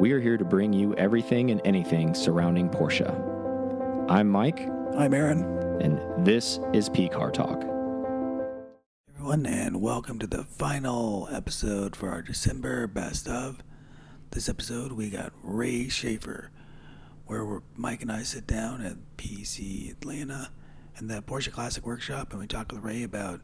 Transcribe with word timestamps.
we 0.00 0.12
are 0.12 0.20
here 0.20 0.38
to 0.38 0.46
bring 0.46 0.72
you 0.72 0.94
everything 0.94 1.50
and 1.50 1.60
anything 1.62 2.14
surrounding 2.14 2.70
Porsche. 2.70 3.06
I'm 4.08 4.30
Mike, 4.30 4.66
I'm 4.96 5.12
Aaron. 5.12 5.42
and 5.82 6.24
this 6.24 6.58
is 6.72 6.88
P 6.88 7.06
Car 7.10 7.30
Talk. 7.30 7.62
Everyone, 9.14 9.44
and 9.44 9.82
welcome 9.82 10.18
to 10.18 10.26
the 10.26 10.44
final 10.44 11.28
episode 11.30 11.94
for 11.94 12.08
our 12.08 12.22
December 12.22 12.86
best 12.86 13.28
of. 13.28 13.62
This 14.30 14.48
episode, 14.48 14.92
we 14.92 15.10
got 15.10 15.34
Ray 15.42 15.90
Schaefer, 15.90 16.50
where 17.26 17.44
we're, 17.44 17.60
Mike 17.76 18.00
and 18.00 18.10
I 18.10 18.22
sit 18.22 18.46
down 18.46 18.80
at 18.82 18.96
PC 19.18 19.90
Atlanta 19.90 20.50
and 20.96 21.10
the 21.10 21.20
Porsche 21.20 21.52
Classic 21.52 21.84
Workshop, 21.84 22.30
and 22.30 22.40
we 22.40 22.46
talk 22.46 22.72
with 22.72 22.82
Ray 22.82 23.02
about 23.02 23.42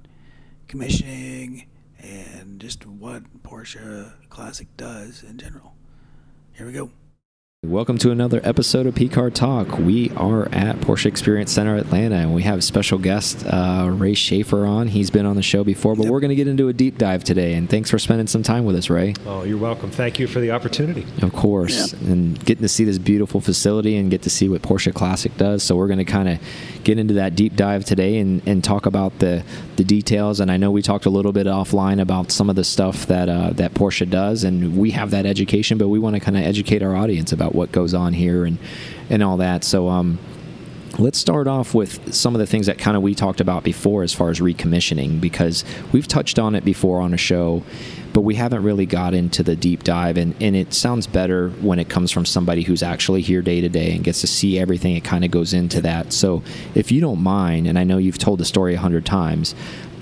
commissioning 0.69 1.67
and 1.99 2.59
just 2.59 2.87
what 2.87 3.43
Porsche 3.43 4.13
Classic 4.31 4.75
does 4.79 5.23
in 5.23 5.37
general. 5.37 5.76
Here 6.57 6.67
we 6.67 6.73
go. 6.73 6.91
Welcome 7.65 7.99
to 7.99 8.13
another 8.13 8.41
episode 8.45 8.87
of 8.87 8.95
P 8.95 9.09
Car 9.09 9.29
Talk. 9.29 9.77
We 9.79 10.11
are 10.11 10.47
at 10.53 10.77
Porsche 10.77 11.07
Experience 11.07 11.51
Center 11.51 11.75
Atlanta, 11.77 12.15
and 12.17 12.33
we 12.33 12.43
have 12.45 12.63
special 12.63 12.97
guest 12.99 13.45
uh, 13.45 13.89
Ray 13.93 14.15
Schaefer 14.15 14.65
on. 14.65 14.87
He's 14.87 15.11
been 15.11 15.27
on 15.27 15.35
the 15.35 15.43
show 15.43 15.65
before, 15.65 15.97
but 15.97 16.05
Yep. 16.05 16.13
we're 16.13 16.21
going 16.21 16.29
to 16.29 16.37
get 16.37 16.47
into 16.47 16.69
a 16.69 16.73
deep 16.73 16.97
dive 16.97 17.25
today. 17.25 17.55
And 17.55 17.69
thanks 17.69 17.91
for 17.91 17.99
spending 17.99 18.29
some 18.29 18.45
time 18.45 18.67
with 18.67 18.77
us, 18.77 18.89
Ray. 18.89 19.15
Oh, 19.27 19.43
you're 19.43 19.59
welcome. 19.59 19.91
Thank 19.91 20.21
you 20.21 20.29
for 20.29 20.39
the 20.39 20.53
opportunity. 20.53 21.05
Of 21.23 21.33
course, 21.33 21.93
Yep. 21.93 22.03
and 22.03 22.45
getting 22.45 22.63
to 22.63 22.69
see 22.69 22.85
this 22.85 22.99
beautiful 22.99 23.41
facility 23.41 23.97
and 23.97 24.11
get 24.11 24.23
to 24.23 24.31
see 24.31 24.49
what 24.49 24.63
Porsche 24.63 24.95
Classic 24.95 25.37
does. 25.37 25.63
So 25.65 25.75
we're 25.75 25.89
going 25.89 25.99
to 25.99 26.05
kind 26.05 26.29
of 26.29 26.39
get 26.85 26.99
into 27.01 27.15
that 27.15 27.35
deep 27.35 27.57
dive 27.57 27.85
today 27.85 28.19
and, 28.19 28.43
and 28.47 28.63
talk 28.63 28.87
about 28.87 29.19
the 29.19 29.43
the 29.77 29.85
details. 29.85 30.41
And 30.41 30.51
I 30.51 30.57
know 30.57 30.71
we 30.71 30.83
talked 30.83 31.07
a 31.07 31.11
little 31.11 31.33
bit 31.33 31.47
offline 31.47 32.01
about 32.01 32.31
some 32.31 32.51
of 32.51 32.57
the 32.57 32.65
stuff 32.65 33.07
that 33.07 33.29
uh, 33.29 33.51
that 33.55 33.75
Porsche 33.75 34.09
does, 34.09 34.45
and 34.45 34.77
we 34.77 34.91
have 34.93 35.11
that 35.11 35.27
education, 35.27 35.79
but 35.79 35.89
we 35.89 35.99
want 35.99 36.15
to 36.15 36.21
kind 36.21 36.37
of 36.37 36.43
educate 36.43 36.83
our 36.83 36.97
audience 36.97 37.33
about 37.33 37.55
what 37.55 37.73
goes 37.73 37.95
on 37.95 38.13
here 38.13 38.45
and 38.45 38.59
and 39.11 39.23
all 39.23 39.37
that. 39.39 39.65
So. 39.65 39.89
Um, 39.89 40.19
Let's 40.99 41.19
start 41.19 41.47
off 41.47 41.75
with 41.75 42.15
some 42.15 42.35
of 42.35 42.39
the 42.39 42.47
things 42.47 42.69
that 42.69 42.79
kind 42.79 42.97
of 42.97 43.03
we 43.03 43.15
talked 43.15 43.43
about 43.43 43.65
before 43.65 44.03
as 44.03 44.15
far 44.15 44.31
as 44.31 44.41
recommissioning 44.41 45.21
because 45.21 45.63
we've 45.93 46.09
touched 46.09 46.39
on 46.39 46.55
it 46.55 46.65
before 46.65 47.03
on 47.03 47.13
a 47.13 47.19
show, 47.19 47.63
but 48.17 48.23
we 48.23 48.35
haven't 48.35 48.63
really 48.63 48.87
got 48.87 49.13
into 49.13 49.43
the 49.43 49.55
deep 49.55 49.85
dive. 49.85 50.17
And, 50.17 50.35
and 50.41 50.57
it 50.57 50.73
sounds 50.73 51.07
better 51.07 51.51
when 51.51 51.79
it 51.79 51.91
comes 51.91 52.11
from 52.11 52.25
somebody 52.25 52.63
who's 52.63 52.83
actually 52.83 53.21
here 53.21 53.43
day 53.43 53.61
to 53.61 53.69
day 53.69 53.95
and 53.95 54.03
gets 54.03 54.23
to 54.23 54.27
see 54.27 54.59
everything. 54.59 54.97
It 54.97 55.05
kind 55.05 55.23
of 55.23 55.31
goes 55.31 55.53
into 55.53 55.83
that. 55.83 56.15
So 56.15 56.43
if 56.75 56.91
you 56.91 57.03
don't 57.03 57.21
mind, 57.21 57.67
and 57.67 57.79
I 57.79 57.85
know 57.85 57.99
you've 57.99 58.17
told 58.17 58.41
the 58.41 58.47
story 58.47 58.73
a 58.73 58.79
hundred 58.79 59.05
times, 59.05 59.55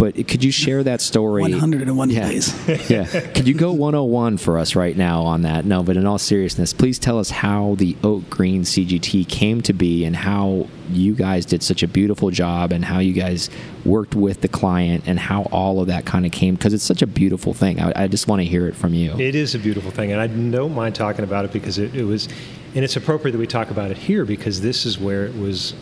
but 0.05 0.29
could 0.29 0.45
you 0.45 0.51
share 0.53 0.83
that 0.83 1.01
story? 1.01 1.43
101 1.43 2.11
Yeah. 2.11 2.27
please. 2.29 2.69
yeah. 2.91 3.07
Could 3.07 3.49
you 3.49 3.55
go 3.55 3.73
101 3.73 4.37
for 4.37 4.59
us 4.59 4.77
right 4.77 4.95
now 4.95 5.23
on 5.23 5.43
that? 5.43 5.65
No, 5.65 5.83
but 5.83 5.97
in 5.97 6.05
all 6.07 6.19
seriousness, 6.19 6.75
please 6.75 6.99
tell 6.99 7.19
us 7.19 7.31
how 7.31 7.75
the 7.77 7.97
Oak 8.05 8.29
Green 8.29 8.63
CGT 8.63 9.27
came 9.29 9.63
to 9.63 9.73
be 9.73 10.05
and 10.05 10.15
how 10.15 10.69
you 10.91 11.15
guys 11.15 11.47
did 11.47 11.63
such 11.63 11.83
a 11.83 11.89
beautiful 11.89 12.31
job 12.31 12.71
and 12.71 12.85
how 12.85 12.99
you 12.99 13.15
guys 13.15 13.49
worked 13.87 14.15
with 14.15 14.43
the 14.43 14.49
client 14.49 15.05
and 15.07 15.19
how 15.19 15.45
all 15.45 15.81
of 15.81 15.87
that 15.87 16.05
kind 16.05 16.27
of 16.27 16.33
came 16.33 16.55
because 16.55 16.75
it's 16.75 16.85
such 16.85 17.01
a 17.01 17.07
beautiful 17.07 17.55
thing. 17.55 17.81
I, 17.81 18.05
I 18.05 18.07
just 18.07 18.29
want 18.29 18.41
to 18.41 18.47
hear 18.47 18.69
it 18.69 18.77
from 18.77 18.93
you. 18.93 19.19
It 19.19 19.35
is 19.35 19.55
a 19.55 19.59
beautiful 19.59 19.91
thing, 19.91 20.13
and 20.13 20.21
I 20.21 20.27
don't 20.27 20.75
mind 20.75 20.95
talking 20.95 21.25
about 21.25 21.47
it 21.47 21.53
because 21.53 21.79
it, 21.79 21.95
it 21.95 22.05
was, 22.05 22.29
and 22.75 22.85
it's 22.85 22.97
appropriate 22.97 23.33
that 23.33 23.39
we 23.39 23.47
talk 23.47 23.71
about 23.71 23.91
it 23.91 23.97
here 23.97 24.27
because 24.27 24.61
this 24.61 24.85
is 24.85 24.99
where 24.99 25.25
it 25.25 25.35
was 25.35 25.75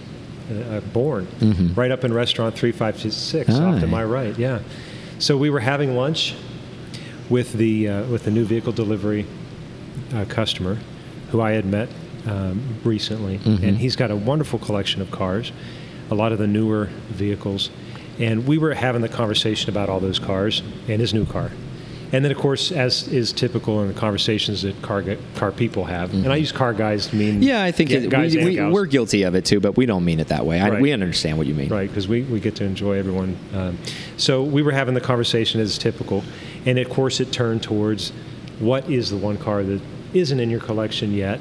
uh, 0.76 0.80
born, 0.92 1.26
Mhm. 1.40 1.76
right 1.76 1.90
up 1.90 2.04
in 2.04 2.12
restaurant 2.12 2.54
356 2.54 3.50
off 3.58 3.80
to 3.80 3.86
my 3.86 4.04
right. 4.04 4.38
Yeah. 4.38 4.60
So 5.18 5.36
we 5.36 5.50
were 5.50 5.60
having 5.60 5.96
lunch 5.96 6.34
with 7.30 7.52
the 7.54 7.88
uh, 7.88 8.02
with 8.04 8.24
the 8.24 8.30
new 8.30 8.44
vehicle 8.44 8.72
delivery 8.72 9.26
uh, 10.14 10.24
customer, 10.28 10.78
who 11.30 11.40
I 11.40 11.52
had 11.52 11.64
met 11.64 11.88
um, 12.26 12.60
recently, 12.84 13.38
Mhm. 13.38 13.62
and 13.62 13.78
he's 13.78 13.96
got 13.96 14.10
a 14.10 14.16
wonderful 14.16 14.58
collection 14.58 15.00
of 15.02 15.10
cars, 15.10 15.50
a 16.10 16.14
lot 16.14 16.30
of 16.32 16.38
the 16.38 16.46
newer 16.46 16.88
vehicles, 17.10 17.70
and 18.20 18.46
we 18.46 18.58
were 18.58 18.74
having 18.74 19.02
the 19.02 19.08
conversation 19.08 19.70
about 19.70 19.88
all 19.88 19.98
those 20.00 20.18
cars 20.20 20.62
and 20.88 21.00
his 21.00 21.12
new 21.14 21.24
car. 21.24 21.50
And 22.14 22.22
then, 22.22 22.30
of 22.30 22.36
course, 22.36 22.70
as 22.70 23.08
is 23.08 23.32
typical 23.32 23.80
in 23.80 23.88
the 23.88 23.94
conversations 23.94 24.62
that 24.62 24.80
car 24.82 25.02
car 25.34 25.50
people 25.50 25.84
have, 25.86 26.12
and 26.12 26.30
I 26.30 26.36
use 26.36 26.52
car 26.52 26.74
guys 26.74 27.06
to 27.06 27.16
mean 27.16 27.34
Mm-hmm. 27.36 27.42
yeah, 27.42 27.62
I 27.64 27.72
think 27.72 27.90
it, 27.90 28.10
guys 28.10 28.36
we, 28.36 28.58
and 28.58 28.70
we, 28.72 28.86
guilty 28.88 29.22
of 29.22 29.34
it 29.34 29.46
too, 29.46 29.60
but 29.60 29.78
we 29.78 29.86
don't 29.86 30.04
mean 30.04 30.20
it 30.20 30.28
that 30.28 30.44
way. 30.44 30.60
I, 30.60 30.68
Right. 30.68 30.82
we 30.82 30.92
understand 30.92 31.38
what 31.38 31.46
you 31.46 31.54
mean. 31.54 31.70
Right, 31.70 31.88
because 31.88 32.08
we, 32.08 32.22
we 32.24 32.38
get 32.38 32.54
to 32.56 32.64
enjoy 32.64 32.98
everyone. 32.98 33.36
Um, 33.54 33.78
so 34.18 34.42
we 34.42 34.60
were 34.62 34.72
having 34.72 34.92
the 34.94 35.00
conversation 35.00 35.58
as 35.60 35.78
typical. 35.78 36.22
And 36.66 36.78
of 36.78 36.90
course, 36.90 37.18
it 37.18 37.32
turned 37.32 37.62
towards 37.62 38.10
what 38.60 38.88
is 38.90 39.08
the 39.10 39.16
one 39.16 39.38
car 39.38 39.62
that 39.62 39.80
isn't 40.12 40.38
in 40.38 40.50
your 40.50 40.60
collection 40.60 41.12
yet? 41.14 41.40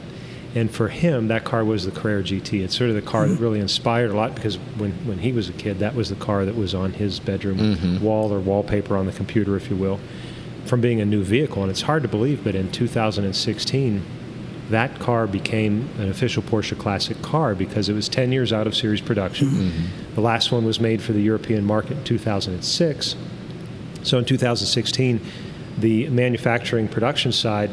And 0.56 0.70
for 0.72 0.88
him, 0.90 1.28
that 1.30 1.44
car 1.46 1.64
was 1.66 1.86
the 1.86 1.92
Carrera 1.92 2.24
GT. 2.24 2.62
It's 2.64 2.78
sort 2.78 2.90
of 2.90 2.96
the 2.96 3.02
car 3.02 3.28
that 3.28 3.40
really 3.40 3.60
inspired 3.60 4.12
a 4.12 4.16
lot 4.16 4.36
because 4.36 4.56
when, 4.78 4.92
when 5.06 5.20
he 5.20 5.32
was 5.34 5.48
a 5.50 5.54
kid, 5.54 5.80
that 5.80 5.96
was 5.96 6.10
the 6.10 6.16
car 6.16 6.46
that 6.46 6.56
was 6.56 6.74
on 6.76 6.94
his 6.94 7.20
bedroom 7.20 7.58
Mhm. 7.58 8.02
wall 8.02 8.34
or 8.34 8.40
wallpaper 8.40 8.96
on 8.98 9.06
the 9.06 9.12
computer, 9.14 9.56
if 9.56 9.70
you 9.70 9.76
will, 9.78 10.00
from 10.66 10.82
being 10.82 11.02
a 11.02 11.06
new 11.06 11.24
vehicle. 11.24 11.62
And 11.62 11.72
it's 11.72 11.82
hard 11.82 12.04
to 12.04 12.10
believe, 12.10 12.44
but 12.44 12.56
in 12.56 12.72
2016, 12.72 14.02
that 14.70 15.00
car 15.00 15.28
became 15.28 15.90
an 16.00 16.10
official 16.10 16.42
Porsche 16.42 16.78
Classic 16.78 17.22
car 17.22 17.54
because 17.54 17.90
it 17.90 17.94
was 17.94 18.08
10 18.08 18.32
years 18.32 18.54
out 18.54 18.68
of 18.68 18.76
series 18.76 19.02
production. 19.02 19.50
Mm-hmm. 19.50 20.16
The 20.16 20.22
last 20.22 20.52
one 20.52 20.66
was 20.66 20.80
made 20.80 21.02
for 21.02 21.12
the 21.12 21.22
European 21.22 21.66
market 21.66 21.98
in 21.98 22.04
2006. 22.04 23.16
So 24.04 24.18
in 24.18 24.26
2016, 24.26 25.20
the 25.78 26.10
manufacturing 26.10 26.88
production 26.88 27.32
side, 27.32 27.70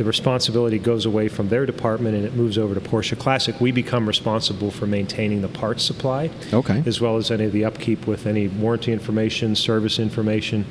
the 0.00 0.04
responsibility 0.04 0.78
goes 0.78 1.04
away 1.04 1.28
from 1.28 1.50
their 1.50 1.66
department 1.66 2.16
and 2.16 2.24
it 2.24 2.32
moves 2.34 2.56
over 2.56 2.72
to 2.74 2.80
Porsche 2.80 3.18
Classic. 3.18 3.60
We 3.60 3.70
become 3.70 4.06
responsible 4.08 4.70
for 4.70 4.86
maintaining 4.86 5.42
the 5.42 5.48
parts 5.48 5.84
supply, 5.84 6.30
Okay. 6.54 6.82
as 6.86 7.02
well 7.02 7.18
as 7.18 7.30
any 7.30 7.44
of 7.44 7.52
the 7.52 7.66
upkeep 7.66 8.06
with 8.06 8.26
any 8.26 8.48
warranty 8.48 8.94
information, 8.94 9.54
service 9.54 9.98
information, 9.98 10.64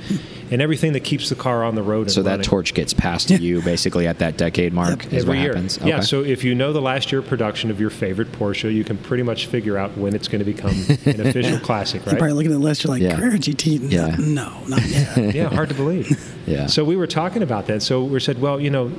and 0.50 0.63
everything 0.63 0.94
that 0.94 1.01
keeps 1.03 1.29
the 1.29 1.35
car 1.35 1.63
on 1.63 1.75
the 1.75 1.84
road. 1.84 2.07
And 2.07 2.12
So 2.12 2.23
that 2.23 2.31
running. 2.31 2.44
torch 2.44 2.73
gets 2.73 2.91
passed 2.91 3.28
to 3.28 3.35
you 3.38 3.62
basically 3.62 4.07
at 4.07 4.17
that 4.17 4.35
decade 4.35 4.73
mark 4.73 5.06
is 5.13 5.22
Every 5.22 5.35
what 5.38 5.44
year. 5.44 5.53
happens. 5.53 5.78
Yeah, 5.85 6.00
so 6.00 6.23
if 6.23 6.44
you 6.44 6.56
know 6.56 6.73
the 6.73 6.81
last 6.81 7.11
year 7.11 7.22
production 7.22 7.69
of 7.69 7.79
your 7.79 7.91
favorite 7.91 8.31
Porsche, 8.31 8.73
you 8.73 8.84
can 8.84 8.97
pretty 8.97 9.22
much 9.22 9.46
figure 9.46 9.78
out 9.78 9.96
when 9.96 10.16
it's 10.16 10.28
going 10.28 10.40
to 10.40 10.46
become 10.46 10.72
an 11.06 11.22
official 11.28 11.59
classic, 11.69 12.01
Right? 12.01 12.06
You're 12.07 12.13
right? 12.13 12.17
probably 12.19 12.34
looking 12.34 12.51
at 12.51 12.56
the 12.56 12.63
list, 12.63 12.84
you're 12.84 12.90
like, 12.94 13.03
Yeah. 13.03 13.16
Carrera 13.16 13.38
GT? 13.38 13.79
No, 13.79 13.88
Yeah. 13.90 14.16
no, 14.17 14.51
not 14.67 14.84
yet. 14.88 15.35
yeah, 15.35 15.50
hard 15.50 15.69
to 15.69 15.75
believe. 15.75 16.09
Yeah. 16.47 16.66
So 16.66 16.84
we 16.84 16.96
were 16.96 17.06
talking 17.06 17.44
about 17.44 17.67
that. 17.67 17.84
So 17.84 18.03
we 18.03 18.19
said, 18.19 18.41
well, 18.41 18.59
you 18.59 18.72
know, 18.72 18.91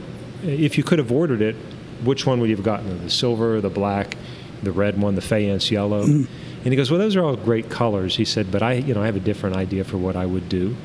if 0.43 0.78
you 0.78 0.84
could 0.84 0.99
have 0.99 1.12
ordered 1.12 1.43
it, 1.43 1.56
which 2.05 2.27
one 2.27 2.41
would 2.41 2.51
you 2.51 2.56
have 2.56 2.65
gotten? 2.65 3.03
The 3.03 3.11
silver, 3.11 3.61
the 3.61 3.71
black, 3.71 4.17
the 4.62 4.73
red 4.73 5.01
one, 5.01 5.15
the 5.15 5.21
Fayence 5.23 5.71
yellow? 5.71 6.05
Mm-hmm. 6.06 6.33
And 6.62 6.73
he 6.73 6.77
goes, 6.77 6.91
well, 6.91 7.01
those 7.01 7.17
are 7.17 7.25
all 7.25 7.37
great 7.37 7.71
colors. 7.71 8.17
He 8.17 8.25
said, 8.25 8.51
but 8.51 8.62
I, 8.62 8.75
you 8.75 8.95
know, 8.95 9.03
I 9.03 9.06
have 9.06 9.17
a 9.17 9.21
different 9.21 9.56
idea 9.56 9.84
for 9.84 9.97
what 9.97 10.17
I 10.17 10.27
would 10.27 10.49
do. 10.49 10.77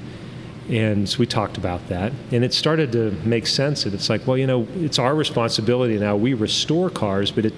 And 0.70 1.08
so 1.08 1.20
we 1.20 1.28
talked 1.28 1.58
about 1.58 1.90
that, 1.90 2.12
and 2.32 2.44
it 2.44 2.52
started 2.52 2.92
to 2.94 3.12
make 3.24 3.46
sense. 3.46 3.84
That 3.84 3.94
it's 3.94 4.10
like, 4.10 4.26
well, 4.26 4.38
you 4.38 4.48
know, 4.48 4.68
it's 4.78 4.98
our 4.98 5.14
responsibility 5.14 6.00
now. 6.00 6.16
We 6.16 6.34
restore 6.34 6.90
cars, 6.90 7.30
but 7.30 7.46
it 7.46 7.54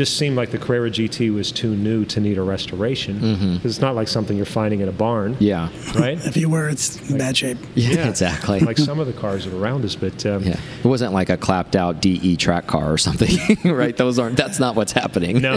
just 0.00 0.16
seemed 0.16 0.34
like 0.34 0.50
the 0.50 0.56
Carrera 0.66 0.90
GT 0.90 1.30
was 1.40 1.52
too 1.52 1.72
new 1.76 2.06
to 2.06 2.20
need 2.20 2.38
a 2.38 2.42
restoration. 2.42 3.14
Mhm. 3.20 3.64
It's 3.66 3.80
not 3.86 3.94
like 3.94 4.08
something 4.08 4.34
you're 4.34 4.54
finding 4.60 4.80
in 4.80 4.88
a 4.88 4.92
barn, 5.06 5.36
yeah. 5.40 5.68
right? 5.94 6.18
If 6.30 6.36
you 6.38 6.48
were, 6.48 6.68
it's 6.74 6.86
in 7.10 7.18
bad 7.18 7.36
shape. 7.36 7.58
Yeah, 7.74 8.08
exactly. 8.08 8.60
like 8.60 8.78
some 8.78 8.98
of 8.98 9.06
the 9.06 9.12
cars 9.12 9.44
that 9.44 9.52
are 9.52 9.58
around 9.62 9.84
us. 9.84 9.96
But 9.96 10.24
um, 10.24 10.42
Yeah, 10.42 10.58
it 10.84 10.88
wasn't 10.94 11.12
like 11.12 11.28
a 11.28 11.36
clapped 11.36 11.76
out 11.76 12.00
DE 12.00 12.36
track 12.36 12.66
car 12.66 12.90
or 12.94 12.96
something, 12.98 13.36
right? 13.82 13.94
Those 13.94 14.18
aren't. 14.18 14.36
That's 14.38 14.58
not 14.58 14.74
what's 14.74 14.92
happening. 14.92 15.42
no, 15.42 15.56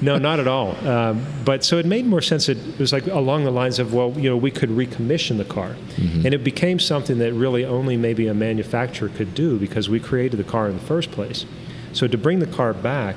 no, 0.00 0.18
not 0.18 0.40
at 0.40 0.48
all. 0.48 0.70
Um, 0.94 1.24
but 1.44 1.62
so 1.64 1.78
it 1.78 1.86
made 1.86 2.04
more 2.06 2.20
sense. 2.22 2.48
It 2.48 2.58
was 2.80 2.92
like 2.92 3.06
along 3.06 3.44
the 3.44 3.52
lines 3.52 3.78
of, 3.78 3.94
well, 3.94 4.10
you 4.22 4.28
know, 4.30 4.36
we 4.36 4.50
could 4.50 4.70
recommission 4.70 5.36
the 5.38 5.44
car, 5.58 5.76
Mm-hmm. 5.92 6.24
and 6.26 6.34
it 6.34 6.42
became 6.42 6.78
something 6.80 7.18
that 7.18 7.32
really 7.44 7.64
only 7.64 7.96
maybe 7.96 8.26
a 8.26 8.34
manufacturer 8.34 9.08
could 9.18 9.34
do 9.34 9.58
because 9.58 9.84
we 9.94 10.00
created 10.00 10.36
the 10.38 10.48
car 10.54 10.64
in 10.70 10.74
the 10.80 10.86
first 10.94 11.10
place. 11.12 11.44
So 11.92 12.08
to 12.08 12.18
bring 12.18 12.38
the 12.40 12.46
car 12.58 12.72
back. 12.74 13.16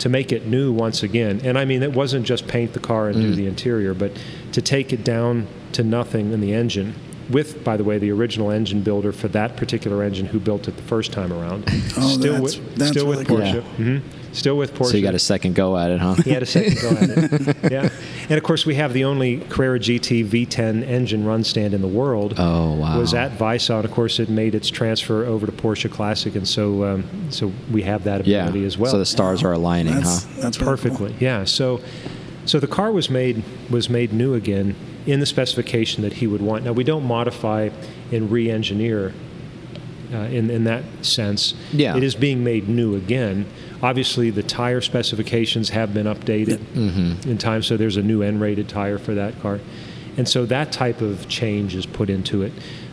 To 0.00 0.08
make 0.08 0.32
it 0.32 0.46
new 0.46 0.72
once 0.72 1.02
again, 1.02 1.40
and 1.44 1.58
I 1.58 1.64
mean 1.64 1.82
it 1.82 1.92
wasn't 1.92 2.24
just 2.26 2.46
paint 2.48 2.72
the 2.72 2.80
car 2.80 3.08
and 3.08 3.16
Mm. 3.16 3.20
do 3.22 3.34
the 3.34 3.46
interior, 3.46 3.92
but 3.94 4.12
to 4.52 4.62
take 4.62 4.92
it 4.92 5.04
down 5.04 5.46
to 5.72 5.84
nothing 5.84 6.32
in 6.32 6.40
the 6.40 6.52
engine, 6.54 6.94
with, 7.28 7.62
by 7.62 7.76
the 7.76 7.84
way, 7.84 7.98
the 7.98 8.10
original 8.10 8.50
engine 8.50 8.80
builder 8.80 9.12
for 9.12 9.28
that 9.28 9.56
particular 9.56 10.02
engine 10.02 10.26
who 10.26 10.40
built 10.40 10.66
it 10.68 10.76
the 10.76 10.82
first 10.82 11.12
time 11.12 11.32
around. 11.32 11.64
Oh, 11.96 12.08
still 12.18 12.32
that's- 12.32 12.40
with, 12.56 12.74
that's 12.76 12.90
still 12.92 13.04
really 13.06 13.18
with 13.18 13.28
cool. 13.28 13.38
Porsche. 13.38 13.62
hmm 13.62 13.98
Still 14.32 14.56
with 14.56 14.74
Porsche. 14.74 14.90
So 14.90 14.96
you 14.96 15.02
got 15.02 15.14
a 15.14 15.18
second 15.18 15.54
go 15.54 15.76
at 15.76 15.90
it, 15.90 16.00
huh? 16.00 16.14
He 16.14 16.30
had 16.30 16.42
a 16.42 16.46
second 16.46 16.80
go 16.80 16.90
at 16.90 17.10
it. 17.10 17.56
Yeah. 17.70 17.88
And 18.28 18.38
of 18.38 18.44
course, 18.44 18.64
we 18.64 18.76
have 18.76 18.92
the 18.92 19.04
only 19.04 19.40
Carrera 19.48 19.78
GT 19.78 20.24
V10 20.24 20.86
engine 20.86 21.24
run 21.24 21.44
stand 21.44 21.74
in 21.74 21.82
the 21.82 21.88
world. 21.88 22.34
Oh 22.38 22.74
wow. 22.74 22.98
Was 22.98 23.12
at 23.14 23.32
Weissach, 23.38 23.76
and 23.76 23.84
of 23.84 23.90
course, 23.90 24.18
it 24.18 24.28
made 24.28 24.54
its 24.54 24.68
transfer 24.68 25.24
over 25.24 25.46
to 25.46 25.52
Porsche 25.52 25.90
Classic, 25.90 26.34
and 26.34 26.46
so 26.46 26.84
um, 26.84 27.30
so 27.30 27.52
we 27.72 27.82
have 27.82 28.04
that 28.04 28.26
yeah. 28.26 28.42
ability 28.42 28.64
as 28.64 28.78
well. 28.78 28.92
So 28.92 28.98
the 28.98 29.06
stars 29.06 29.42
are 29.42 29.52
aligning, 29.52 29.94
That's, 29.94 30.24
huh? 30.24 30.30
that's 30.40 30.60
really 30.60 30.76
cool. 30.76 30.90
perfectly. 30.90 31.14
Yeah. 31.18 31.44
So 31.44 31.80
so 32.46 32.58
the 32.58 32.66
car 32.66 32.92
was 32.92 33.10
made 33.10 33.42
was 33.68 33.88
made 33.88 34.12
new 34.12 34.34
again 34.34 34.74
in 35.06 35.20
the 35.20 35.26
specification 35.26 36.02
that 36.02 36.14
he 36.14 36.26
would 36.26 36.42
want. 36.42 36.64
Now 36.64 36.72
we 36.72 36.84
don't 36.84 37.04
modify 37.04 37.70
and 38.12 38.30
re-engineer 38.30 39.12
uh, 40.12 40.16
in 40.16 40.50
in 40.50 40.64
that 40.64 40.84
sense. 41.02 41.54
Yeah. 41.72 41.96
it 41.96 42.02
is 42.02 42.14
being 42.14 42.42
made 42.44 42.68
new 42.68 42.94
again. 42.94 43.46
Obviously, 43.82 44.30
the 44.30 44.42
tire 44.42 44.80
specifications 44.80 45.70
have 45.70 45.94
been 45.94 46.06
updated 46.06 46.58
Mm-hmm. 46.58 47.28
in 47.30 47.38
time, 47.38 47.62
so 47.62 47.76
there's 47.76 47.96
a 47.96 48.02
new 48.02 48.22
N-rated 48.22 48.68
tire 48.68 48.98
for 48.98 49.14
that 49.14 49.40
car, 49.40 49.58
and 50.16 50.28
so 50.28 50.44
that 50.46 50.70
type 50.72 51.00
of 51.00 51.28
change 51.28 51.74
is 51.74 51.86
put 51.86 52.10
into 52.10 52.42
it. 52.42 52.52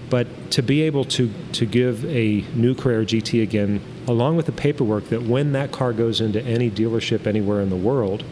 But 0.10 0.52
to 0.52 0.64
be 0.64 0.84
able 0.84 1.04
to 1.06 1.30
to 1.54 1.66
give 1.66 2.06
a 2.06 2.42
new 2.56 2.74
Carrera 2.74 3.06
GT 3.06 3.44
again, 3.44 3.82
along 4.08 4.38
with 4.38 4.46
the 4.46 4.54
paperwork 4.54 5.10
that 5.10 5.24
when 5.24 5.52
that 5.52 5.72
car 5.74 5.92
goes 5.92 6.22
into 6.22 6.42
any 6.44 6.72
dealership 6.72 7.28
anywhere 7.28 7.60
in 7.62 7.70
the 7.70 7.76
world, 7.76 8.24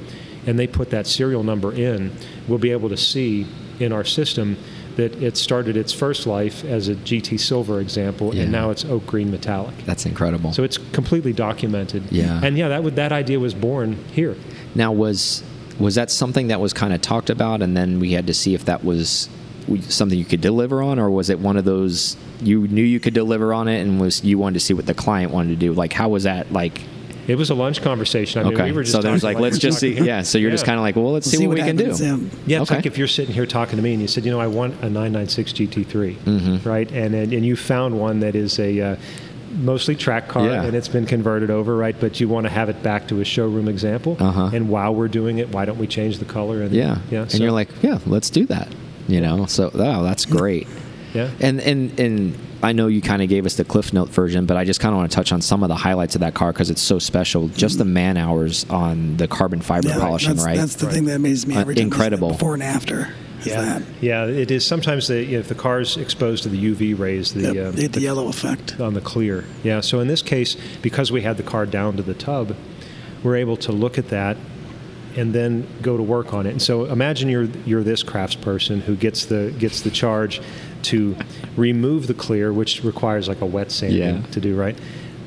and 0.47 0.57
they 0.57 0.67
put 0.67 0.89
that 0.91 1.05
serial 1.07 1.43
number 1.43 1.73
in, 1.73 2.13
we'll 2.47 2.59
be 2.59 2.71
able 2.71 2.87
to 2.89 2.97
see 2.97 3.45
in 3.79 3.91
our 3.91 4.05
system 4.05 4.55
that 4.95 5.21
it 5.21 5.35
started 5.37 5.75
its 5.77 5.91
first 5.91 6.25
life 6.25 6.63
as 6.63 6.87
a 6.87 6.95
GT 6.95 7.37
Silver 7.39 7.79
example, 7.81 8.33
Yeah. 8.33 8.43
and 8.43 8.51
now 8.51 8.69
it's 8.69 8.85
oak 8.85 9.05
green 9.05 9.29
metallic. 9.31 9.75
That's 9.85 10.05
incredible. 10.05 10.53
So 10.53 10.63
it's 10.63 10.77
completely 10.77 11.33
documented. 11.33 12.03
Yeah. 12.11 12.39
And 12.43 12.57
yeah, 12.57 12.69
that 12.69 12.83
would, 12.83 12.95
that 12.95 13.11
idea 13.11 13.39
was 13.39 13.53
born 13.53 13.97
here. 14.13 14.35
Now, 14.73 14.91
was 14.91 15.43
was 15.77 15.95
that 15.95 16.09
something 16.09 16.47
that 16.47 16.61
was 16.61 16.71
kind 16.71 16.93
of 16.93 17.01
talked 17.01 17.29
about, 17.29 17.61
and 17.61 17.75
then 17.75 17.99
we 17.99 18.13
had 18.13 18.27
to 18.27 18.33
see 18.33 18.53
if 18.53 18.63
that 18.65 18.85
was 18.85 19.27
something 19.89 20.17
you 20.17 20.23
could 20.23 20.39
deliver 20.41 20.81
on, 20.81 20.99
or 20.99 21.09
was 21.09 21.29
it 21.29 21.39
one 21.39 21.57
of 21.57 21.65
those 21.65 22.15
you 22.41 22.65
knew 22.69 22.83
you 22.83 22.99
could 22.99 23.13
deliver 23.13 23.53
on 23.53 23.67
it, 23.67 23.81
and 23.81 23.99
was 23.99 24.23
you 24.23 24.37
wanted 24.37 24.53
to 24.53 24.59
see 24.61 24.73
what 24.73 24.85
the 24.85 24.93
client 24.93 25.33
wanted 25.33 25.49
to 25.49 25.55
do? 25.57 25.73
Like, 25.73 25.91
how 25.91 26.07
was 26.09 26.23
that? 26.23 26.53
Like, 26.53 26.81
It 27.27 27.35
was 27.35 27.49
a 27.49 27.55
lunch 27.55 27.81
conversation. 27.81 28.39
I 28.41 28.43
mean, 28.43 28.53
okay, 28.53 28.65
we 28.65 28.71
were 28.73 28.83
just 28.83 28.93
so 28.93 29.01
then 29.01 29.11
it 29.11 29.13
was 29.13 29.21
talking 29.23 29.35
like, 29.37 29.41
let's 29.43 29.57
just 29.57 29.79
see. 29.79 29.93
here. 29.95 30.03
Yeah, 30.03 30.21
so 30.21 30.37
you're 30.37 30.51
just 30.51 30.65
kind 30.65 30.77
of 30.77 30.83
like, 30.83 30.95
well, 30.95 31.11
let's 31.11 31.29
see, 31.29 31.47
what, 31.47 31.57
we 31.57 31.63
can 31.63 31.75
do. 31.75 31.85
Yeah. 31.85 32.17
Yeah, 32.45 32.61
it's 32.61 32.69
Okay. 32.71 32.75
like 32.79 32.85
if 32.85 32.97
you're 32.97 33.07
sitting 33.07 33.33
here 33.33 33.45
talking 33.45 33.77
to 33.77 33.81
me 33.81 33.93
and 33.93 34.01
you 34.01 34.07
said, 34.07 34.25
you 34.25 34.31
know, 34.31 34.39
I 34.39 34.47
want 34.47 34.73
a 34.83 34.89
996 34.89 35.53
GT3, 35.53 36.15
Mm-hmm. 36.17 36.69
right? 36.69 36.91
And, 36.91 37.15
and 37.15 37.33
and 37.33 37.45
you 37.45 37.55
found 37.55 37.99
one 37.99 38.19
that 38.19 38.35
is 38.35 38.59
a 38.59 38.79
uh, 38.81 38.95
mostly 39.57 39.95
track 39.95 40.27
car 40.27 40.45
Yeah. 40.47 40.63
and 40.63 40.75
it's 40.75 40.87
been 40.89 41.05
converted 41.05 41.49
over, 41.49 41.75
right? 41.77 41.95
But 41.99 42.19
you 42.19 42.27
want 42.27 42.45
to 42.45 42.49
have 42.51 42.69
it 42.69 42.83
back 42.83 43.07
to 43.07 43.21
a 43.21 43.25
showroom 43.25 43.67
example. 43.67 44.17
Uh-huh. 44.19 44.49
And 44.53 44.69
while 44.69 44.93
we're 44.93 45.07
doing 45.07 45.37
it, 45.37 45.49
why 45.49 45.65
don't 45.65 45.77
we 45.79 45.87
change 45.87 46.17
the 46.19 46.25
color? 46.25 46.61
And 46.61 46.71
Yeah, 46.73 46.99
yeah. 47.09 47.21
and 47.21 47.31
so- 47.31 47.37
you're 47.37 47.51
like, 47.51 47.69
yeah, 47.81 47.99
let's 48.05 48.29
do 48.29 48.45
that. 48.47 48.67
You 49.07 49.21
know, 49.21 49.45
so 49.45 49.71
oh, 49.73 50.03
that's 50.03 50.25
great. 50.25 50.67
yeah. 51.13 51.29
And 51.39 51.61
and 51.61 51.97
and 51.99 52.35
I 52.63 52.71
know 52.71 52.87
you 52.87 53.01
kind 53.01 53.21
of 53.21 53.29
gave 53.29 53.45
us 53.45 53.55
the 53.55 53.63
Cliff 53.65 53.93
Note 53.93 54.09
version, 54.09 54.45
but 54.45 54.57
I 54.57 54.63
just 54.63 54.79
kind 54.79 54.93
of 54.93 54.97
want 54.97 55.11
to 55.11 55.15
touch 55.15 55.31
on 55.31 55.41
some 55.41 55.61
of 55.61 55.69
the 55.69 55.75
highlights 55.75 56.15
of 56.15 56.21
that 56.21 56.33
car 56.33 56.51
because 56.51 56.69
it's 56.69 56.81
so 56.81 56.97
special. 56.99 57.47
Just 57.49 57.77
the 57.77 57.85
man 57.85 58.17
hours 58.17 58.65
on 58.69 59.17
the 59.17 59.27
carbon 59.27 59.61
fiber 59.61 59.89
Yeah, 59.89 59.99
polishing, 59.99 60.31
that's, 60.35 60.45
right? 60.45 60.57
That's 60.57 60.75
the 60.75 60.87
Right. 60.87 60.95
thing 60.95 61.05
that 61.05 61.15
amazes 61.17 61.45
me 61.45 61.55
Uh, 61.55 61.59
every 61.61 61.75
time. 61.75 61.81
I 61.81 61.83
see 61.83 61.89
that 61.89 61.95
incredible. 61.95 62.29
Before 62.29 62.53
and 62.55 62.63
after. 62.63 63.09
Yeah, 63.43 63.61
that. 63.61 63.81
yeah, 64.01 64.25
it 64.25 64.49
is. 64.49 64.65
Sometimes 64.65 65.07
the, 65.07 65.35
if 65.35 65.47
the 65.47 65.53
car's 65.53 65.97
exposed 65.97 66.43
to 66.43 66.49
the 66.49 66.57
UV 66.57 66.97
rays, 66.97 67.33
the, 67.33 67.53
Yep, 67.53 67.67
um, 67.67 67.75
the 67.75 67.87
the 67.87 68.01
yellow 68.01 68.27
effect. 68.27 68.79
on 68.79 68.95
the 68.95 69.01
clear. 69.01 69.43
Yeah. 69.63 69.81
So 69.81 69.99
in 69.99 70.07
this 70.07 70.23
case, 70.23 70.57
because 70.81 71.11
we 71.11 71.21
had 71.21 71.37
the 71.37 71.43
car 71.43 71.67
down 71.67 71.95
to 71.97 72.01
the 72.03 72.15
tub, 72.15 72.55
we're 73.21 73.35
able 73.35 73.57
to 73.57 73.71
look 73.71 73.99
at 73.99 74.09
that 74.09 74.37
and 75.15 75.31
then 75.33 75.67
go 75.83 75.95
to 75.95 76.01
work 76.01 76.33
on 76.33 76.47
it. 76.47 76.51
And 76.51 76.61
so 76.61 76.85
imagine 76.85 77.29
you're 77.29 77.47
you're 77.65 77.83
this 77.83 78.03
craftsperson 78.03 78.81
who 78.81 78.95
gets 78.95 79.25
the 79.25 79.53
gets 79.59 79.81
the 79.81 79.91
charge 79.91 80.41
to 80.85 81.15
remove 81.55 82.07
the 82.07 82.13
clear, 82.13 82.51
which 82.53 82.83
requires 82.83 83.27
like 83.27 83.41
a 83.41 83.45
wet 83.45 83.71
sanding 83.71 83.99
Yeah. 83.99 84.21
to 84.31 84.39
do 84.39 84.55
right. 84.55 84.77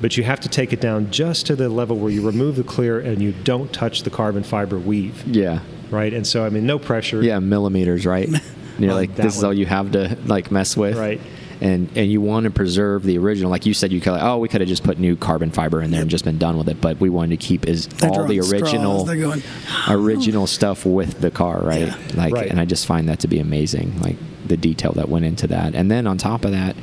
But 0.00 0.16
you 0.16 0.22
have 0.24 0.38
to 0.40 0.48
take 0.48 0.72
it 0.72 0.80
down 0.80 1.10
just 1.10 1.46
to 1.46 1.56
the 1.56 1.68
level 1.68 1.96
where 1.98 2.10
you 2.12 2.24
remove 2.24 2.54
the 2.56 2.62
clear 2.62 3.00
and 3.00 3.20
you 3.20 3.32
don't 3.44 3.72
touch 3.72 4.04
the 4.04 4.10
carbon 4.10 4.44
fiber 4.44 4.78
weave, 4.78 5.24
yeah, 5.26 5.60
right? 5.90 6.12
And 6.14 6.24
so 6.26 6.44
I 6.46 6.50
mean, 6.50 6.66
no 6.66 6.78
pressure. 6.78 7.20
yeah, 7.22 7.40
millimeters, 7.40 8.06
right? 8.06 8.28
And 8.28 8.40
you're 8.78 8.94
like, 8.94 9.16
that 9.16 9.22
this 9.24 9.36
is 9.36 9.42
all 9.42 9.52
you 9.52 9.66
have 9.66 9.90
to 9.92 10.16
like 10.26 10.52
mess 10.52 10.76
with, 10.76 10.96
Right. 10.96 11.20
And 11.60 11.88
and 11.96 12.10
you 12.10 12.20
want 12.20 12.44
to 12.44 12.50
preserve 12.50 13.02
the 13.02 13.18
original, 13.18 13.50
like 13.50 13.66
you 13.66 13.74
said, 13.74 13.90
you 13.92 14.00
could 14.00 14.12
like, 14.12 14.22
oh, 14.22 14.38
we 14.38 14.48
could 14.48 14.60
have 14.60 14.68
just 14.68 14.84
put 14.84 14.98
new 14.98 15.16
carbon 15.16 15.50
fiber 15.50 15.82
in 15.82 15.90
there 15.90 16.00
and 16.02 16.08
just 16.10 16.24
been 16.24 16.38
done 16.38 16.56
with 16.56 16.68
it, 16.68 16.80
but 16.80 17.00
we 17.00 17.10
wanted 17.10 17.40
to 17.40 17.46
keep 17.46 17.66
is 17.66 17.88
They're 17.88 18.10
all 18.10 18.26
the 18.26 18.38
original, 18.40 19.04
going, 19.04 19.42
original 19.88 20.46
stuff 20.46 20.86
with 20.86 21.20
the 21.20 21.30
car, 21.32 21.60
right? 21.60 21.88
Yeah. 21.88 21.96
Like, 22.14 22.32
Right. 22.34 22.48
and 22.48 22.60
I 22.60 22.64
just 22.64 22.86
find 22.86 23.08
that 23.08 23.18
to 23.20 23.28
be 23.28 23.40
amazing, 23.40 24.00
like 24.00 24.16
the 24.46 24.56
detail 24.56 24.92
that 24.92 25.08
went 25.08 25.24
into 25.24 25.48
that. 25.48 25.74
And 25.74 25.90
then 25.90 26.06
on 26.06 26.16
top 26.16 26.44
of 26.44 26.52
that, 26.52 26.76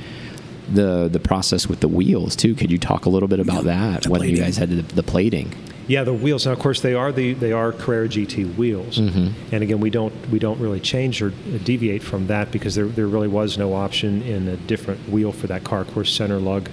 the 0.74 1.08
the 1.08 1.20
process 1.20 1.68
with 1.68 1.80
the 1.80 1.88
wheels 1.88 2.36
too. 2.36 2.56
Could 2.56 2.72
you 2.72 2.78
talk 2.80 3.06
a 3.06 3.10
little 3.10 3.28
bit 3.30 3.40
about 3.40 3.66
Yeah, 3.66 3.92
that? 3.92 4.04
the 4.04 4.10
When 4.10 4.24
you 4.24 4.36
guys 4.38 4.58
had 4.58 4.70
the, 4.72 4.82
the 4.96 5.04
plating? 5.04 5.54
Yeah, 5.88 6.04
the 6.04 6.14
wheels. 6.14 6.46
Now, 6.48 6.54
of 6.54 6.60
course, 6.60 6.82
they 6.82 6.94
are 6.96 7.12
the 7.12 7.34
they 7.34 7.52
are 7.52 7.72
Carrera 7.72 8.08
GT 8.10 8.56
wheels, 8.56 8.98
Mm-hmm. 8.98 9.54
and 9.54 9.64
again, 9.64 9.80
we 9.80 9.90
don't 9.92 10.14
we 10.32 10.40
don't 10.40 10.60
really 10.60 10.80
change 10.80 11.22
or 11.22 11.30
deviate 11.64 12.02
from 12.04 12.28
that 12.28 12.52
because 12.52 12.74
there 12.76 12.88
there 12.88 13.08
really 13.08 13.28
was 13.28 13.58
no 13.58 13.74
option 13.74 14.22
in 14.24 14.48
a 14.48 14.58
different 14.58 15.08
wheel 15.10 15.32
for 15.32 15.48
that 15.48 15.64
car. 15.64 15.82
Of 15.82 15.94
course, 15.94 16.12
center 16.12 16.40
lug 16.40 16.70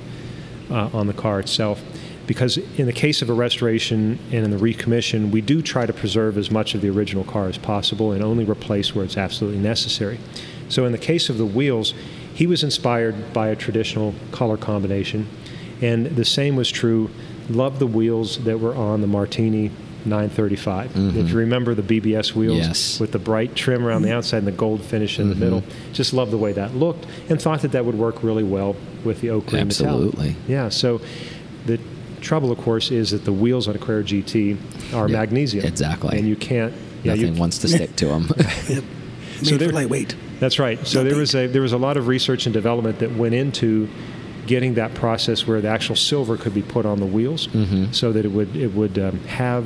uh, 0.71 0.89
on 0.95 1.07
the 1.07 1.13
car 1.15 1.41
itself. 1.41 1.83
Because 2.25 2.57
in 2.79 2.87
the 2.87 2.93
case 2.93 3.21
of 3.21 3.29
a 3.29 3.33
restoration 3.35 4.19
and 4.31 4.45
in 4.45 4.51
the 4.53 4.57
recommission, 4.57 5.31
we 5.33 5.41
do 5.41 5.61
try 5.61 5.87
to 5.87 5.93
preserve 5.93 6.39
as 6.39 6.51
much 6.53 6.75
of 6.75 6.81
the 6.81 6.89
original 6.89 7.25
car 7.25 7.49
as 7.49 7.59
possible 7.59 8.13
and 8.13 8.23
only 8.23 8.45
replace 8.45 8.95
where 8.95 9.05
it's 9.05 9.17
absolutely 9.19 9.59
necessary. 9.61 10.19
So 10.69 10.87
in 10.87 10.93
the 10.93 10.99
case 10.99 11.29
of 11.29 11.37
the 11.37 11.45
wheels, 11.45 11.93
he 12.33 12.47
was 12.47 12.63
inspired 12.63 13.33
by 13.35 13.49
a 13.49 13.57
traditional 13.57 14.15
color 14.31 14.57
combination, 14.57 15.27
and 15.83 16.07
the 16.07 16.25
same 16.25 16.55
was 16.57 16.71
true. 16.71 17.11
Loved 17.51 17.79
the 17.79 17.87
wheels 17.87 18.39
that 18.45 18.59
were 18.61 18.75
on 18.75 19.01
the 19.01 19.07
Martini 19.07 19.71
935. 20.05 20.93
If 21.17 21.31
you 21.31 21.37
remember 21.39 21.75
the 21.75 21.83
BBS 21.83 22.35
wheels 22.35 22.53
Mm-hmm. 22.59 22.69
Yes. 22.69 22.99
with 23.01 23.13
the 23.13 23.19
bright 23.19 23.55
trim 23.55 23.85
around 23.87 24.03
the 24.03 24.13
outside 24.13 24.39
and 24.39 24.47
the 24.47 24.53
gold 24.53 24.83
finish 24.83 25.19
in 25.21 25.29
the 25.29 25.35
middle, 25.35 25.63
just 25.93 26.13
loved 26.13 26.31
the 26.33 26.39
way 26.39 26.53
that 26.53 26.75
looked, 26.75 27.07
and 27.29 27.41
thought 27.41 27.63
that 27.63 27.73
that 27.73 27.85
would 27.85 27.95
work 27.97 28.23
really 28.23 28.43
well 28.45 28.75
with 29.05 29.21
the 29.21 29.31
oak 29.31 29.47
green 29.47 29.69
metallic. 29.69 30.09
Absolutely. 30.15 30.37
Yeah. 30.49 30.69
So 30.71 31.01
the 31.67 31.79
trouble, 32.21 32.51
of 32.51 32.59
course, 32.59 32.91
is 32.91 33.11
that 33.13 33.25
the 33.25 33.33
wheels 33.33 33.69
on 33.69 33.77
a 33.77 33.79
Carrera 33.79 34.03
GT 34.05 34.57
are 34.95 35.09
Yeah, 35.09 35.19
magnesium. 35.19 35.65
exactly. 35.67 36.19
And 36.19 36.27
you 36.29 36.37
can't. 36.37 36.73
Yeah, 37.05 37.15
Nothing 37.15 37.35
you, 37.35 37.41
wants 37.41 37.59
to 37.59 37.69
stick 37.69 37.97
to 37.97 38.07
them. 38.07 38.29
Yep. 38.69 38.85
So 39.43 39.57
they're- 39.57 39.71
lightweight. 39.73 40.15
That's 40.39 40.59
right. 40.59 40.85
So 40.87 40.99
Not 41.01 41.05
there 41.05 41.13
big. 41.15 41.21
was 41.21 41.35
a 41.37 41.47
there 41.49 41.63
was 41.63 41.73
a 41.73 41.79
lot 41.79 41.97
of 41.97 42.07
research 42.09 42.47
and 42.47 42.53
development 42.53 42.99
that 43.01 43.15
went 43.17 43.35
into 43.35 43.89
getting 44.53 44.75
that 44.83 44.93
process 45.05 45.39
where 45.49 45.61
the 45.65 45.69
actual 45.77 45.97
silver 45.97 46.35
could 46.43 46.55
be 46.61 46.63
put 46.77 46.85
on 46.93 46.97
the 47.05 47.11
wheels, 47.17 47.43
Mm-hmm. 47.49 47.85
so 48.01 48.07
that 48.15 48.25
it 48.29 48.33
would 48.37 48.51
it 48.67 48.73
would 48.79 48.97
um, 49.07 49.19
have 49.45 49.65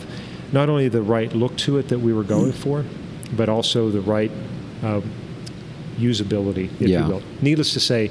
not 0.58 0.66
only 0.72 0.88
the 0.88 1.02
right 1.16 1.30
look 1.42 1.54
to 1.66 1.70
it 1.80 1.86
that 1.92 2.00
we 2.06 2.12
were 2.18 2.26
going 2.36 2.52
for, 2.64 2.84
but 3.40 3.48
also 3.48 3.90
the 3.98 4.00
right 4.16 4.30
um, 4.88 5.02
usability, 5.98 6.68
if 6.80 6.88
Yeah. 6.88 7.00
you 7.06 7.12
will. 7.12 7.22
Needless 7.42 7.72
to 7.74 7.80
say. 7.80 8.10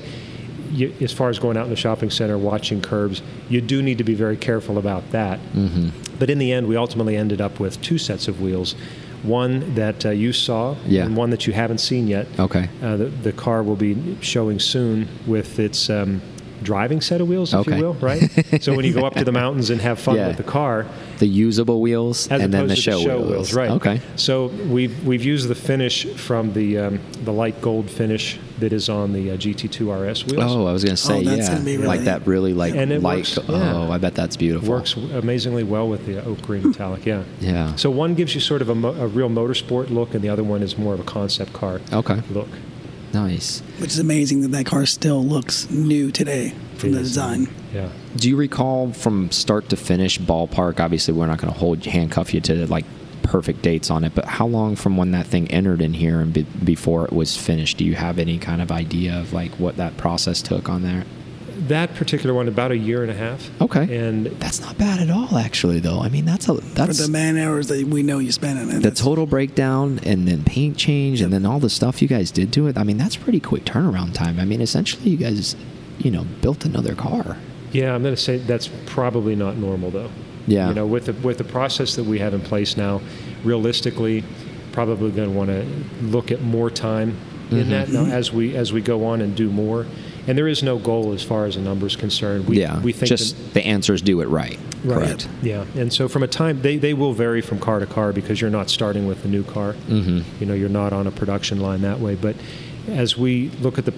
You, 0.71 0.91
as 0.99 1.13
far 1.13 1.29
as 1.29 1.39
going 1.39 1.55
out 1.57 1.63
in 1.65 1.69
the 1.69 1.75
shopping 1.87 2.09
center 2.09 2.37
watching 2.37 2.81
curbs, 2.81 3.21
you 3.49 3.61
do 3.61 3.81
need 3.81 3.97
to 3.99 4.03
be 4.03 4.15
very 4.15 4.35
careful 4.35 4.77
about 4.77 5.03
that. 5.11 5.39
hmm 5.53 5.89
But 6.19 6.29
in 6.29 6.37
the 6.37 6.51
end, 6.51 6.67
we 6.67 6.75
ultimately 6.75 7.15
ended 7.15 7.39
up 7.39 7.59
with 7.59 7.79
two 7.81 7.97
sets 7.97 8.27
of 8.27 8.41
wheels. 8.41 8.75
One 9.23 9.75
that 9.75 10.05
uh, 10.05 10.09
you 10.09 10.33
saw, 10.33 10.75
Yeah. 10.87 11.05
and 11.05 11.15
one 11.15 11.29
that 11.29 11.45
you 11.47 11.53
haven't 11.53 11.77
seen 11.79 12.07
yet. 12.07 12.25
Okay. 12.39 12.67
Uh, 12.83 12.97
the, 12.97 13.05
the 13.05 13.31
car 13.31 13.63
will 13.63 13.75
be 13.77 13.95
showing 14.21 14.59
soon 14.59 15.07
with 15.27 15.59
its 15.59 15.89
um, 15.89 16.21
driving 16.63 17.01
set 17.01 17.21
of 17.21 17.27
wheels, 17.27 17.53
if 17.53 17.59
Okay. 17.61 17.77
you 17.77 17.83
will, 17.83 17.93
right? 17.95 18.21
so 18.61 18.75
when 18.75 18.85
you 18.85 18.93
go 18.93 19.05
up 19.05 19.13
to 19.15 19.23
the 19.23 19.31
mountains 19.31 19.69
and 19.69 19.81
have 19.81 19.99
fun 19.99 20.15
Yeah. 20.15 20.27
with 20.27 20.37
the 20.37 20.43
car, 20.43 20.85
The 21.19 21.27
usable 21.27 21.81
wheels 21.81 22.27
as 22.29 22.41
and 22.41 22.53
then 22.53 22.65
opposed 22.65 22.71
the 22.71 22.75
to 22.75 22.81
show, 22.81 22.97
the 22.97 23.03
show 23.03 23.21
wheels, 23.21 23.53
right? 23.53 23.71
Okay. 23.71 24.01
So 24.15 24.47
we've 24.69 25.05
we've 25.05 25.23
used 25.23 25.47
the 25.47 25.55
finish 25.55 26.05
from 26.05 26.53
the 26.53 26.77
um, 26.77 26.99
the 27.23 27.31
light 27.31 27.61
gold 27.61 27.89
finish 27.89 28.37
that 28.59 28.71
is 28.71 28.87
on 28.89 29.11
the 29.13 29.31
uh, 29.31 29.35
GT2 29.37 30.09
RS 30.11 30.25
wheels. 30.25 30.51
Oh, 30.55 30.65
I 30.65 30.71
was 30.71 30.83
gonna 30.83 30.95
say, 30.95 31.23
that's 31.23 31.49
yeah, 31.49 31.57
gonna 31.75 31.87
like 31.87 32.01
that 32.05 32.25
really 32.25 32.53
like 32.53 32.73
And 32.75 32.91
it 32.91 33.01
light. 33.01 33.17
works, 33.37 33.37
yeah. 33.49 33.73
Oh, 33.75 33.91
I 33.91 33.97
bet 33.97 34.15
that's 34.15 34.37
beautiful. 34.37 34.69
Works 34.69 34.95
amazingly 34.95 35.63
well 35.63 35.87
with 35.89 36.05
the 36.05 36.23
oak 36.23 36.41
green 36.41 36.63
metallic, 36.69 37.05
yeah. 37.05 37.23
Yeah. 37.41 37.75
So 37.75 37.89
one 37.91 38.15
gives 38.15 38.33
you 38.33 38.39
sort 38.41 38.61
of 38.61 38.69
a, 38.69 38.75
mo- 38.75 38.93
a 38.95 39.07
real 39.07 39.29
motorsport 39.29 39.89
look, 39.89 40.13
and 40.13 40.21
the 40.23 40.29
other 40.29 40.43
one 40.43 40.63
is 40.63 40.77
more 40.77 40.93
of 40.93 40.99
a 41.01 41.03
concept 41.03 41.51
car 41.53 41.81
Okay. 41.91 42.21
look. 42.31 42.47
Nice. 43.15 43.61
Which 43.79 43.91
is 43.91 43.99
amazing 43.99 44.41
that 44.41 44.51
that 44.51 44.65
car 44.65 44.85
still 44.85 45.23
looks 45.23 45.69
new 45.69 46.11
today 46.11 46.53
from 46.75 46.91
the 46.91 46.99
design. 46.99 47.47
Yeah. 47.73 47.89
Do 48.17 48.27
you 48.27 48.35
recall 48.35 48.91
from 48.91 49.31
start 49.31 49.69
to 49.69 49.77
finish 49.77 50.19
ballpark? 50.19 50.81
Obviously, 50.81 51.13
we're 51.13 51.25
not 51.25 51.39
going 51.39 51.53
to 51.53 51.57
hold 51.57 51.85
handcuff 51.85 52.33
you 52.33 52.41
to 52.41 52.67
like 52.67 52.83
perfect 53.23 53.61
dates 53.61 53.89
on 53.89 54.03
it, 54.03 54.13
but 54.13 54.25
how 54.25 54.45
long 54.45 54.75
from 54.75 54.97
when 54.97 55.11
that 55.11 55.27
thing 55.27 55.49
entered 55.49 55.81
in 55.81 55.93
here 55.93 56.19
and 56.19 56.33
be, 56.33 56.43
before 56.43 57.05
it 57.05 57.13
was 57.13 57.37
finished? 57.37 57.77
Do 57.77 57.85
you 57.85 57.95
have 57.95 58.19
any 58.19 58.37
kind 58.37 58.61
of 58.61 58.69
idea 58.69 59.17
of 59.17 59.31
like 59.31 59.51
what 59.53 59.77
that 59.77 59.95
process 59.95 60.41
took 60.41 60.67
on 60.67 60.83
there? 60.83 61.05
That 61.67 61.95
particular 61.95 62.33
one, 62.35 62.47
about 62.47 62.71
a 62.71 62.77
year 62.77 63.01
and 63.01 63.09
a 63.11 63.15
half. 63.15 63.49
Okay. 63.61 63.97
And 63.97 64.25
That's 64.39 64.59
not 64.61 64.77
bad 64.77 64.99
at 64.99 65.09
all, 65.09 65.37
actually. 65.37 65.79
Though 65.79 65.99
I 66.01 66.09
mean, 66.09 66.25
that's 66.25 66.47
a 66.49 66.55
For 66.55 66.61
that's 66.75 66.99
the 67.05 67.11
man 67.11 67.37
hours 67.37 67.67
that 67.69 67.85
we 67.87 68.03
know 68.03 68.19
you 68.19 68.31
spent 68.31 68.59
in 68.59 68.69
it. 68.77 68.83
the 68.83 68.91
total 68.91 69.25
breakdown 69.25 69.99
and 70.03 70.27
then 70.27 70.43
paint 70.43 70.77
change 70.77 71.21
and 71.21 71.31
then 71.33 71.45
all 71.45 71.59
the 71.59 71.69
stuff 71.69 72.01
you 72.01 72.07
guys 72.07 72.29
did 72.31 72.51
to 72.53 72.67
it. 72.67 72.77
I 72.77 72.83
mean, 72.83 72.97
that's 72.97 73.15
pretty 73.15 73.39
quick 73.39 73.65
turnaround 73.65 74.13
time. 74.13 74.39
I 74.39 74.45
mean, 74.45 74.61
essentially, 74.61 75.09
you 75.09 75.17
guys, 75.17 75.55
you 75.97 76.11
know, 76.11 76.25
built 76.41 76.65
another 76.65 76.93
car. 76.95 77.37
yeah, 77.71 77.93
I'm 77.95 78.03
going 78.03 78.15
to 78.15 78.21
say 78.21 78.37
that's 78.37 78.69
probably 78.85 79.35
not 79.35 79.57
normal 79.57 79.89
though. 79.91 80.09
Yeah. 80.47 80.67
You 80.69 80.75
know, 80.75 80.85
with 80.85 81.05
the 81.05 81.13
with 81.13 81.37
the 81.39 81.43
process 81.43 81.95
that 81.95 82.03
we 82.05 82.19
have 82.19 82.33
in 82.35 82.41
place 82.41 82.77
now, 82.77 83.01
realistically, 83.43 84.23
probably 84.71 85.11
going 85.11 85.29
to 85.31 85.35
want 85.35 85.49
to 85.49 85.65
look 86.05 86.31
at 86.31 86.41
more 86.41 86.69
time 86.69 87.17
in 87.51 87.57
Mhm. 87.65 87.69
that 87.69 87.89
now 87.89 88.05
as 88.05 88.31
we 88.33 88.55
as 88.55 88.71
we 88.73 88.81
go 88.81 89.05
on 89.05 89.21
and 89.21 89.35
do 89.35 89.49
more. 89.49 89.85
And 90.27 90.37
there 90.37 90.47
is 90.47 90.63
no 90.63 90.77
goal 90.79 91.13
as 91.13 91.21
far 91.23 91.45
as 91.45 91.55
a 91.55 91.61
number 91.61 91.85
is 91.85 91.95
concerned. 91.95 92.47
We, 92.47 92.59
yeah, 92.61 92.79
we 92.81 92.91
think 92.93 93.09
just 93.09 93.37
that- 93.37 93.53
the 93.53 93.65
answers 93.65 94.01
do 94.01 94.21
it 94.21 94.25
right. 94.27 94.57
Right. 94.83 94.97
Correct. 95.07 95.27
Yeah, 95.41 95.65
and 95.75 95.91
so 95.91 96.07
from 96.07 96.21
a 96.23 96.27
time 96.27 96.61
they, 96.61 96.77
they 96.77 96.93
will 96.93 97.13
vary 97.13 97.41
from 97.41 97.59
car 97.59 97.79
to 97.79 97.85
car 97.87 98.11
because 98.13 98.39
you're 98.41 98.49
not 98.51 98.69
starting 98.69 99.07
with 99.07 99.25
a 99.25 99.27
new 99.27 99.43
car. 99.43 99.73
hmm 99.73 100.21
You 100.39 100.45
know, 100.45 100.53
you're 100.53 100.69
not 100.69 100.93
on 100.93 101.07
a 101.07 101.11
production 101.11 101.59
line 101.59 101.81
that 101.81 101.99
way. 101.99 102.15
But 102.15 102.35
as 102.87 103.17
we 103.17 103.49
look 103.61 103.77
at 103.77 103.85
the 103.85 103.93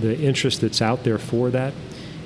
the 0.00 0.18
interest 0.18 0.60
that's 0.60 0.82
out 0.82 1.04
there 1.04 1.18
for 1.18 1.50
that 1.50 1.72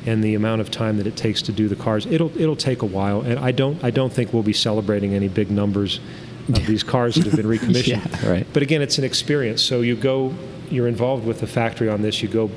and 0.06 0.24
the 0.24 0.34
amount 0.34 0.62
of 0.62 0.70
time 0.70 0.96
that 0.96 1.06
it 1.06 1.16
takes 1.16 1.42
to 1.42 1.52
do 1.52 1.68
the 1.68 1.76
cars, 1.76 2.06
it'll 2.06 2.32
it'll 2.40 2.56
take 2.56 2.80
a 2.82 2.86
while. 2.86 3.20
And 3.20 3.38
I 3.38 3.50
don't 3.52 3.82
I 3.84 3.90
don't 3.90 4.12
think 4.12 4.32
we'll 4.32 4.42
be 4.42 4.54
celebrating 4.54 5.12
any 5.14 5.28
big 5.28 5.50
numbers 5.50 6.00
of 6.48 6.66
these 6.66 6.82
cars 6.82 7.14
that 7.16 7.24
have 7.26 7.36
been 7.36 7.46
recommissioned. 7.58 8.02
Yeah, 8.22 8.30
right. 8.30 8.46
But 8.54 8.62
again, 8.62 8.80
it's 8.80 8.96
an 8.96 9.04
experience. 9.04 9.60
So 9.62 9.82
you 9.82 9.96
go, 9.96 10.32
you're 10.70 10.88
involved 10.88 11.26
with 11.26 11.40
the 11.40 11.46
factory 11.46 11.90
on 11.90 12.00
this. 12.00 12.22
You 12.22 12.28
go 12.28 12.50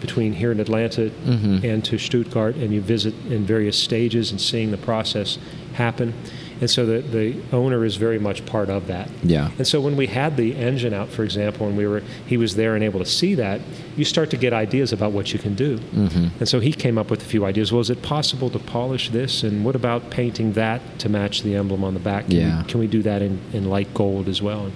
between 0.00 0.32
here 0.34 0.50
in 0.52 0.60
Atlanta 0.60 1.10
Mhm. 1.26 1.62
and 1.64 1.84
to 1.84 1.98
Stuttgart, 1.98 2.56
and 2.56 2.72
you 2.72 2.80
visit 2.80 3.14
in 3.28 3.44
various 3.44 3.76
stages 3.78 4.30
and 4.30 4.40
seeing 4.40 4.70
the 4.70 4.76
process 4.78 5.38
happen. 5.74 6.12
And 6.60 6.68
so 6.68 6.84
the, 6.84 7.00
the 7.00 7.36
owner 7.52 7.86
is 7.86 7.96
very 7.96 8.18
much 8.18 8.44
part 8.44 8.68
of 8.68 8.86
that. 8.88 9.08
Yeah. 9.22 9.48
And 9.56 9.66
so 9.66 9.80
when 9.80 9.96
we 9.96 10.08
had 10.08 10.36
the 10.36 10.54
engine 10.56 10.92
out, 10.92 11.08
for 11.08 11.24
example, 11.24 11.66
and 11.66 11.74
we 11.74 11.86
were 11.86 12.02
he 12.26 12.36
was 12.36 12.54
there 12.54 12.74
and 12.74 12.84
able 12.84 12.98
to 13.00 13.06
see 13.06 13.34
that, 13.36 13.60
you 13.96 14.04
start 14.04 14.28
to 14.30 14.36
get 14.36 14.52
ideas 14.52 14.92
about 14.92 15.12
what 15.12 15.32
you 15.32 15.38
can 15.38 15.54
do. 15.54 15.78
hmm 15.78 16.26
And 16.38 16.46
so 16.46 16.60
he 16.60 16.72
came 16.72 16.98
up 16.98 17.10
with 17.10 17.22
a 17.22 17.24
few 17.24 17.46
ideas. 17.46 17.72
Well, 17.72 17.80
is 17.80 17.88
it 17.88 18.02
possible 18.02 18.50
to 18.50 18.58
polish 18.58 19.08
this? 19.08 19.42
And 19.42 19.64
what 19.64 19.74
about 19.74 20.10
painting 20.10 20.52
that 20.52 20.80
to 20.98 21.08
match 21.08 21.42
the 21.42 21.54
emblem 21.54 21.82
on 21.82 21.94
the 21.94 22.00
back? 22.00 22.28
Can 22.28 22.36
Yeah. 22.36 22.58
We, 22.62 22.68
can 22.68 22.80
we 22.80 22.86
do 22.88 23.02
that 23.04 23.22
in, 23.22 23.38
in 23.54 23.70
light 23.70 23.94
gold 23.94 24.28
as 24.28 24.42
well? 24.42 24.64
And 24.64 24.72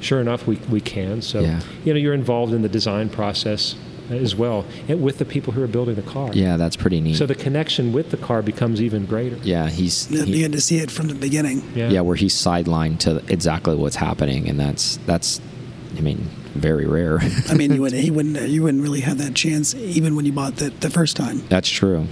sure 0.00 0.20
enough, 0.20 0.48
we, 0.48 0.56
we 0.68 0.80
can. 0.80 1.22
So, 1.22 1.42
Yeah. 1.42 1.60
you 1.84 1.92
know, 1.94 2.00
you're 2.00 2.14
involved 2.14 2.52
in 2.54 2.62
the 2.62 2.68
design 2.68 3.08
process 3.08 3.76
as 4.10 4.34
well 4.34 4.64
and 4.88 5.02
with 5.02 5.18
the 5.18 5.24
people 5.24 5.52
who 5.52 5.62
are 5.62 5.66
building 5.66 5.94
the 5.94 6.02
car. 6.02 6.30
Yeah, 6.32 6.56
that's 6.56 6.76
pretty 6.76 7.00
neat. 7.00 7.16
So 7.16 7.26
the 7.26 7.34
connection 7.34 7.92
with 7.92 8.10
the 8.10 8.16
car 8.16 8.42
becomes 8.42 8.82
even 8.82 9.06
greater. 9.06 9.36
yeah, 9.42 9.68
he's 9.68 10.10
You 10.10 10.24
he- 10.24 10.42
had 10.42 10.52
to 10.52 10.60
see 10.60 10.78
it 10.78 10.90
from 10.90 11.08
the 11.08 11.14
beginning. 11.14 11.62
yeah. 11.74 12.00
where 12.00 12.16
he's 12.16 12.34
sidelined 12.34 12.98
to 13.00 13.22
exactly 13.28 13.74
what's 13.76 13.96
happening, 13.96 14.48
and 14.48 14.58
that's 14.58 14.98
that's, 15.06 15.40
I 15.96 16.00
mean, 16.00 16.28
very 16.54 16.86
rare. 16.86 17.20
I 17.48 17.54
mean, 17.54 17.72
you 17.72 17.80
would 17.84 17.92
he 17.92 18.10
wouldn't 18.10 18.48
you 18.48 18.62
wouldn't 18.62 18.82
really 18.82 19.00
have 19.00 19.18
that 19.18 19.34
chance 19.34 19.74
even 19.74 20.16
when 20.16 20.24
you 20.26 20.32
bought 20.32 20.56
the 20.56 20.70
the 20.70 20.90
first 20.90 21.16
time. 21.16 21.42
that's 21.48 21.68
true. 21.68 22.06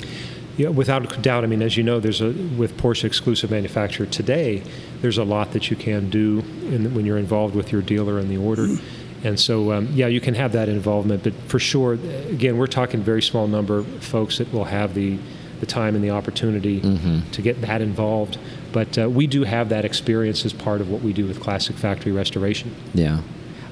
Yeah, 0.56 0.70
without 0.70 1.22
doubt. 1.22 1.44
I 1.44 1.46
mean, 1.46 1.62
as 1.62 1.76
you 1.76 1.84
know, 1.84 2.00
there's 2.00 2.20
a 2.20 2.30
with 2.56 2.76
Porsche 2.76 3.04
Exclusive 3.04 3.50
Manufaktur 3.50 4.10
today. 4.10 4.62
There's 5.02 5.16
a 5.18 5.22
lot 5.24 5.52
that 5.52 5.70
you 5.70 5.76
can 5.76 6.10
do 6.10 6.40
in, 6.72 6.94
when 6.94 7.06
you're 7.06 7.18
involved 7.18 7.54
with 7.54 7.70
your 7.70 7.80
dealer 7.80 8.18
and 8.18 8.28
the 8.28 8.38
order, 8.38 8.66
mm. 8.66 8.80
And 9.24 9.38
so 9.38 9.72
um, 9.72 9.88
yeah, 9.92 10.06
you 10.06 10.20
can 10.20 10.34
have 10.34 10.52
that 10.52 10.68
involvement. 10.68 11.22
But 11.24 11.34
for 11.46 11.58
sure, 11.58 11.94
again, 12.30 12.56
we're 12.58 12.66
talking 12.66 13.02
very 13.02 13.22
small 13.22 13.46
number 13.48 13.78
of 13.78 13.86
folks 14.04 14.38
that 14.38 14.52
will 14.52 14.64
have 14.64 14.94
the 14.94 15.18
the 15.60 15.66
time 15.66 15.96
and 15.96 16.04
the 16.04 16.10
opportunity 16.10 16.80
Mhm. 16.80 17.28
to 17.32 17.42
get 17.42 17.60
that 17.62 17.80
involved. 17.82 18.38
But 18.70 18.96
uh, 18.96 19.10
we 19.10 19.26
do 19.26 19.42
have 19.42 19.70
that 19.70 19.84
experience 19.84 20.44
as 20.44 20.52
part 20.52 20.80
of 20.80 20.88
what 20.88 21.02
we 21.02 21.12
do 21.12 21.26
with 21.26 21.40
Classic 21.40 21.74
Factory 21.74 22.12
Restoration. 22.12 22.70
Yeah, 22.94 23.22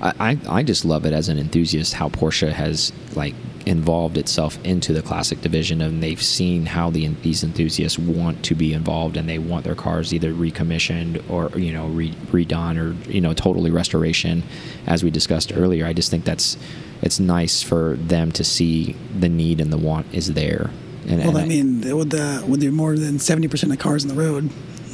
I, 0.00 0.12
I 0.18 0.58
I 0.58 0.62
just 0.62 0.84
love 0.84 1.06
it 1.06 1.12
as 1.12 1.28
an 1.28 1.38
enthusiast 1.38 1.94
how 1.94 2.08
Porsche 2.08 2.52
has 2.52 2.92
like 3.14 3.34
involved 3.66 4.16
itself 4.16 4.58
into 4.64 4.92
the 4.92 5.02
classic 5.02 5.40
division, 5.40 5.80
and 5.80 6.02
they've 6.02 6.22
seen 6.22 6.66
how 6.66 6.90
the 6.90 7.08
these 7.22 7.42
enthusiasts 7.42 7.98
want 7.98 8.44
to 8.44 8.54
be 8.54 8.72
involved, 8.72 9.16
and 9.16 9.28
they 9.28 9.38
want 9.38 9.64
their 9.64 9.74
cars 9.74 10.14
either 10.14 10.32
recommissioned 10.32 11.22
or 11.28 11.50
you 11.58 11.72
know 11.72 11.88
re, 11.88 12.12
redone 12.30 12.78
or 12.78 13.10
you 13.10 13.20
know 13.20 13.34
totally 13.34 13.70
restoration, 13.70 14.42
as 14.86 15.02
we 15.02 15.10
discussed 15.10 15.52
earlier. 15.54 15.86
I 15.86 15.92
just 15.92 16.10
think 16.10 16.24
that's 16.24 16.56
it's 17.02 17.20
nice 17.20 17.62
for 17.62 17.96
them 17.96 18.32
to 18.32 18.44
see 18.44 18.96
the 19.18 19.28
need 19.28 19.60
and 19.60 19.72
the 19.72 19.78
want 19.78 20.06
is 20.12 20.34
there. 20.34 20.70
And, 21.08 21.20
Well, 21.20 21.36
and 21.36 21.38
I 21.38 21.46
mean, 21.46 21.96
with 21.96 22.10
the 22.10 22.44
with 22.46 22.60
the 22.60 22.70
more 22.70 22.96
than 22.96 23.18
seventy 23.18 23.48
percent 23.48 23.72
of 23.72 23.78
cars 23.78 24.04
on 24.04 24.08
the 24.08 24.20
road, 24.20 24.50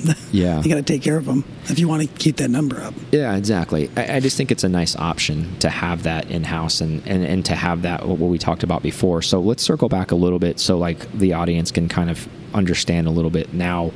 Yeah. 0.32 0.62
you 0.62 0.68
got 0.70 0.76
to 0.76 0.82
take 0.82 1.02
care 1.02 1.18
of 1.18 1.26
them 1.26 1.44
if 1.64 1.78
you 1.78 1.88
want 1.88 2.02
to 2.02 2.08
keep 2.08 2.36
that 2.36 2.48
number 2.48 2.80
up. 2.80 2.94
Yeah, 3.10 3.36
exactly. 3.36 3.90
I, 3.96 4.16
I 4.16 4.20
just 4.20 4.36
think 4.36 4.50
it's 4.50 4.64
a 4.64 4.68
nice 4.68 4.96
option 4.96 5.58
to 5.58 5.68
have 5.68 6.04
that 6.04 6.30
in 6.30 6.44
house 6.44 6.80
and, 6.80 7.06
and, 7.06 7.22
and 7.24 7.44
to 7.46 7.54
have 7.54 7.82
that 7.82 8.06
what 8.06 8.18
we 8.18 8.38
talked 8.38 8.62
about 8.62 8.82
before. 8.82 9.20
So 9.22 9.40
let's 9.40 9.62
circle 9.62 9.88
back 9.88 10.10
a 10.10 10.14
little 10.14 10.38
bit 10.38 10.58
so 10.58 10.78
like 10.78 11.10
the 11.12 11.34
audience 11.34 11.70
can 11.70 11.88
kind 11.88 12.08
of 12.10 12.26
understand 12.54 13.06
a 13.06 13.10
little 13.10 13.30
bit 13.30 13.52
now. 13.52 13.92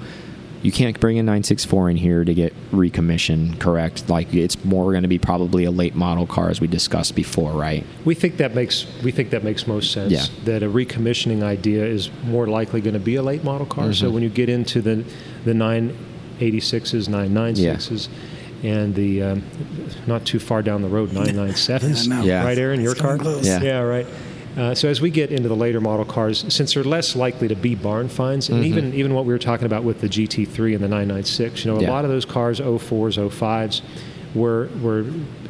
You 0.67 0.73
can't 0.73 0.99
bring 0.99 1.17
a 1.17 1.23
964 1.23 1.91
in 1.91 1.97
here 1.97 2.25
to 2.25 2.35
get 2.35 2.53
recommissioned, 2.73 3.61
correct? 3.61 4.09
Like 4.09 4.35
it's 4.35 4.65
more 4.65 4.91
going 4.91 5.03
to 5.05 5.09
be 5.09 5.17
probably 5.17 5.63
a 5.63 5.71
late 5.71 5.95
model 5.95 6.27
car 6.27 6.51
as 6.51 6.61
we 6.61 6.67
discussed 6.67 7.15
before, 7.15 7.53
right? 7.53 7.87
We 8.05 8.17
think 8.17 8.39
that 8.39 8.53
makes 8.53 8.85
we 9.05 9.13
think 9.13 9.31
that 9.31 9.45
makes 9.45 9.69
most 9.69 9.93
sense. 9.93 10.11
Yeah. 10.13 10.25
That 10.45 10.65
a 10.65 10.69
recommissioning 10.69 11.45
idea 11.45 11.85
is 11.85 12.11
more 12.25 12.49
likely 12.49 12.81
going 12.81 12.95
to 12.95 12.99
be 13.01 13.15
a 13.15 13.23
late 13.23 13.45
model 13.45 13.65
car. 13.67 13.93
So 13.93 14.11
Mhm. 14.11 14.15
when 14.15 14.23
you 14.25 14.29
get 14.29 14.49
into 14.49 14.83
the 14.83 15.05
the 15.45 15.55
986s, 15.55 17.07
996s, 17.09 18.09
and 18.65 18.93
the 18.97 19.23
um, 19.23 19.43
not 20.09 20.25
too 20.25 20.41
far 20.41 20.63
down 20.63 20.83
the 20.83 20.89
road 20.89 21.11
997s, 21.11 22.11
I. 22.11 22.25
Yeah. 22.25 22.45
right, 22.45 22.59
Aaron, 22.59 22.81
your 22.81 22.91
It's 22.93 23.01
car? 23.01 23.19
close. 23.19 23.47
Yeah. 23.47 23.63
Yeah, 23.63 23.79
right. 23.83 24.07
Uh, 24.57 24.75
so 24.75 24.89
as 24.89 25.01
we 25.01 25.11
get 25.11 25.31
into 25.31 25.49
the 25.49 25.57
later 25.57 25.81
model 25.81 26.05
cars, 26.05 26.45
since 26.49 26.75
they're 26.75 26.85
less 26.85 27.15
likely 27.15 27.47
to 27.49 27.55
be 27.55 27.75
barn 27.75 28.09
finds, 28.09 28.49
and 28.49 28.63
Mhm. 28.63 28.67
even 28.67 28.95
even 28.95 29.15
what 29.15 29.27
we 29.27 29.33
were 29.33 29.39
talking 29.39 29.67
about 29.67 29.85
with 29.85 30.01
the 30.01 30.09
GT3 30.09 30.75
and 30.75 30.83
the 30.83 30.89
996, 30.89 31.65
you 31.65 31.71
know, 31.71 31.79
a 31.79 31.83
Yeah. 31.83 31.91
lot 31.91 32.05
of 32.05 32.11
those 32.11 32.25
cars, 32.25 32.59
04s, 32.61 33.19
05s, 33.19 33.83
were 34.35 34.69
were 34.83 35.05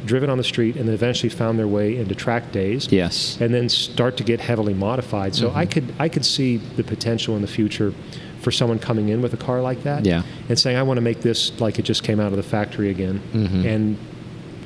driven 0.05 0.29
on 0.29 0.37
the 0.37 0.43
street 0.43 0.75
and 0.75 0.87
then 0.87 0.93
eventually 0.95 1.29
found 1.29 1.57
their 1.59 1.67
way 1.67 1.97
into 1.97 2.15
track 2.15 2.51
days 2.51 2.87
Yes. 2.91 3.37
and 3.41 3.53
then 3.53 3.67
start 3.69 4.15
to 4.17 4.23
get 4.23 4.39
heavily 4.39 4.73
modified. 4.73 5.35
So 5.35 5.51
I 5.55 5.65
could 5.65 5.85
I 5.99 6.07
could 6.09 6.25
see 6.25 6.59
the 6.77 6.83
potential 6.83 7.35
in 7.35 7.41
the 7.41 7.47
future 7.47 7.93
for 8.39 8.51
someone 8.51 8.79
coming 8.79 9.09
in 9.09 9.21
with 9.21 9.33
a 9.33 9.37
car 9.37 9.61
like 9.61 9.83
that 9.83 10.05
Yeah. 10.05 10.21
and 10.47 10.57
saying 10.57 10.77
I 10.77 10.83
want 10.83 10.97
to 10.97 11.01
make 11.01 11.21
this 11.21 11.51
like 11.59 11.79
it 11.79 11.85
just 11.85 12.03
came 12.03 12.19
out 12.19 12.27
of 12.31 12.37
the 12.37 12.43
factory 12.43 12.89
again 12.89 13.19
Mhm. 13.33 13.65
and 13.65 13.97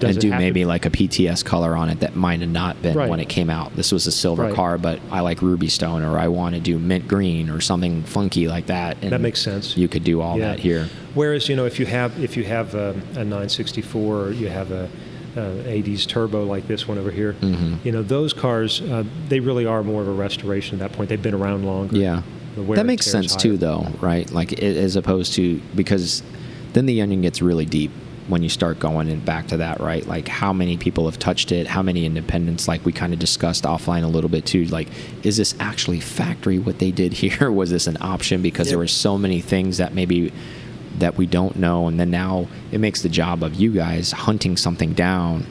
does 0.01 0.10
and 0.15 0.17
it 0.17 0.22
do 0.22 0.31
have 0.31 0.39
to- 0.39 0.46
maybe 0.46 0.65
like 0.65 0.86
a 0.86 0.89
PTS 0.89 1.43
color 1.43 1.75
on 1.77 1.89
it 1.89 2.01
that 2.01 2.15
might 2.15 2.41
have 2.41 2.50
not 2.50 2.81
been 2.81 2.96
Right. 2.98 3.10
when 3.10 3.20
it 3.22 3.29
came 3.29 3.50
out. 3.50 3.75
This 3.77 3.91
was 3.93 4.05
a 4.08 4.12
silver 4.12 4.43
Right. 4.43 4.53
car, 4.53 4.77
but 4.77 5.00
I 5.12 5.22
like 5.22 5.41
ruby 5.41 5.70
stone, 5.70 6.03
or 6.03 6.17
I 6.20 6.27
want 6.27 6.55
to 6.55 6.62
do 6.62 6.77
mint 6.77 7.08
green, 7.08 7.50
or 7.50 7.62
something 7.62 8.03
funky 8.03 8.48
like 8.50 8.65
that. 8.65 8.98
And 9.01 9.12
That 9.12 9.22
makes 9.22 9.41
sense. 9.41 9.77
You 9.77 9.88
could 9.88 10.03
do 10.03 10.20
all 10.20 10.38
Yeah. 10.38 10.50
that 10.50 10.60
here. 10.60 10.89
Whereas 11.13 11.48
you 11.48 11.55
know 11.55 11.65
if 11.65 11.79
you 11.79 11.86
have 11.86 12.12
if 12.22 12.36
you 12.36 12.43
have 12.43 12.75
um, 12.75 13.01
a 13.15 13.24
964 13.24 14.17
or 14.27 14.31
you 14.31 14.50
have 14.50 14.72
a 14.72 14.89
uh, 15.38 15.41
80s 15.65 16.05
turbo 16.05 16.43
like 16.46 16.67
this 16.67 16.88
one 16.89 16.98
over 16.98 17.10
here, 17.12 17.36
Mhm. 17.41 17.75
you 17.86 17.91
know 17.93 18.01
those 18.03 18.34
cars 18.34 18.81
uh, 18.91 19.03
they 19.29 19.39
really 19.39 19.65
are 19.65 19.81
more 19.84 20.01
of 20.01 20.08
a 20.10 20.12
restoration 20.12 20.75
at 20.75 20.79
that 20.89 20.98
point. 20.98 21.08
They've 21.10 21.22
been 21.22 21.34
around 21.34 21.65
longer. 21.65 21.96
Yeah, 21.96 22.22
that 22.75 22.86
makes 22.86 23.05
sense 23.05 23.34
too, 23.36 23.55
though, 23.55 23.88
right? 24.01 24.29
Like 24.34 24.51
i- 24.62 24.65
as 24.65 24.98
opposed 24.98 25.34
to 25.36 25.62
because 25.75 26.22
then 26.74 26.86
the 26.86 27.01
onion 27.01 27.22
gets 27.22 27.41
really 27.41 27.65
deep 27.65 27.91
when 28.31 28.41
you 28.41 28.50
start 28.50 28.79
going 28.79 29.09
and 29.09 29.23
back 29.23 29.47
to 29.47 29.57
that, 29.57 29.79
right? 29.79 30.05
Like 30.07 30.27
how 30.27 30.53
many 30.53 30.77
people 30.77 31.05
have 31.05 31.19
touched 31.19 31.51
it, 31.51 31.67
how 31.67 31.83
many 31.83 32.05
independents, 32.05 32.67
like 32.67 32.83
we 32.85 32.91
kind 32.91 33.13
of 33.13 33.19
discussed 33.19 33.65
offline 33.65 34.03
a 34.03 34.07
little 34.07 34.29
bit 34.29 34.45
too. 34.45 34.65
Like, 34.65 34.88
is 35.23 35.38
this 35.38 35.53
actually 35.59 36.00
factory 36.00 36.57
what 36.57 36.79
they 36.79 36.91
did 36.91 37.13
here? 37.21 37.51
Was 37.51 37.69
this 37.69 37.88
an 37.88 37.97
option? 38.01 38.41
Because 38.41 38.69
there 38.69 38.77
were 38.77 38.88
so 38.88 39.17
many 39.17 39.41
things 39.41 39.77
that 39.77 39.93
maybe 39.93 40.33
that 40.97 41.17
we 41.17 41.25
don't 41.25 41.55
know, 41.55 41.88
and 41.88 42.00
then 42.00 42.09
now 42.09 42.47
it 42.71 42.79
makes 42.79 43.01
the 43.01 43.09
job 43.09 43.43
of 43.43 43.55
you 43.55 43.71
guys 43.71 44.11
hunting 44.11 44.57
something 44.57 44.93
down 44.93 45.45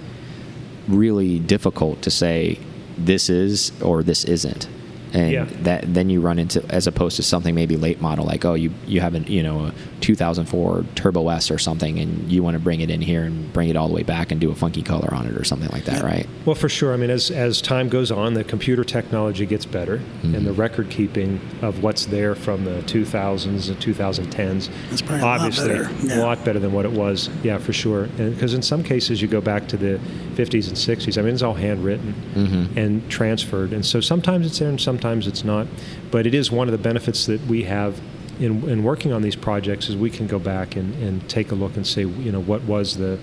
really 0.89 1.39
difficult 1.39 2.03
to 2.03 2.11
say 2.11 2.59
this 2.99 3.31
is 3.31 3.73
or 3.81 4.03
this 4.03 4.25
isn't 4.25 4.69
and 5.13 5.33
Yeah. 5.33 5.47
that 5.63 5.93
then 5.93 6.09
you 6.11 6.21
run 6.21 6.39
into 6.39 6.65
as 6.69 6.87
opposed 6.87 7.17
to 7.17 7.23
something 7.23 7.55
maybe 7.55 7.77
late 7.77 8.01
model 8.01 8.25
like 8.25 8.45
oh 8.45 8.55
you 8.55 8.71
you 8.87 9.01
have 9.01 9.15
an 9.15 9.25
you 9.27 9.43
know 9.43 9.67
a 9.67 9.73
2004 10.01 10.85
turbo 10.95 11.29
s 11.29 11.51
or 11.51 11.59
something 11.59 11.99
and 11.99 12.31
you 12.31 12.43
want 12.43 12.55
to 12.55 12.59
bring 12.59 12.81
it 12.81 12.91
in 12.91 13.01
here 13.01 13.23
and 13.25 13.53
bring 13.53 13.69
it 13.69 13.77
all 13.77 13.89
the 13.89 13.95
way 13.95 14.03
back 14.03 14.31
and 14.33 14.41
do 14.41 14.51
a 14.51 14.55
funky 14.55 14.83
color 14.83 15.13
on 15.13 15.27
it 15.27 15.37
or 15.37 15.45
something 15.45 15.69
like 15.71 15.85
that 15.85 16.01
Yeah. 16.01 16.07
right 16.07 16.27
Well, 16.47 16.55
for 16.55 16.69
sure. 16.69 16.93
I 16.95 16.97
mean, 16.97 17.11
as, 17.11 17.31
as 17.31 17.61
time 17.61 17.89
goes 17.89 18.11
on, 18.11 18.35
the 18.35 18.43
computer 18.45 18.83
technology 18.83 19.45
gets 19.47 19.67
better, 19.67 20.01
Mhm. 20.25 20.35
and 20.37 20.47
the 20.47 20.53
record 20.53 20.89
keeping 20.89 21.39
of 21.63 21.83
what's 21.83 22.07
there 22.07 22.35
from 22.35 22.65
the 22.65 22.83
2000s 22.87 23.69
and 23.69 23.79
2010s, 23.81 24.71
It's 24.91 25.03
probably 25.03 25.21
a 25.21 25.25
lot 25.27 25.41
obviously 25.41 25.69
better, 25.69 25.91
yeah. 26.05 26.21
a 26.21 26.23
lot 26.23 26.45
better 26.45 26.59
than 26.59 26.73
what 26.73 26.85
it 26.87 26.93
was. 26.93 27.29
Yeah, 27.43 27.59
for 27.59 27.73
sure. 27.73 28.09
Because 28.17 28.55
in 28.55 28.63
some 28.63 28.83
cases, 28.83 29.21
you 29.21 29.29
go 29.29 29.41
back 29.41 29.69
to 29.69 29.77
the 29.77 29.99
50s 30.35 30.69
and 30.69 30.77
60s. 30.79 31.19
I 31.19 31.23
mean, 31.23 31.35
it's 31.35 31.43
all 31.43 31.55
handwritten 31.55 32.15
Mhm. 32.35 32.77
and 32.77 33.09
transferred, 33.11 33.73
and 33.73 33.85
so 33.85 34.01
sometimes 34.01 34.47
it's 34.47 34.59
there 34.59 34.69
and 34.69 34.81
sometimes 34.81 35.00
it's 35.05 35.45
not. 35.45 35.67
But 36.11 36.27
it 36.27 36.35
is 36.35 36.51
one 36.51 36.69
of 36.69 36.73
the 36.73 36.79
benefits 36.79 37.27
that 37.27 37.41
we 37.47 37.65
have. 37.65 38.01
In, 38.39 38.67
in 38.71 38.83
working 38.85 39.13
on 39.13 39.21
these 39.21 39.37
projects 39.37 39.91
is 39.91 39.97
we 39.97 40.09
can 40.09 40.27
go 40.27 40.39
back 40.39 40.75
and, 40.75 40.95
and 41.03 41.29
take 41.29 41.53
a 41.53 41.55
look 41.55 41.77
and 41.77 41.87
say 41.87 42.03
you 42.07 42.33
know 42.33 42.41
what 42.41 42.63
was 42.65 42.97
the 42.97 43.19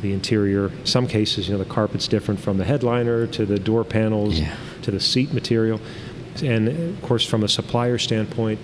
the 0.00 0.12
interior. 0.12 0.72
Some 0.84 1.06
cases, 1.06 1.46
you 1.48 1.52
know, 1.54 1.58
the 1.58 1.64
carpet's 1.70 2.08
different 2.08 2.40
from 2.40 2.58
the 2.58 2.64
headliner 2.64 3.26
to 3.28 3.46
the 3.46 3.58
door 3.60 3.84
panels 3.84 4.40
Yeah. 4.40 4.56
to 4.82 4.90
the 4.90 4.98
seat 4.98 5.32
material. 5.32 5.80
And 6.42 6.66
of 6.68 7.02
course, 7.02 7.24
from 7.24 7.44
a 7.44 7.48
supplier 7.48 7.98
standpoint, 7.98 8.58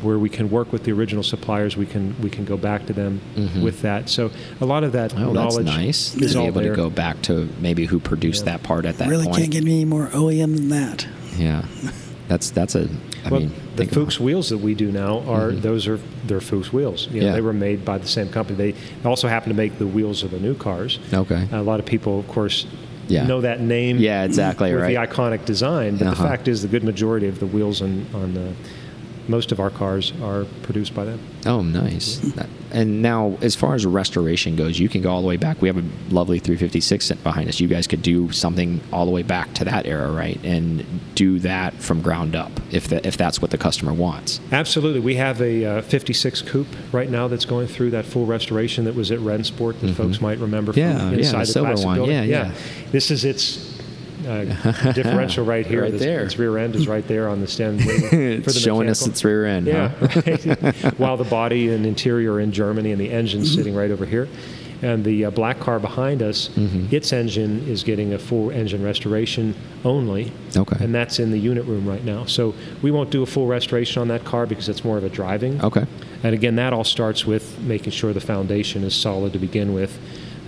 where 0.00 0.18
we 0.18 0.30
can 0.30 0.48
work 0.48 0.72
with 0.72 0.84
the 0.84 0.92
original 0.92 1.22
suppliers, 1.22 1.76
we 1.76 1.84
can 1.84 2.16
we 2.22 2.30
can 2.30 2.46
go 2.46 2.56
back 2.56 2.86
to 2.86 2.94
them 2.94 3.20
Mhm. 3.36 3.62
with 3.62 3.82
that. 3.82 4.08
So 4.08 4.30
a 4.58 4.64
lot 4.64 4.84
of 4.84 4.92
that 4.92 5.12
oh 5.14 5.34
that's 5.34 5.34
knowledge 5.34 5.66
nice 5.66 6.12
to 6.14 6.24
is 6.24 6.32
be 6.32 6.38
all 6.38 6.46
able 6.46 6.62
there. 6.62 6.70
to 6.70 6.76
go 6.76 6.88
back 6.88 7.20
to 7.22 7.46
maybe 7.60 7.84
who 7.84 8.00
produced 8.00 8.46
Yeah. 8.46 8.52
that 8.52 8.62
part 8.62 8.86
at 8.86 8.96
that 8.96 9.10
really 9.10 9.24
point 9.26 9.36
can't 9.36 9.50
get 9.50 9.64
any 9.64 9.84
more 9.84 10.08
OEM 10.14 10.56
than 10.56 10.70
that. 10.70 11.06
Yeah, 11.38 11.64
that's 12.28 12.50
that's 12.50 12.74
a. 12.74 12.88
I 13.24 13.28
well, 13.28 13.40
mean, 13.40 13.52
the 13.76 13.86
Fuchs 13.86 14.18
wheels 14.18 14.48
that 14.48 14.58
we 14.58 14.74
do 14.74 14.90
now 14.90 15.20
are 15.28 15.50
Mhm. 15.52 15.62
those 15.62 15.86
are 15.86 15.98
they're 16.26 16.40
Fuchs 16.40 16.72
wheels. 16.72 17.06
You 17.12 17.20
know, 17.20 17.26
Yeah. 17.28 17.32
They 17.34 17.40
were 17.42 17.52
made 17.52 17.84
by 17.84 17.98
the 17.98 18.08
same 18.08 18.28
company. 18.28 18.72
They 18.72 19.08
also 19.08 19.28
happen 19.28 19.50
to 19.50 19.54
make 19.56 19.78
the 19.78 19.86
wheels 19.86 20.22
of 20.22 20.30
the 20.30 20.38
new 20.40 20.54
cars. 20.54 20.98
Okay. 21.12 21.46
A 21.52 21.62
lot 21.62 21.80
of 21.80 21.86
people, 21.86 22.18
of 22.18 22.28
course, 22.28 22.66
Yeah. 23.08 23.26
know 23.26 23.40
that 23.42 23.60
name. 23.60 23.98
Yeah, 23.98 24.24
exactly, 24.24 24.72
with 24.72 24.82
right. 24.82 24.94
the 24.94 25.00
iconic 25.06 25.44
design, 25.44 25.96
but 25.96 26.06
Uh-huh. 26.06 26.22
the 26.22 26.28
fact 26.30 26.48
is, 26.48 26.62
the 26.62 26.68
good 26.68 26.84
majority 26.84 27.26
of 27.28 27.40
the 27.40 27.46
wheels 27.46 27.82
on 27.82 28.06
on 28.14 28.34
the, 28.34 28.48
most 29.28 29.52
of 29.52 29.60
our 29.60 29.70
cars 29.70 30.12
are 30.22 30.44
produced 30.62 30.94
by 30.94 31.04
them. 31.04 31.18
Oh, 31.46 31.60
nice. 31.62 32.20
And 32.72 33.02
now, 33.02 33.36
as 33.42 33.54
far 33.56 33.74
as 33.74 33.84
restoration 33.86 34.54
goes, 34.56 34.78
you 34.78 34.88
can 34.88 35.02
go 35.02 35.10
all 35.10 35.20
the 35.22 35.26
way 35.28 35.36
back. 35.36 35.60
We 35.60 35.68
have 35.68 35.76
a 35.78 35.84
lovely 36.10 36.38
356 36.38 37.04
sitting 37.04 37.22
behind 37.22 37.48
us. 37.48 37.58
You 37.60 37.68
guys 37.68 37.86
could 37.86 38.02
do 38.02 38.30
something 38.32 38.80
all 38.92 39.04
the 39.06 39.10
way 39.10 39.22
back 39.22 39.52
to 39.54 39.64
that 39.64 39.86
era, 39.86 40.10
right? 40.10 40.38
And 40.44 40.84
do 41.14 41.38
that 41.40 41.74
from 41.74 42.00
ground 42.02 42.36
up, 42.36 42.52
if 42.70 42.88
the, 42.88 43.06
if 43.06 43.16
that's 43.16 43.42
what 43.42 43.50
the 43.50 43.58
customer 43.58 43.92
wants. 43.92 44.40
Absolutely. 44.52 45.00
We 45.00 45.16
have 45.16 45.40
a 45.42 45.64
uh, 45.64 45.82
56 45.82 46.42
coupe 46.42 46.68
right 46.92 47.10
now 47.10 47.28
that's 47.28 47.44
going 47.44 47.66
through 47.66 47.90
that 47.90 48.04
full 48.06 48.26
restoration 48.26 48.84
that 48.84 48.94
was 48.94 49.10
at 49.10 49.18
Rennsport 49.18 49.80
that 49.80 49.86
Mhm. 49.90 49.94
folks 49.94 50.20
might 50.20 50.38
remember 50.38 50.72
Yeah, 50.74 50.98
from 50.98 51.12
yeah, 51.12 51.18
inside 51.18 51.32
the 51.32 51.38
the, 51.38 51.46
silver 51.46 51.74
one. 51.84 51.94
building. 51.96 52.14
Yeah, 52.14 52.22
yeah. 52.22 52.52
This 52.92 53.10
is 53.10 53.24
its 53.24 53.79
uh, 54.26 54.92
differential 54.92 55.44
right 55.44 55.66
here. 55.66 55.82
Right 55.82 55.92
This- 55.92 56.00
there. 56.02 56.24
Its 56.24 56.38
rear 56.38 56.58
end 56.58 56.74
is 56.76 56.86
right 56.88 57.06
there 57.06 57.28
on 57.28 57.40
the 57.40 57.46
stand. 57.46 57.80
it's 57.84 58.52
the 58.54 58.60
showing 58.60 58.88
us 58.88 59.06
its 59.06 59.24
rear 59.24 59.46
end. 59.46 59.66
Yeah. 59.66 59.88
huh? 59.88 60.22
right. 60.26 60.98
While 60.98 61.16
the 61.16 61.24
body 61.24 61.68
and 61.72 61.84
interior 61.86 62.34
are 62.34 62.40
in 62.40 62.52
Germany 62.52 62.92
and 62.92 63.00
the 63.00 63.10
engine's 63.10 63.48
Mm-hmm. 63.50 63.56
sitting 63.58 63.74
right 63.74 63.90
over 63.90 64.04
here. 64.06 64.28
And 64.82 65.04
the 65.04 65.26
uh, 65.26 65.30
black 65.30 65.60
car 65.60 65.78
behind 65.78 66.22
us, 66.22 66.48
Mhm. 66.56 66.90
its 66.90 67.12
engine 67.12 67.68
is 67.68 67.82
getting 67.84 68.14
a 68.14 68.18
full 68.18 68.48
engine 68.50 68.82
restoration 68.82 69.54
only. 69.84 70.32
Okay. 70.56 70.82
And 70.82 70.94
that's 70.94 71.18
in 71.18 71.30
the 71.32 71.38
unit 71.38 71.66
room 71.66 71.86
right 71.86 72.02
now. 72.02 72.24
So 72.24 72.54
we 72.80 72.90
won't 72.90 73.10
do 73.10 73.22
a 73.22 73.26
full 73.26 73.46
restoration 73.46 74.00
on 74.00 74.08
that 74.08 74.24
car 74.24 74.46
because 74.46 74.70
it's 74.70 74.82
more 74.82 74.96
of 74.96 75.04
a 75.04 75.10
driving. 75.10 75.62
Okay. 75.62 75.84
And 76.22 76.32
again, 76.34 76.56
that 76.56 76.72
all 76.72 76.84
starts 76.84 77.26
with 77.26 77.58
making 77.60 77.92
sure 77.92 78.14
the 78.14 78.20
foundation 78.22 78.82
is 78.82 78.94
solid 78.94 79.34
to 79.34 79.38
begin 79.38 79.74
with, 79.74 79.98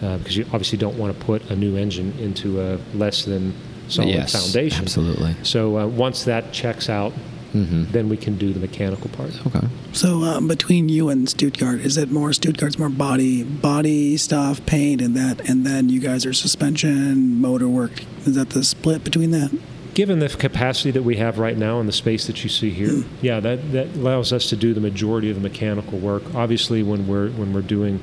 uh, 0.02 0.18
because 0.18 0.36
you 0.36 0.44
obviously 0.46 0.78
don't 0.78 0.98
want 0.98 1.16
to 1.16 1.24
put 1.24 1.48
a 1.50 1.56
new 1.56 1.76
engine 1.76 2.12
into 2.18 2.60
a 2.60 2.78
less 2.94 3.24
than 3.24 3.54
solid 3.88 4.10
yes, 4.10 4.32
foundation. 4.32 4.82
Absolutely. 4.82 5.34
So 5.42 5.78
uh, 5.78 5.86
once 5.86 6.24
that 6.24 6.52
checks 6.52 6.88
out, 6.88 7.12
hmm 7.52 7.84
then 7.92 8.08
we 8.08 8.16
can 8.16 8.38
do 8.38 8.52
the 8.52 8.60
mechanical 8.60 9.10
part. 9.10 9.30
Okay. 9.46 9.66
So 9.92 10.22
uh, 10.22 10.40
between 10.40 10.88
you 10.88 11.10
and 11.10 11.28
Stuttgart, 11.28 11.80
is 11.80 11.98
it 11.98 12.10
more 12.10 12.32
Stuttgart's 12.32 12.78
more 12.78 12.88
body 12.88 13.44
body 13.44 14.16
stuff, 14.16 14.64
paint, 14.64 15.02
and 15.02 15.14
that, 15.16 15.46
and 15.48 15.66
then 15.66 15.90
you 15.90 16.00
guys 16.00 16.24
are 16.24 16.32
suspension, 16.32 17.40
motor 17.40 17.68
work? 17.68 18.04
Is 18.24 18.34
that 18.36 18.50
the 18.50 18.64
split 18.64 19.04
between 19.04 19.32
that? 19.32 19.52
Given 19.92 20.20
the 20.20 20.30
capacity 20.30 20.90
that 20.92 21.02
we 21.02 21.16
have 21.16 21.38
right 21.38 21.58
now 21.58 21.78
and 21.78 21.86
the 21.86 21.92
space 21.92 22.26
that 22.26 22.42
you 22.42 22.48
see 22.48 22.70
here, 22.70 23.04
yeah, 23.20 23.40
that, 23.40 23.72
that 23.72 23.94
allows 23.94 24.32
us 24.32 24.48
to 24.48 24.56
do 24.56 24.72
the 24.72 24.80
majority 24.80 25.28
of 25.28 25.36
the 25.36 25.42
mechanical 25.42 25.98
work. 25.98 26.22
Obviously, 26.34 26.82
when 26.82 27.06
we're 27.06 27.28
when 27.32 27.52
we're 27.52 27.60
doing 27.60 28.00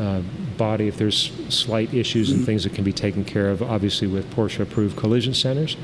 uh, 0.00 0.22
body, 0.58 0.88
if 0.88 0.96
there's 0.98 1.32
slight 1.48 1.94
issues 1.94 2.30
and 2.30 2.44
things 2.44 2.64
that 2.64 2.74
can 2.74 2.84
be 2.84 2.92
taken 2.92 3.24
care 3.24 3.48
of, 3.48 3.62
obviously 3.62 4.06
with 4.06 4.30
Porsche-approved 4.34 4.96
collision 4.96 5.32
centers, 5.32 5.76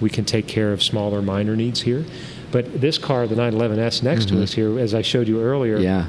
we 0.00 0.10
can 0.10 0.24
take 0.24 0.48
care 0.48 0.72
of 0.72 0.82
smaller 0.82 1.22
minor 1.22 1.54
needs 1.54 1.82
here. 1.82 2.04
But 2.50 2.80
this 2.80 2.98
car, 2.98 3.26
the 3.26 3.34
911S 3.34 4.02
next 4.02 4.26
to 4.26 4.34
mm-hmm. 4.34 4.42
us 4.42 4.52
here, 4.52 4.78
as 4.78 4.94
I 4.94 5.02
showed 5.02 5.28
you 5.28 5.40
earlier, 5.40 5.78
Yeah. 5.78 6.06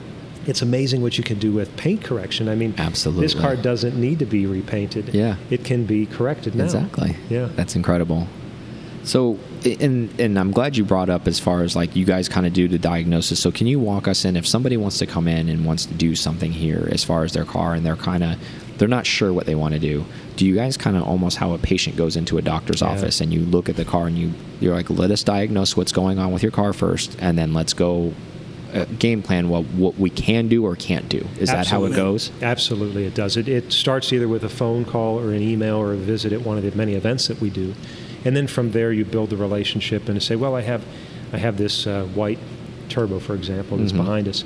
it's 0.48 0.62
amazing 0.62 1.02
what 1.02 1.18
you 1.18 1.24
can 1.24 1.40
do 1.40 1.52
with 1.52 1.76
paint 1.78 2.04
correction. 2.04 2.50
I 2.50 2.56
mean, 2.56 2.74
Absolutely. 2.78 3.26
this 3.26 3.34
car 3.36 3.56
doesn't 3.56 3.96
need 3.96 4.20
to 4.20 4.26
be 4.26 4.46
repainted. 4.46 5.14
Yeah. 5.14 5.36
it 5.50 5.64
can 5.64 5.86
be 5.86 6.06
corrected 6.06 6.56
now. 6.56 6.66
Exactly. 6.66 7.16
Yeah. 7.30 7.50
That's 7.56 7.76
incredible. 7.76 8.28
So, 9.04 9.38
and 9.66 10.20
and 10.20 10.38
I'm 10.40 10.52
glad 10.52 10.76
you 10.78 10.84
brought 10.84 11.10
up 11.10 11.28
as 11.28 11.40
far 11.40 11.64
as 11.64 11.76
like 11.76 11.96
you 11.96 12.06
guys 12.06 12.30
kind 12.30 12.46
of 12.46 12.54
do 12.54 12.68
the 12.68 12.78
diagnosis. 12.80 13.40
So, 13.40 13.52
can 13.52 13.68
you 13.68 13.80
walk 13.80 14.08
us 14.08 14.26
in 14.26 14.36
if 14.36 14.46
somebody 14.48 14.78
wants 14.78 14.98
to 15.00 15.06
come 15.06 15.28
in 15.28 15.50
and 15.50 15.66
wants 15.66 15.86
to 15.86 15.94
do 15.94 16.16
something 16.16 16.52
here 16.52 16.88
as 16.92 17.04
far 17.04 17.24
as 17.24 17.34
their 17.34 17.46
car 17.46 17.74
and 17.74 17.86
they're 17.86 17.96
kind 17.96 18.24
of 18.24 18.38
they're 18.78 18.88
not 18.88 19.06
sure 19.06 19.32
what 19.32 19.46
they 19.46 19.56
want 19.56 19.74
to 19.76 19.80
do. 19.80 20.04
Do 20.36 20.48
you 20.48 20.56
guys 20.56 20.78
kind 20.78 20.98
of 20.98 21.04
almost 21.04 21.38
how 21.38 21.54
a 21.54 21.60
patient 21.60 21.96
goes 21.96 22.16
into 22.18 22.38
a 22.40 22.42
doctor's 22.42 22.82
Yeah. 22.82 22.90
office 22.90 23.22
and 23.22 23.32
you 23.32 23.42
look 23.42 23.70
at 23.70 23.76
the 23.76 23.86
car 23.86 24.08
and 24.08 24.18
you 24.18 24.34
you're 24.60 24.74
like, 24.76 24.90
let 24.90 25.12
us 25.12 25.24
diagnose 25.24 25.78
what's 25.78 25.92
going 25.92 26.18
on 26.20 26.32
with 26.32 26.42
your 26.42 26.52
car 26.52 26.74
first, 26.74 27.16
and 27.20 27.38
then 27.38 27.54
let's 27.54 27.74
go 27.74 28.14
uh, 28.74 28.86
game 28.98 29.22
plan 29.22 29.50
what 29.50 29.64
what 29.76 29.98
we 30.00 30.10
can 30.10 30.48
do 30.48 30.66
or 30.66 30.76
can't 30.76 31.08
do. 31.08 31.24
Is 31.40 31.50
that 31.50 31.68
how 31.68 31.84
it 31.86 31.94
goes? 31.96 32.32
Absolutely, 32.42 33.06
it 33.06 33.14
does. 33.14 33.38
It, 33.38 33.48
it 33.48 33.72
starts 33.72 34.12
either 34.12 34.28
with 34.28 34.44
a 34.44 34.50
phone 34.50 34.84
call 34.86 35.20
or 35.20 35.32
an 35.32 35.42
email 35.44 35.76
or 35.76 35.94
a 35.94 35.98
visit 35.98 36.34
at 36.34 36.42
one 36.42 36.58
of 36.58 36.64
the 36.64 36.72
many 36.76 36.96
events 36.96 37.28
that 37.28 37.40
we 37.40 37.52
do, 37.52 37.76
and 38.26 38.36
then 38.36 38.48
from 38.48 38.72
there 38.72 38.92
you 38.92 39.06
build 39.06 39.30
the 39.30 39.38
relationship 39.38 40.08
and 40.10 40.22
say, 40.22 40.36
well, 40.36 40.56
I 40.56 40.62
have, 40.62 40.84
I 41.34 41.38
have 41.38 41.58
this 41.58 41.86
uh, 41.88 42.06
white 42.14 42.40
turbo, 42.90 43.20
for 43.20 43.36
example, 43.36 43.78
that's 43.78 43.92
Mhm. 43.92 43.98
behind 43.98 44.28
us, 44.28 44.44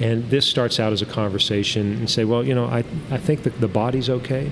and 0.00 0.28
this 0.30 0.46
starts 0.46 0.80
out 0.80 0.92
as 0.92 1.02
a 1.02 1.06
conversation 1.06 1.92
and 1.96 2.08
say, 2.10 2.24
well, 2.24 2.44
you 2.44 2.54
know, 2.54 2.64
I 2.66 2.84
I 3.10 3.18
think 3.18 3.42
that 3.44 3.60
the 3.60 3.68
body's 3.68 4.08
okay. 4.10 4.50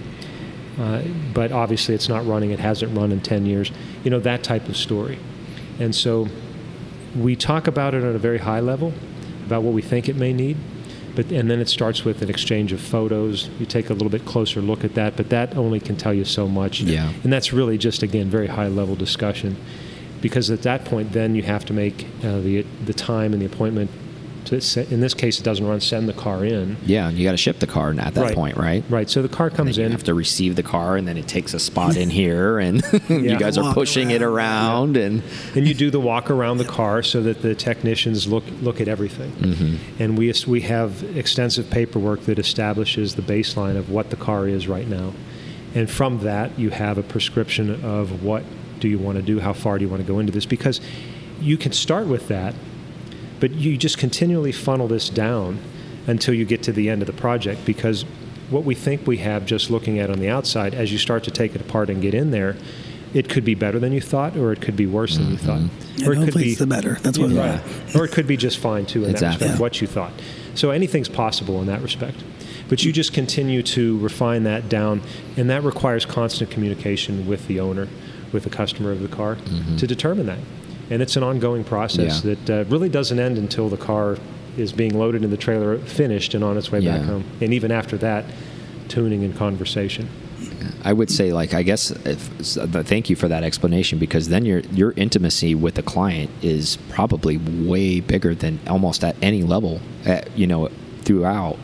Uh, 0.81 1.03
but 1.35 1.53
obviously, 1.53 1.95
it's 1.95 2.09
not 2.09 2.27
running. 2.27 2.51
It 2.51 2.59
hasn't 2.59 2.97
run 2.97 3.13
in 3.13 3.21
10 3.21 3.45
years. 3.45 3.71
You 4.05 4.11
know, 4.11 4.21
that 4.21 4.43
type 4.43 4.69
of 4.71 4.77
story. 4.77 5.19
And 5.79 5.95
so 5.95 6.29
we 7.15 7.37
talk 7.37 7.67
about 7.67 7.93
it 7.95 8.03
at 8.03 8.15
a 8.15 8.19
very 8.19 8.39
high 8.39 8.61
level 8.61 8.95
about 9.47 9.63
what 9.65 9.75
we 9.75 9.83
think 9.83 10.09
it 10.09 10.17
may 10.17 10.33
need 10.33 10.57
but 11.15 11.31
and 11.31 11.51
then 11.51 11.61
it 11.61 11.69
starts 11.69 12.05
with 12.05 12.23
an 12.23 12.31
exchange 12.31 12.73
of 12.73 12.81
photos. 12.81 13.49
You 13.59 13.67
take 13.67 13.91
a 13.91 13.93
little 13.93 14.11
bit 14.11 14.25
closer 14.25 14.61
look 14.61 14.85
at 14.85 14.95
that 14.95 15.17
but 15.17 15.31
that 15.31 15.57
only 15.57 15.81
can 15.81 15.97
tell 15.97 16.15
you 16.15 16.25
so 16.25 16.49
much. 16.49 16.81
Yeah. 16.81 17.13
and 17.23 17.33
that's 17.33 17.53
really 17.53 17.79
just 17.79 18.03
again 18.03 18.29
very 18.31 18.49
high 18.49 18.69
level 18.69 18.95
discussion. 18.97 19.57
Because 20.21 20.51
at 20.51 20.63
that 20.63 20.85
point 20.85 21.13
then 21.13 21.35
you 21.35 21.43
have 21.43 21.65
to 21.67 21.73
make 21.73 22.07
uh, 22.25 22.41
the 22.41 22.63
the 22.85 22.95
time 22.95 23.33
and 23.33 23.43
the 23.43 23.47
appointment 23.47 23.91
in 24.51 25.01
this 25.01 25.15
case 25.15 25.39
it 25.39 25.43
doesn't 25.43 25.67
run 25.67 25.81
send 25.81 26.09
the 26.09 26.13
car 26.13 26.45
in 26.45 26.77
Yeah, 26.85 27.09
and 27.09 27.17
you 27.19 27.25
got 27.25 27.33
to 27.33 27.37
ship 27.37 27.59
the 27.59 27.67
car 27.67 27.91
at 27.91 28.15
that 28.15 28.17
Right. 28.23 28.35
point, 28.35 28.57
right? 28.57 28.83
right 28.89 29.09
so 29.09 29.23
the 29.23 29.29
car 29.29 29.47
And 29.49 29.57
comes 29.57 29.79
in. 29.79 29.85
you 29.85 29.91
have 29.91 30.05
to 30.05 30.15
receive 30.15 30.57
the 30.57 30.63
car, 30.63 30.97
and 30.97 31.07
then 31.07 31.17
it 31.17 31.29
takes 31.29 31.55
a 31.55 31.59
spot 31.59 31.97
in 31.97 32.11
here, 32.23 32.59
and 32.59 32.83
you 33.09 33.19
Yeah. 33.21 33.39
guys 33.39 33.57
are 33.59 33.63
Walk 33.65 33.75
pushing 33.75 34.11
it 34.11 34.23
around. 34.23 34.97
around, 34.97 34.97
and 34.97 35.23
and 35.55 35.67
you 35.69 35.75
do 35.75 35.91
the 35.91 36.01
walk 36.01 36.31
around 36.31 36.59
the 36.59 36.65
car 36.65 37.03
so 37.03 37.23
that 37.23 37.43
the 37.43 37.55
technicians 37.55 38.27
look 38.27 38.45
look 38.63 38.81
at 38.81 38.89
everything. 38.89 39.33
Mhm. 39.41 39.77
And 40.01 40.19
we 40.19 40.33
we 40.47 40.63
have 40.63 41.05
extensive 41.17 41.69
paperwork 41.71 42.23
that 42.25 42.39
establishes 42.39 43.15
the 43.15 43.23
baseline 43.23 43.77
of 43.77 43.91
what 43.91 44.11
the 44.11 44.17
car 44.17 44.49
is 44.49 44.67
right 44.69 44.89
now, 44.89 45.13
and 45.75 45.89
from 45.91 46.21
that 46.21 46.59
you 46.59 46.71
have 46.71 46.99
a 46.99 47.03
prescription 47.03 47.83
of 47.85 48.23
what 48.23 48.43
do 48.81 48.89
you 48.89 48.99
want 48.99 49.17
to 49.17 49.23
do, 49.23 49.39
how 49.41 49.53
far 49.53 49.79
do 49.79 49.85
you 49.85 49.89
want 49.89 50.03
to 50.05 50.07
go 50.13 50.19
into 50.19 50.33
this, 50.33 50.47
because 50.47 50.81
you 51.41 51.57
can 51.57 51.73
start 51.73 52.07
with 52.07 52.29
that, 52.29 52.55
but 53.43 53.51
you 53.51 53.77
just 53.77 53.99
continually 53.99 54.53
funnel 54.53 54.87
this 54.87 55.09
down 55.09 55.59
until 56.07 56.33
you 56.33 56.45
get 56.45 56.63
to 56.63 56.73
the 56.73 56.89
end 56.89 57.03
of 57.03 57.07
the 57.09 57.13
project 57.13 57.65
because 57.65 58.05
what 58.51 58.63
we 58.63 58.73
think 58.73 59.05
we 59.05 59.17
have 59.17 59.45
just 59.45 59.69
looking 59.69 59.99
at 59.99 60.11
on 60.11 60.21
the 60.21 60.29
outside 60.29 60.75
as 60.75 60.93
you 60.93 60.99
start 60.99 61.25
to 61.25 61.31
take 61.33 61.53
it 61.57 61.61
apart 61.61 61.91
and 61.91 62.01
get 62.01 62.15
in 62.15 62.31
there 62.31 62.57
it 63.13 63.29
could 63.29 63.45
be 63.45 63.57
better 63.57 63.81
than 63.81 63.93
you 63.93 64.01
thought 64.01 64.37
or 64.37 64.53
it 64.53 64.61
could 64.61 64.77
be 64.77 64.87
worse 64.87 65.17
than 65.17 65.33
you 65.33 65.37
thought 65.37 65.59
And 65.59 66.07
or 66.07 66.13
it 66.13 66.25
could 66.25 66.35
be 66.35 66.51
it's 66.51 66.61
the 66.61 66.69
better. 66.69 66.95
That's 67.03 67.19
what. 67.19 67.33
right. 67.33 67.61
or 67.97 68.05
it 68.05 68.13
could 68.13 68.29
be 68.29 68.37
just 68.37 68.59
fine 68.59 68.87
too 68.87 69.05
in 69.05 69.13
that 69.13 69.21
respect 69.21 69.55
Yeah. 69.55 69.59
what 69.59 69.81
you 69.81 69.89
thought 69.89 70.13
so 70.55 70.71
anything's 70.71 71.09
possible 71.09 71.61
in 71.61 71.67
that 71.67 71.83
respect 71.83 72.23
but 72.69 72.85
you 72.85 72.93
just 72.93 73.13
continue 73.13 73.65
to 73.65 73.99
refine 73.99 74.45
that 74.45 74.69
down 74.69 75.03
and 75.37 75.51
that 75.51 75.65
requires 75.65 76.07
constant 76.07 76.49
communication 76.53 77.27
with 77.27 77.49
the 77.49 77.59
owner 77.59 77.89
with 78.33 78.45
the 78.45 78.51
customer 78.51 78.93
of 78.93 79.03
the 79.03 79.09
car 79.09 79.35
mm-hmm. 79.35 79.77
to 79.79 79.87
determine 79.89 80.27
that 80.27 80.39
and 80.93 81.03
it's 81.03 81.17
an 81.17 81.23
ongoing 81.23 81.65
process. 81.65 82.25
Yeah. 82.25 82.35
that 82.35 82.51
uh, 82.51 82.65
really 82.69 82.89
doesn't 82.89 83.19
end 83.19 83.39
until 83.39 83.69
the 83.69 83.77
car 83.77 84.19
is 84.57 84.73
being 84.73 84.99
loaded 84.99 85.25
in 85.25 85.31
the 85.31 85.37
trailer 85.37 85.79
finished 85.79 86.35
and 86.35 86.45
on 86.45 86.59
its 86.59 86.71
way 86.71 86.85
back 86.85 87.01
home 87.03 87.25
and 87.41 87.55
even 87.55 87.73
after 87.73 87.97
that 87.97 88.25
tuning 88.89 89.25
and 89.25 89.35
conversation 89.35 90.07
I 90.85 90.93
would 90.93 91.11
say, 91.11 91.33
like, 91.33 91.55
I 91.55 91.63
guess, 91.63 91.91
if, 91.91 92.19
thank 92.87 93.09
you 93.09 93.17
for 93.17 93.29
that 93.29 93.45
explanation 93.45 93.99
because 93.99 94.29
then 94.29 94.45
your 94.45 94.61
your 94.73 94.93
intimacy 94.93 95.55
with 95.55 95.75
the 95.75 95.83
client 95.83 96.31
is 96.43 96.77
probably 96.89 97.39
way 97.39 98.01
bigger 98.01 98.35
than 98.35 98.59
almost 98.67 99.05
at 99.05 99.17
any 99.23 99.43
level, 99.43 99.81
at, 100.05 100.37
you 100.37 100.47
know, 100.47 100.71
throughout, 101.03 101.57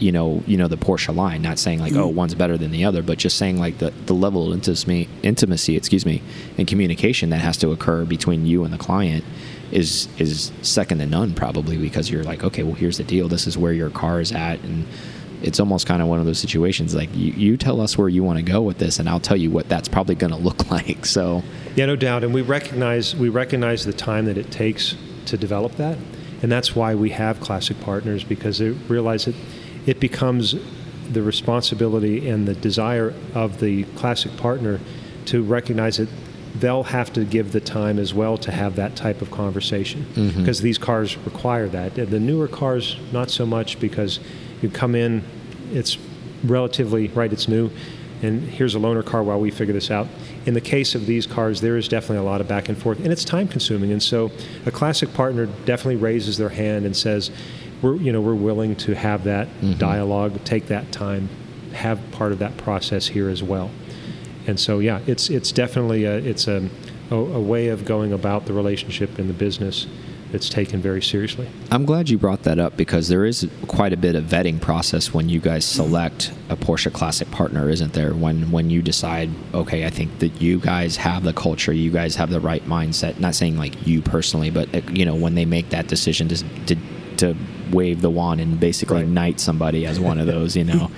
you 0.00 0.12
know, 0.12 0.42
you 0.46 0.56
know 0.56 0.68
the 0.68 0.76
Porsche 0.76 1.14
line. 1.14 1.42
Not 1.42 1.58
saying 1.58 1.80
like, 1.80 1.92
oh, 1.92 2.08
mm-hmm. 2.08 2.16
one's 2.16 2.34
better 2.34 2.56
than 2.56 2.70
the 2.70 2.84
other, 2.84 3.02
but 3.02 3.18
just 3.18 3.36
saying 3.36 3.58
like 3.58 3.78
the 3.78 3.90
the 3.90 4.14
level 4.14 4.48
of 4.48 4.54
intimacy, 4.54 5.08
intimacy, 5.22 5.76
excuse 5.76 6.06
me, 6.06 6.22
and 6.56 6.66
communication 6.66 7.30
that 7.30 7.40
has 7.40 7.56
to 7.58 7.70
occur 7.70 8.04
between 8.04 8.46
you 8.46 8.64
and 8.64 8.72
the 8.72 8.78
client 8.78 9.24
is 9.70 10.08
is 10.18 10.52
second 10.62 10.98
to 10.98 11.06
none 11.06 11.34
probably 11.34 11.76
because 11.76 12.10
you're 12.10 12.24
like, 12.24 12.42
okay, 12.44 12.62
well, 12.62 12.74
here's 12.74 12.98
the 12.98 13.04
deal. 13.04 13.28
This 13.28 13.46
is 13.46 13.58
where 13.58 13.72
your 13.72 13.90
car 13.90 14.20
is 14.20 14.32
at, 14.32 14.60
and 14.60 14.86
it's 15.42 15.60
almost 15.60 15.86
kind 15.86 16.02
of 16.02 16.08
one 16.08 16.18
of 16.18 16.26
those 16.26 16.38
situations 16.38 16.96
like 16.96 17.08
you, 17.14 17.32
you 17.32 17.56
tell 17.56 17.80
us 17.80 17.96
where 17.96 18.08
you 18.08 18.24
want 18.24 18.38
to 18.38 18.42
go 18.42 18.60
with 18.60 18.78
this 18.78 18.98
and 18.98 19.08
i'll 19.08 19.20
tell 19.20 19.36
you 19.36 19.52
what 19.52 19.68
that's 19.68 19.86
probably 19.86 20.16
going 20.16 20.32
to 20.36 20.36
look 20.36 20.68
like 20.68 21.06
so 21.06 21.44
Yeah, 21.78 21.86
no 21.86 21.94
doubt, 21.94 22.24
and 22.24 22.34
we 22.34 22.42
recognize 22.42 23.14
we 23.14 23.28
recognize 23.28 23.84
the 23.84 23.92
time 23.92 24.24
that 24.24 24.36
it 24.36 24.50
takes 24.50 24.96
to 25.26 25.36
develop 25.36 25.76
that, 25.76 25.96
and 26.42 26.50
that's 26.50 26.74
why 26.74 26.96
we 26.96 27.10
have 27.10 27.38
classic 27.38 27.80
partners 27.80 28.24
because 28.24 28.58
they 28.58 28.70
realize 28.70 29.26
that 29.26 29.36
it 29.88 29.98
becomes 30.00 30.54
the 31.10 31.22
responsibility 31.22 32.28
and 32.28 32.46
the 32.46 32.52
desire 32.54 33.14
of 33.34 33.58
the 33.60 33.84
classic 33.96 34.36
partner 34.36 34.78
to 35.24 35.42
recognize 35.42 35.96
that 35.96 36.08
they'll 36.60 36.82
have 36.82 37.10
to 37.10 37.24
give 37.24 37.52
the 37.52 37.60
time 37.60 37.98
as 37.98 38.12
well 38.12 38.36
to 38.36 38.50
have 38.50 38.76
that 38.76 38.94
type 38.94 39.22
of 39.22 39.30
conversation 39.30 40.04
Mhm. 40.14 40.36
because 40.36 40.60
these 40.60 40.76
cars 40.76 41.16
require 41.24 41.68
that. 41.68 41.94
The 41.94 42.20
newer 42.20 42.48
cars, 42.48 42.96
not 43.12 43.30
so 43.30 43.46
much 43.46 43.80
because 43.80 44.20
you 44.60 44.68
come 44.68 44.94
in, 44.94 45.22
it's 45.72 45.96
relatively 46.44 47.08
right, 47.14 47.32
it's 47.32 47.48
new, 47.48 47.70
and 48.22 48.42
here's 48.42 48.74
a 48.74 48.78
loaner 48.78 49.04
car 49.04 49.22
while 49.22 49.40
we 49.40 49.50
figure 49.50 49.72
this 49.74 49.90
out. 49.90 50.06
In 50.44 50.52
the 50.52 50.60
case 50.60 50.94
of 50.94 51.06
these 51.06 51.26
cars, 51.26 51.60
there 51.62 51.76
is 51.78 51.88
definitely 51.88 52.18
a 52.26 52.28
lot 52.30 52.40
of 52.42 52.48
back 52.48 52.68
and 52.68 52.76
forth, 52.76 52.98
and 53.02 53.10
it's 53.12 53.24
time 53.24 53.48
consuming. 53.48 53.90
And 53.92 54.02
so, 54.02 54.30
a 54.66 54.70
classic 54.70 55.14
partner 55.14 55.48
definitely 55.64 55.96
raises 55.96 56.36
their 56.36 56.48
hand 56.50 56.84
and 56.84 56.94
says, 56.96 57.30
"We're 57.82 57.96
you 57.96 58.12
know 58.12 58.20
we're 58.20 58.34
willing 58.34 58.76
to 58.76 58.94
have 58.94 59.24
that 59.24 59.48
Mhm. 59.62 59.78
dialogue, 59.78 60.32
take 60.44 60.66
that 60.68 60.90
time, 60.92 61.28
have 61.72 61.98
part 62.12 62.32
of 62.32 62.38
that 62.38 62.56
process 62.56 63.08
here 63.08 63.28
as 63.28 63.42
well." 63.42 63.70
And 64.46 64.58
so, 64.58 64.78
yeah, 64.78 65.00
it's 65.06 65.28
it's 65.30 65.52
definitely 65.52 66.04
a, 66.04 66.16
it's 66.16 66.48
a, 66.48 66.68
a 67.10 67.14
a 67.16 67.40
way 67.40 67.68
of 67.68 67.84
going 67.84 68.12
about 68.12 68.46
the 68.46 68.52
relationship 68.52 69.18
in 69.18 69.26
the 69.28 69.34
business 69.34 69.86
that's 70.30 70.50
taken 70.50 70.78
very 70.82 71.00
seriously. 71.00 71.46
I'm 71.70 71.86
glad 71.86 72.10
you 72.10 72.18
brought 72.18 72.42
that 72.42 72.58
up 72.58 72.76
because 72.76 73.08
there 73.08 73.24
is 73.24 73.46
quite 73.66 73.94
a 73.94 73.96
bit 73.96 74.14
of 74.14 74.24
vetting 74.24 74.60
process 74.60 75.14
when 75.14 75.30
you 75.30 75.40
guys 75.40 75.64
select 75.64 76.32
a 76.50 76.56
Porsche 76.56 76.92
Classic 76.92 77.30
partner, 77.30 77.70
isn't 77.70 77.94
there? 77.94 78.12
When 78.12 78.50
when 78.50 78.68
you 78.70 78.82
decide, 78.82 79.30
okay, 79.54 79.86
I 79.86 79.90
think 79.90 80.18
that 80.18 80.40
you 80.42 80.58
guys 80.58 80.96
have 80.96 81.24
the 81.24 81.32
culture, 81.32 81.72
you 81.72 81.90
guys 81.90 82.16
have 82.16 82.28
the 82.30 82.40
right 82.40 82.66
mindset. 82.66 83.18
Not 83.20 83.34
saying 83.34 83.56
like 83.58 83.86
you 83.86 84.02
personally, 84.02 84.50
but 84.50 84.68
you 84.96 85.04
know 85.06 85.14
when 85.14 85.34
they 85.34 85.46
make 85.46 85.70
that 85.70 85.88
decision 85.88 86.28
to 86.28 86.36
to, 86.66 86.76
to 87.18 87.36
wave 87.70 88.00
the 88.00 88.10
wand 88.10 88.40
and 88.40 88.58
basically 88.58 88.98
Right. 88.98 89.08
knight 89.08 89.40
somebody 89.40 89.84
as 89.86 90.00
one 90.00 90.18
of 90.18 90.26
those, 90.34 90.56
you 90.56 90.64
know. 90.64 90.90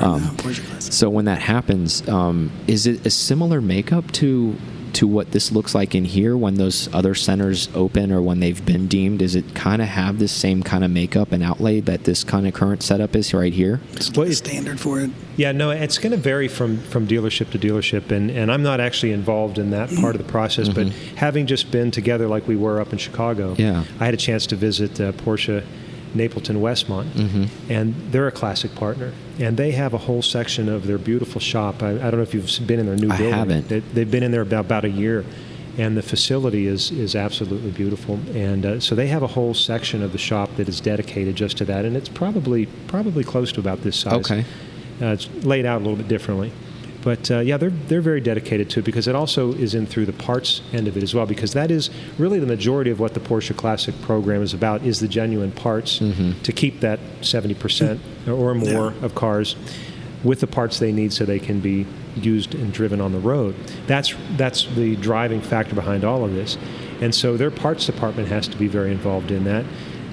Um, 0.00 0.02
on 0.02 0.22
the 0.22 0.42
Porsche 0.42 0.64
Classic. 0.68 0.92
So 0.92 1.08
when 1.08 1.24
that 1.26 1.40
happens, 1.40 2.06
um, 2.08 2.50
is 2.66 2.86
it 2.86 3.06
a 3.06 3.10
similar 3.10 3.60
makeup 3.60 4.10
to 4.12 4.56
to 4.94 5.06
what 5.06 5.32
this 5.32 5.52
looks 5.52 5.74
like 5.74 5.94
in 5.94 6.04
here 6.04 6.36
when 6.36 6.54
those 6.54 6.92
other 6.94 7.14
centers 7.14 7.68
open 7.74 8.10
or 8.12 8.20
when 8.22 8.40
they've 8.40 8.64
been 8.64 8.86
deemed? 8.88 9.22
Is 9.22 9.34
it 9.34 9.54
kind 9.54 9.80
of 9.82 9.88
have 9.88 10.18
this 10.18 10.32
same 10.32 10.62
kind 10.62 10.84
of 10.84 10.90
makeup 10.90 11.32
and 11.32 11.42
outlay 11.42 11.80
that 11.80 12.04
this 12.04 12.24
kind 12.24 12.46
of 12.46 12.54
current 12.54 12.82
setup 12.82 13.14
is 13.16 13.32
right 13.34 13.52
here? 13.52 13.80
It's 13.94 14.10
Well, 14.16 14.30
standard 14.32 14.80
for 14.80 15.00
it. 15.00 15.10
Yeah, 15.36 15.52
no, 15.52 15.70
it's 15.70 15.98
going 15.98 16.12
to 16.12 16.16
vary 16.18 16.48
from, 16.48 16.78
from 16.78 17.06
dealership 17.06 17.50
to 17.50 17.58
dealership, 17.58 18.10
and, 18.10 18.30
and 18.30 18.50
I'm 18.50 18.62
not 18.62 18.80
actually 18.80 19.12
involved 19.12 19.58
in 19.58 19.70
that 19.70 19.88
part 19.96 20.14
of 20.16 20.24
the 20.24 20.30
process. 20.30 20.68
But 20.68 20.88
Mhm. 20.88 21.14
having 21.16 21.46
just 21.46 21.70
been 21.70 21.90
together 21.90 22.26
like 22.26 22.48
we 22.48 22.56
were 22.56 22.80
up 22.80 22.92
in 22.92 22.98
Chicago, 22.98 23.54
Yeah. 23.58 23.84
I 24.00 24.04
had 24.06 24.14
a 24.14 24.18
chance 24.18 24.46
to 24.46 24.56
visit 24.56 25.00
uh, 25.00 25.12
Porsche 25.12 25.62
Napleton 26.16 26.56
Westmont, 26.60 27.06
Mhm. 27.14 27.48
and 27.68 27.94
they're 28.10 28.26
a 28.28 28.32
classic 28.32 28.74
partner, 28.74 29.12
and 29.38 29.56
they 29.56 29.72
have 29.72 29.92
a 29.94 29.98
whole 29.98 30.22
section 30.22 30.68
of 30.68 30.86
their 30.86 30.98
beautiful 30.98 31.40
shop. 31.40 31.82
I, 31.82 31.90
I 31.92 32.10
don't 32.10 32.16
know 32.16 32.22
if 32.22 32.34
you've 32.34 32.50
been 32.66 32.78
in 32.80 32.86
their 32.86 32.96
new 32.96 33.10
I 33.10 33.16
building. 33.18 33.34
haven't. 33.34 33.68
They, 33.68 33.80
they've 33.80 34.10
been 34.10 34.22
in 34.22 34.30
there 34.30 34.42
about, 34.42 34.64
about 34.66 34.84
a 34.84 34.90
year, 34.90 35.24
and 35.76 35.96
the 35.96 36.02
facility 36.02 36.66
is 36.66 36.90
is 36.90 37.14
absolutely 37.14 37.70
beautiful. 37.70 38.18
And 38.34 38.66
uh, 38.66 38.80
so 38.80 38.94
they 38.94 39.06
have 39.08 39.22
a 39.22 39.28
whole 39.28 39.54
section 39.54 40.02
of 40.02 40.12
the 40.12 40.18
shop 40.18 40.50
that 40.56 40.68
is 40.68 40.80
dedicated 40.80 41.36
just 41.36 41.56
to 41.58 41.64
that, 41.66 41.84
and 41.84 41.96
it's 41.96 42.08
probably 42.08 42.66
probably 42.86 43.22
close 43.24 43.52
to 43.52 43.60
about 43.60 43.82
this 43.82 43.96
size. 43.96 44.14
Okay. 44.14 44.44
Uh, 45.00 45.06
it's 45.12 45.28
laid 45.44 45.64
out 45.66 45.76
a 45.80 45.84
little 45.84 45.96
bit 45.96 46.08
differently. 46.08 46.50
But 47.08 47.30
uh, 47.30 47.38
yeah, 47.38 47.56
they're, 47.56 47.70
they're 47.70 48.02
very 48.02 48.20
dedicated 48.20 48.68
to 48.68 48.80
it 48.80 48.84
because 48.84 49.08
it 49.08 49.14
also 49.14 49.54
is 49.54 49.74
in 49.74 49.86
through 49.86 50.04
the 50.04 50.12
parts 50.12 50.60
end 50.74 50.88
of 50.88 50.94
it 50.94 51.02
as 51.02 51.14
well 51.14 51.24
because 51.24 51.54
that 51.54 51.70
is 51.70 51.88
really 52.18 52.38
the 52.38 52.44
majority 52.46 52.90
of 52.90 53.00
what 53.00 53.14
the 53.14 53.20
Porsche 53.20 53.56
Classic 53.56 53.94
program 54.02 54.42
is 54.42 54.52
about 54.52 54.82
is 54.82 55.00
the 55.00 55.08
genuine 55.08 55.50
parts 55.50 56.00
Mhm. 56.00 56.42
to 56.42 56.52
keep 56.52 56.80
that 56.80 57.00
70% 57.22 57.98
or 58.28 58.52
more 58.54 58.92
Yeah. 58.92 59.06
of 59.06 59.14
cars 59.14 59.56
with 60.22 60.40
the 60.40 60.46
parts 60.46 60.80
they 60.80 60.92
need 60.92 61.14
so 61.14 61.24
they 61.24 61.38
can 61.38 61.60
be 61.60 61.86
used 62.14 62.54
and 62.54 62.74
driven 62.74 63.00
on 63.00 63.12
the 63.12 63.20
road. 63.20 63.54
That's, 63.86 64.14
that's 64.36 64.66
the 64.76 64.94
driving 64.96 65.40
factor 65.40 65.74
behind 65.74 66.04
all 66.04 66.26
of 66.26 66.34
this. 66.34 66.58
And 67.00 67.14
so 67.14 67.38
their 67.38 67.50
parts 67.50 67.86
department 67.86 68.28
has 68.28 68.46
to 68.48 68.58
be 68.58 68.66
very 68.68 68.90
involved 68.92 69.30
in 69.30 69.44
that. 69.44 69.64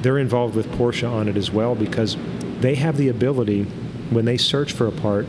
They're 0.02 0.18
involved 0.20 0.56
with 0.56 0.72
Porsche 0.72 1.12
on 1.12 1.28
it 1.28 1.36
as 1.36 1.52
well 1.52 1.76
because 1.76 2.16
they 2.62 2.76
have 2.76 2.96
the 2.96 3.10
ability, 3.10 3.64
when 4.12 4.24
they 4.24 4.38
search 4.38 4.72
for 4.72 4.88
a 4.88 4.94
part, 4.94 5.26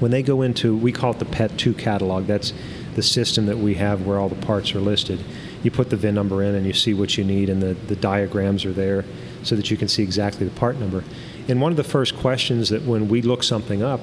when 0.00 0.10
they 0.10 0.22
go 0.22 0.42
into, 0.42 0.76
we 0.76 0.92
call 0.92 1.12
it 1.12 1.18
the 1.18 1.24
PET 1.24 1.56
2 1.58 1.74
catalog. 1.74 2.26
That's 2.26 2.52
the 2.94 3.02
system 3.02 3.46
that 3.46 3.58
we 3.58 3.74
have 3.74 4.06
where 4.06 4.18
all 4.18 4.28
the 4.28 4.46
parts 4.46 4.74
are 4.74 4.80
listed. 4.80 5.20
You 5.62 5.70
put 5.70 5.90
the 5.90 5.96
VIN 5.96 6.14
number 6.14 6.42
in 6.42 6.54
and 6.54 6.66
you 6.66 6.72
see 6.72 6.94
what 6.94 7.16
you 7.16 7.24
need, 7.24 7.48
and 7.48 7.62
the, 7.62 7.74
the 7.74 7.96
diagrams 7.96 8.64
are 8.64 8.72
there 8.72 9.04
so 9.42 9.56
that 9.56 9.70
you 9.70 9.76
can 9.76 9.88
see 9.88 10.02
exactly 10.02 10.46
the 10.46 10.54
part 10.54 10.78
number. 10.78 11.02
And 11.48 11.60
one 11.60 11.72
of 11.72 11.76
the 11.76 11.84
first 11.84 12.16
questions 12.16 12.68
that 12.70 12.82
when 12.82 13.08
we 13.08 13.22
look 13.22 13.42
something 13.42 13.82
up 13.82 14.00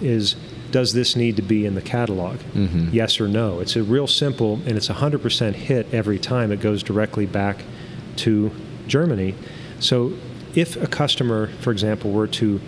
is 0.00 0.36
does 0.70 0.94
this 0.94 1.16
need 1.16 1.36
to 1.36 1.42
be 1.42 1.66
in 1.66 1.74
the 1.74 1.82
catalog? 1.82 2.38
Mhm. 2.54 2.92
Yes 2.92 3.20
or 3.20 3.28
no. 3.28 3.60
It's 3.60 3.76
a 3.76 3.82
real 3.82 4.06
simple, 4.06 4.58
and 4.66 4.76
it's 4.76 4.88
100% 4.88 5.54
hit 5.54 5.86
every 5.92 6.18
time. 6.18 6.50
It 6.50 6.60
goes 6.60 6.82
directly 6.82 7.26
back 7.26 7.62
to 8.16 8.50
Germany. 8.88 9.34
So 9.80 10.12
if 10.54 10.82
a 10.82 10.86
customer, 10.86 11.48
for 11.60 11.72
example, 11.72 12.10
were 12.10 12.26
to 12.28 12.58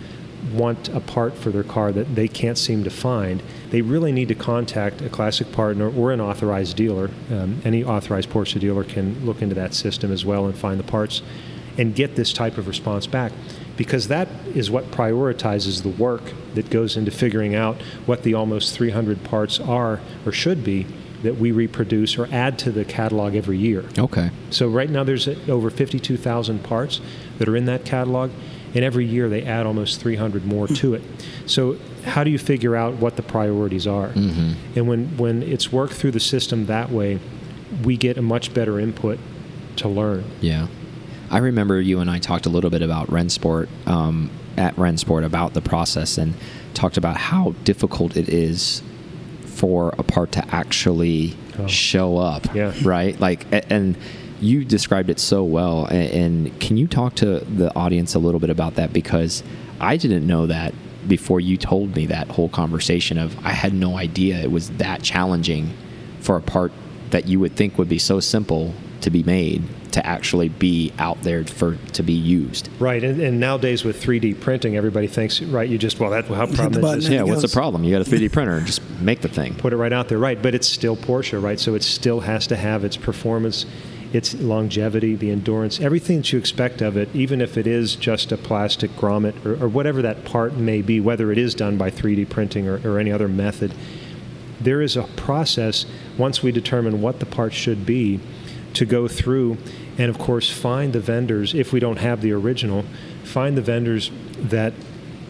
want 0.53 0.89
a 0.89 0.99
part 0.99 1.35
for 1.37 1.49
their 1.49 1.63
car 1.63 1.91
that 1.91 2.15
they 2.15 2.27
can't 2.27 2.57
seem 2.57 2.83
to 2.83 2.89
find, 2.89 3.41
they 3.69 3.81
really 3.81 4.11
need 4.11 4.27
to 4.29 4.35
contact 4.35 5.01
a 5.01 5.09
classic 5.09 5.51
partner 5.51 5.89
or 5.89 6.11
an 6.11 6.21
authorized 6.21 6.75
dealer. 6.75 7.09
Um, 7.31 7.61
any 7.65 7.83
authorized 7.83 8.29
Porsche 8.29 8.59
dealer 8.59 8.83
can 8.83 9.25
look 9.25 9.41
into 9.41 9.55
that 9.55 9.73
system 9.73 10.11
as 10.11 10.25
well 10.25 10.45
and 10.45 10.57
find 10.57 10.79
the 10.79 10.83
parts 10.83 11.21
and 11.77 11.93
get 11.93 12.15
this 12.15 12.31
type 12.31 12.57
of 12.57 12.67
response 12.67 13.05
back 13.07 13.31
because 13.77 14.07
that 14.07 14.27
is 14.53 14.71
what 14.71 14.85
prioritizes 14.91 15.83
the 15.83 15.89
work 15.89 16.21
that 16.53 16.69
goes 16.69 16.95
into 16.95 17.11
figuring 17.11 17.55
out 17.55 17.81
what 18.05 18.23
the 18.23 18.33
almost 18.33 18.73
300 18.73 19.23
parts 19.23 19.59
are 19.59 19.99
or 20.25 20.31
should 20.31 20.63
be 20.63 20.87
that 21.23 21.37
we 21.37 21.51
reproduce 21.51 22.17
or 22.17 22.27
add 22.31 22.57
to 22.59 22.71
the 22.71 22.85
catalog 22.85 23.35
every 23.35 23.57
year. 23.57 23.83
Okay. 23.97 24.29
So 24.51 24.67
right 24.67 24.89
now 24.89 25.03
there's 25.03 25.27
over 25.27 25.69
52,000 25.69 26.63
parts 26.63 27.01
that 27.39 27.49
are 27.49 27.55
in 27.55 27.65
that 27.65 27.83
catalog, 27.83 28.31
and 28.75 28.83
every 28.83 29.05
year 29.05 29.29
they 29.29 29.41
add 29.43 29.65
almost 29.65 29.99
300 30.01 30.45
more 30.45 30.67
to 30.67 30.93
it. 30.93 31.01
So 31.47 31.77
how 32.03 32.23
do 32.23 32.29
you 32.29 32.37
figure 32.37 32.75
out 32.75 32.95
what 32.95 33.15
the 33.15 33.23
priorities 33.23 33.87
are? 33.87 34.09
Mhm. 34.09 34.53
And 34.75 34.87
when 34.87 35.17
when 35.17 35.41
it's 35.41 35.71
worked 35.71 35.93
through 35.93 36.11
the 36.11 36.19
system 36.19 36.65
that 36.67 36.91
way, 36.91 37.19
we 37.83 37.97
get 37.97 38.17
a 38.17 38.21
much 38.21 38.53
better 38.53 38.79
input 38.79 39.17
to 39.77 39.87
learn. 39.89 40.23
Yeah. 40.41 40.67
I 41.31 41.39
remember 41.39 41.81
you 41.81 41.99
and 41.99 42.09
I 42.11 42.19
talked 42.19 42.45
a 42.45 42.49
little 42.49 42.69
bit 42.69 42.81
about 42.83 43.07
Rennsport 43.09 43.67
um, 43.87 44.29
at 44.57 44.75
Rennsport 44.75 45.25
about 45.25 45.53
the 45.53 45.61
process 45.61 46.17
and 46.17 46.35
talked 46.73 46.97
about 46.97 47.17
how 47.17 47.55
difficult 47.63 48.15
it 48.15 48.29
is 48.29 48.83
for 49.45 49.93
a 49.97 50.03
part 50.03 50.31
to 50.33 50.43
actually 50.53 51.35
Oh. 51.57 51.67
show 51.67 52.17
up. 52.17 52.53
Yeah. 52.53 52.73
Right? 52.83 53.17
Like, 53.19 53.45
and 53.71 53.95
you 54.41 54.65
described 54.65 55.09
it 55.09 55.19
so 55.19 55.43
well. 55.43 55.87
a- 55.89 55.93
And 55.93 56.57
can 56.59 56.77
you 56.77 56.87
talk 56.87 57.15
to 57.15 57.39
the 57.39 57.73
audience 57.75 58.15
a 58.15 58.19
little 58.19 58.39
bit 58.39 58.49
about 58.49 58.75
that? 58.75 58.93
Because 58.93 59.43
I 59.79 59.97
didn't 59.97 60.25
know 60.25 60.47
that 60.47 60.73
before 61.07 61.39
you 61.39 61.55
told 61.57 61.95
me 61.95 62.07
that 62.07 62.27
whole 62.29 62.49
conversation 62.49 63.17
of 63.17 63.37
I 63.45 63.51
had 63.51 63.73
no 63.73 63.97
idea 63.97 64.37
it 64.37 64.51
was 64.51 64.71
that 64.71 65.03
challenging 65.03 65.71
for 66.19 66.35
a 66.35 66.41
part 66.41 66.71
that 67.11 67.27
you 67.27 67.39
would 67.39 67.55
think 67.55 67.77
would 67.77 67.89
be 67.89 67.99
so 67.99 68.19
simple 68.19 68.73
to 69.01 69.11
be 69.11 69.21
made 69.21 69.61
to 69.91 70.05
actually 70.05 70.49
be 70.49 70.91
out 70.97 71.21
there 71.21 71.43
for 71.45 71.77
to 71.93 72.01
be 72.03 72.13
used. 72.13 72.69
Right, 72.79 73.03
and, 73.03 73.21
and 73.21 73.39
nowadays 73.39 73.85
with 73.85 74.03
3D 74.03 74.41
printing, 74.41 74.75
everybody 74.75 75.07
thinks, 75.07 75.41
right, 75.41 75.69
you 75.69 75.77
just, 75.77 75.99
well, 75.99 76.09
that, 76.09 76.25
how 76.25 76.45
the 76.47 76.55
problem 76.55 76.81
button 76.81 76.97
is 76.99 77.05
this? 77.05 77.13
Yeah, 77.13 77.23
what's 77.23 77.43
the 77.43 77.47
problem? 77.47 77.83
You 77.83 77.91
got 77.97 78.05
a 78.05 78.09
3D 78.09 78.31
printer, 78.33 78.59
just 78.61 78.81
make 78.99 79.21
the 79.21 79.29
thing. 79.29 79.53
Put 79.55 79.71
it 79.73 79.77
right 79.77 79.93
out 79.93 80.09
there, 80.09 80.17
right, 80.17 80.41
but 80.41 80.53
it's 80.55 80.67
still 80.67 80.97
Porsche, 80.97 81.41
right? 81.41 81.59
So 81.59 81.75
it 81.75 81.83
still 81.83 82.19
has 82.21 82.47
to 82.47 82.55
have 82.55 82.83
its 82.83 82.97
performance, 82.97 83.65
its 84.15 84.33
longevity, 84.35 85.15
the 85.15 85.29
endurance, 85.29 85.79
everything 85.81 86.17
that 86.17 86.31
you 86.31 86.39
expect 86.39 86.81
of 86.81 86.95
it, 86.95 87.09
even 87.13 87.41
if 87.41 87.57
it 87.57 87.67
is 87.67 87.95
just 87.95 88.31
a 88.31 88.37
plastic 88.37 88.89
grommet 88.91 89.45
or, 89.45 89.61
or 89.63 89.67
whatever 89.67 90.01
that 90.01 90.23
part 90.23 90.53
may 90.55 90.81
be, 90.81 90.99
whether 91.01 91.31
it 91.31 91.37
is 91.37 91.53
done 91.53 91.77
by 91.77 91.91
3D 91.91 92.29
printing 92.29 92.67
or, 92.67 92.79
or 92.87 92.97
any 92.97 93.11
other 93.11 93.27
method. 93.27 93.73
There 94.61 94.81
is 94.81 94.95
a 94.95 95.03
process 95.15 95.85
once 96.17 96.41
we 96.41 96.51
determine 96.51 97.01
what 97.01 97.19
the 97.19 97.25
part 97.25 97.53
should 97.53 97.85
be 97.85 98.19
to 98.73 98.85
go 98.85 99.07
through 99.07 99.57
and, 99.97 100.09
of 100.09 100.17
course, 100.17 100.49
find 100.49 100.93
the 100.93 100.99
vendors, 100.99 101.53
if 101.53 101.73
we 101.73 101.79
don't 101.79 101.97
have 101.99 102.21
the 102.21 102.31
original, 102.31 102.85
find 103.23 103.57
the 103.57 103.61
vendors 103.61 104.11
that 104.39 104.73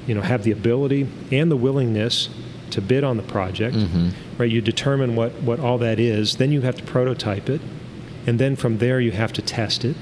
you 0.07 0.13
know 0.13 0.21
have 0.21 0.43
the 0.43 0.51
ability 0.51 1.07
and 1.31 1.49
the 1.51 1.55
willingness 1.57 2.29
to 2.71 2.81
bid 2.81 3.03
on 3.03 3.17
the 3.17 3.23
project. 3.23 3.75
Mhm. 3.75 4.11
Right, 4.37 4.51
you 4.51 4.61
determine 4.61 5.15
what, 5.15 5.31
what 5.41 5.59
all 5.59 5.77
that 5.79 5.99
is, 5.99 6.35
then 6.35 6.51
you 6.51 6.61
have 6.61 6.75
to 6.75 6.83
prototype 6.83 7.49
it, 7.49 7.61
and 8.27 8.39
then 8.39 8.55
from 8.55 8.77
there 8.79 8.99
you 8.99 9.11
have 9.11 9.33
to 9.33 9.41
test 9.41 9.85
it, 9.85 9.95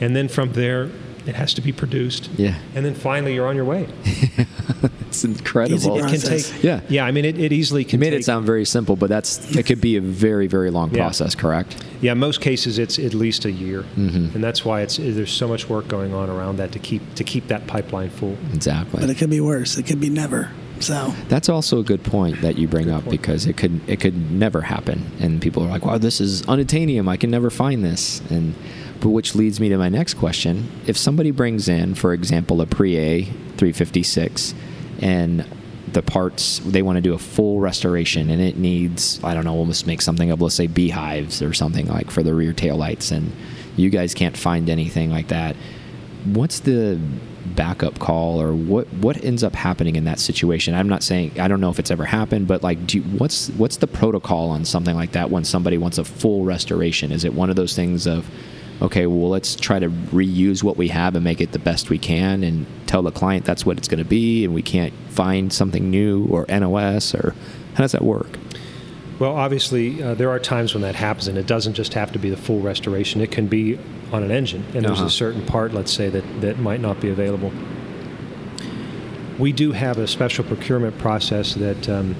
and 0.00 0.14
then 0.16 0.28
from 0.28 0.52
there 0.52 0.90
it 1.26 1.34
has 1.34 1.52
to 1.54 1.60
be 1.60 1.70
produced. 1.72 2.30
Yeah. 2.38 2.58
And 2.74 2.84
then 2.84 2.94
finally 2.94 3.34
you're 3.34 3.46
on 3.46 3.54
your 3.54 3.66
way. 3.66 3.86
it's 5.08 5.22
incredible. 5.24 5.98
It 5.98 6.08
can 6.08 6.18
take 6.20 6.62
Yeah. 6.62 6.80
Yeah, 6.88 7.04
I 7.04 7.10
mean 7.12 7.24
it, 7.26 7.38
it 7.38 7.52
easily 7.52 7.82
You 7.82 7.88
can 7.88 8.00
made 8.00 8.10
take, 8.10 8.20
it 8.20 8.24
sound 8.24 8.46
very 8.46 8.64
simple, 8.64 8.96
but 8.96 9.08
that's 9.10 9.54
it 9.54 9.66
could 9.66 9.80
be 9.80 9.96
a 9.96 10.00
very 10.00 10.46
very 10.46 10.70
long 10.70 10.90
Yeah. 10.90 11.02
process, 11.02 11.34
correct? 11.34 11.76
Yeah, 12.00 12.14
most 12.14 12.40
cases 12.40 12.78
it's 12.78 12.98
at 12.98 13.12
least 13.12 13.44
a 13.44 13.52
year, 13.52 13.84
Mhm. 13.98 14.34
and 14.34 14.42
that's 14.42 14.64
why 14.64 14.80
it's 14.80 14.96
there's 14.96 15.30
so 15.30 15.46
much 15.46 15.68
work 15.68 15.88
going 15.88 16.14
on 16.14 16.30
around 16.30 16.56
that 16.56 16.72
to 16.72 16.78
keep 16.78 17.02
to 17.16 17.24
keep 17.24 17.48
that 17.48 17.66
pipeline 17.66 18.08
full. 18.10 18.36
Exactly. 18.54 19.00
But 19.00 19.10
it 19.10 19.18
could 19.18 19.30
be 19.30 19.40
worse. 19.40 19.76
It 19.76 19.84
could 19.86 20.00
be 20.00 20.08
never. 20.10 20.50
So 20.80 21.14
That's 21.28 21.48
also 21.48 21.78
a 21.78 21.82
good 21.82 22.02
point 22.02 22.40
that 22.40 22.58
you 22.58 22.66
bring 22.66 22.86
Good 22.86 22.94
up 22.94 23.04
point. 23.04 23.20
because 23.20 23.46
it 23.46 23.56
could 23.56 23.80
it 23.86 24.00
could 24.00 24.30
never 24.30 24.62
happen, 24.62 25.10
and 25.20 25.40
people 25.40 25.62
are 25.62 25.68
like, 25.68 25.84
"Wow, 25.84 25.98
this 25.98 26.20
is 26.20 26.42
unattainium. 26.42 27.08
I 27.08 27.16
can 27.16 27.30
never 27.30 27.50
find 27.50 27.84
this." 27.84 28.22
And 28.30 28.54
but 29.00 29.10
which 29.10 29.34
leads 29.34 29.60
me 29.60 29.68
to 29.68 29.78
my 29.78 29.88
next 29.88 30.14
question: 30.14 30.68
If 30.86 30.96
somebody 30.96 31.30
brings 31.30 31.68
in, 31.68 31.94
for 31.94 32.12
example, 32.14 32.60
a 32.60 32.66
Pre-A 32.66 33.24
356, 33.56 34.54
and 35.00 35.44
the 35.92 36.02
parts 36.02 36.60
they 36.60 36.82
want 36.82 36.96
to 36.96 37.02
do 37.02 37.14
a 37.14 37.18
full 37.18 37.60
restoration, 37.60 38.30
and 38.30 38.40
it 38.40 38.56
needs 38.56 39.20
I 39.22 39.34
don't 39.34 39.44
know, 39.44 39.54
almost 39.54 39.86
make 39.86 40.00
something 40.00 40.30
of 40.30 40.40
let's 40.40 40.54
say 40.54 40.66
beehives 40.66 41.42
or 41.42 41.52
something 41.52 41.88
like 41.88 42.10
for 42.10 42.22
the 42.22 42.32
rear 42.32 42.52
tail 42.52 42.76
lights, 42.76 43.10
and 43.10 43.32
you 43.76 43.90
guys 43.90 44.14
can't 44.14 44.36
find 44.36 44.68
anything 44.70 45.10
like 45.10 45.28
that 45.28 45.56
what's 46.24 46.60
the 46.60 46.98
backup 47.56 47.98
call 47.98 48.40
or 48.40 48.52
what 48.52 48.86
what 48.94 49.22
ends 49.24 49.42
up 49.42 49.54
happening 49.54 49.96
in 49.96 50.04
that 50.04 50.18
situation? 50.18 50.74
I'm 50.74 50.88
not 50.88 51.02
saying 51.02 51.38
i 51.40 51.48
don't 51.48 51.60
know 51.60 51.70
if 51.70 51.78
it's 51.78 51.90
ever 51.90 52.04
happened 52.04 52.46
but 52.46 52.62
like 52.62 52.86
do 52.86 52.98
you, 52.98 53.04
what's 53.04 53.48
what's 53.50 53.78
the 53.78 53.86
protocol 53.86 54.50
on 54.50 54.64
something 54.64 54.94
like 54.94 55.12
that 55.12 55.30
when 55.30 55.44
somebody 55.44 55.78
wants 55.78 55.98
a 55.98 56.04
full 56.04 56.44
restoration? 56.44 57.12
Is 57.12 57.24
it 57.24 57.34
one 57.34 57.50
of 57.50 57.56
those 57.56 57.74
things 57.74 58.06
of 58.06 58.28
okay 58.82 59.06
well 59.06 59.28
let's 59.28 59.54
try 59.54 59.78
to 59.78 59.90
reuse 59.90 60.62
what 60.62 60.76
we 60.76 60.88
have 60.88 61.14
and 61.14 61.22
make 61.22 61.40
it 61.40 61.52
the 61.52 61.58
best 61.58 61.90
we 61.90 61.98
can 61.98 62.42
and 62.42 62.66
tell 62.86 63.02
the 63.02 63.10
client 63.10 63.44
that's 63.44 63.66
what 63.66 63.76
it's 63.76 63.88
going 63.88 63.98
to 63.98 64.08
be 64.08 64.44
and 64.44 64.54
we 64.54 64.62
can't 64.62 64.94
find 65.10 65.52
something 65.52 65.90
new 65.90 66.26
or 66.26 66.46
nos 66.48 67.14
or 67.14 67.34
how 67.74 67.84
does 67.84 67.92
that 67.92 68.02
work? 68.02 68.38
Well, 69.18 69.36
obviously, 69.36 70.02
uh, 70.02 70.14
there 70.14 70.30
are 70.30 70.38
times 70.38 70.72
when 70.72 70.82
that 70.82 70.94
happens, 70.94 71.28
and 71.28 71.36
it 71.36 71.46
doesn't 71.46 71.74
just 71.74 71.92
have 71.92 72.10
to 72.12 72.18
be 72.18 72.30
the 72.30 72.38
full 72.38 72.60
restoration. 72.60 73.20
It 73.20 73.30
can 73.30 73.46
be 73.46 73.78
on 74.12 74.22
an 74.22 74.30
engine, 74.30 74.64
and 74.74 74.84
there's 74.84 74.98
Uh-huh. 74.98 75.06
a 75.06 75.10
certain 75.10 75.42
part, 75.42 75.72
let's 75.72 75.92
say, 75.92 76.08
that, 76.08 76.24
that 76.40 76.58
might 76.58 76.80
not 76.80 77.00
be 77.00 77.08
available. 77.10 77.52
We 79.38 79.52
do 79.52 79.72
have 79.72 79.98
a 79.98 80.06
special 80.06 80.44
procurement 80.44 80.98
process 80.98 81.54
that 81.54 81.88
um, 81.88 82.14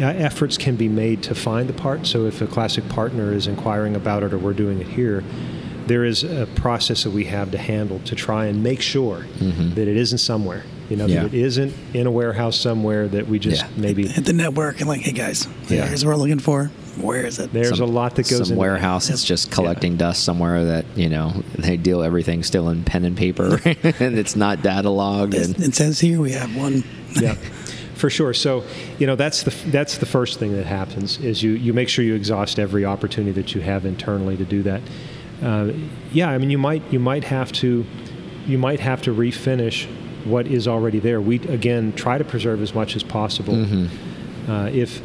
efforts 0.00 0.58
can 0.58 0.76
be 0.76 0.88
made 0.88 1.22
to 1.24 1.34
find 1.34 1.68
the 1.68 1.72
part. 1.72 2.06
So 2.06 2.26
if 2.26 2.40
a 2.42 2.46
classic 2.46 2.88
partner 2.88 3.32
is 3.32 3.46
inquiring 3.46 3.94
about 3.94 4.22
it 4.22 4.32
or 4.32 4.38
we're 4.38 4.52
doing 4.52 4.80
it 4.80 4.88
here, 4.88 5.22
there 5.86 6.04
is 6.04 6.24
a 6.24 6.48
process 6.56 7.04
that 7.04 7.10
we 7.10 7.24
have 7.26 7.50
to 7.52 7.58
handle 7.58 8.00
to 8.06 8.14
try 8.14 8.46
and 8.46 8.62
make 8.62 8.80
sure 8.80 9.26
Mhm. 9.40 9.74
that 9.74 9.86
it 9.86 9.96
isn't 9.96 10.18
somewhere. 10.18 10.64
You 10.90 10.96
know, 10.96 11.06
Yeah. 11.06 11.22
that 11.22 11.34
it 11.34 11.40
isn't 11.40 11.72
in 11.92 12.06
a 12.06 12.10
warehouse 12.10 12.58
somewhere 12.58 13.06
that 13.08 13.28
we 13.28 13.38
just 13.38 13.62
Yeah. 13.62 13.68
maybe 13.76 14.06
hit 14.08 14.24
the 14.24 14.32
network 14.32 14.80
and 14.80 14.88
like, 14.88 15.02
hey 15.02 15.12
guys, 15.12 15.46
Yeah. 15.68 15.86
here's 15.86 16.04
what 16.04 16.12
we're 16.16 16.20
looking 16.22 16.38
for. 16.40 16.70
Where 17.00 17.26
is 17.26 17.38
it? 17.38 17.52
There's 17.52 17.80
a 17.80 17.84
lot 17.86 18.14
that 18.16 18.28
goes 18.28 18.48
some 18.48 18.56
warehouse 18.56 19.08
that's 19.08 19.24
just 19.24 19.50
collecting 19.50 19.96
dust 19.96 20.22
somewhere 20.24 20.64
that 20.64 20.84
you 20.96 21.08
know 21.08 21.42
they 21.58 21.76
deal 21.76 22.02
everything 22.02 22.42
still 22.42 22.68
in 22.68 22.84
pen 22.84 23.04
and 23.04 23.16
paper 23.16 23.60
and 23.64 24.18
it's 24.18 24.36
not 24.36 24.62
data 24.62 24.90
logged 24.90 25.34
It, 25.34 25.46
and 25.56 25.60
it 25.64 25.74
says 25.74 25.98
here 26.00 26.20
we 26.20 26.32
have 26.32 26.54
one. 26.56 26.84
yeah, 27.12 27.34
for 27.94 28.10
sure. 28.10 28.32
So, 28.34 28.64
you 28.98 29.06
know, 29.06 29.16
that's 29.16 29.42
the 29.42 29.50
that's 29.70 29.98
the 29.98 30.06
first 30.06 30.38
thing 30.38 30.52
that 30.54 30.66
happens 30.66 31.18
is 31.18 31.42
you 31.42 31.52
you 31.52 31.72
make 31.72 31.88
sure 31.88 32.04
you 32.04 32.14
exhaust 32.14 32.58
every 32.58 32.84
opportunity 32.84 33.32
that 33.32 33.54
you 33.54 33.60
have 33.60 33.84
internally 33.86 34.36
to 34.36 34.44
do 34.44 34.62
that. 34.62 34.80
Uh, 35.42 35.72
yeah, 36.12 36.28
I 36.30 36.38
mean, 36.38 36.50
you 36.50 36.58
might 36.58 36.82
you 36.92 37.00
might 37.00 37.24
have 37.24 37.50
to 37.52 37.84
you 38.46 38.58
might 38.58 38.80
have 38.80 39.02
to 39.02 39.14
refinish 39.14 39.86
what 40.24 40.46
is 40.46 40.68
already 40.68 41.00
there. 41.00 41.20
We 41.20 41.36
again 41.48 41.92
try 41.94 42.18
to 42.18 42.24
preserve 42.24 42.62
as 42.62 42.72
much 42.74 42.94
as 42.94 43.02
possible. 43.02 43.54
Mhm. 43.54 43.88
Uh, 44.48 44.70
if 44.72 45.02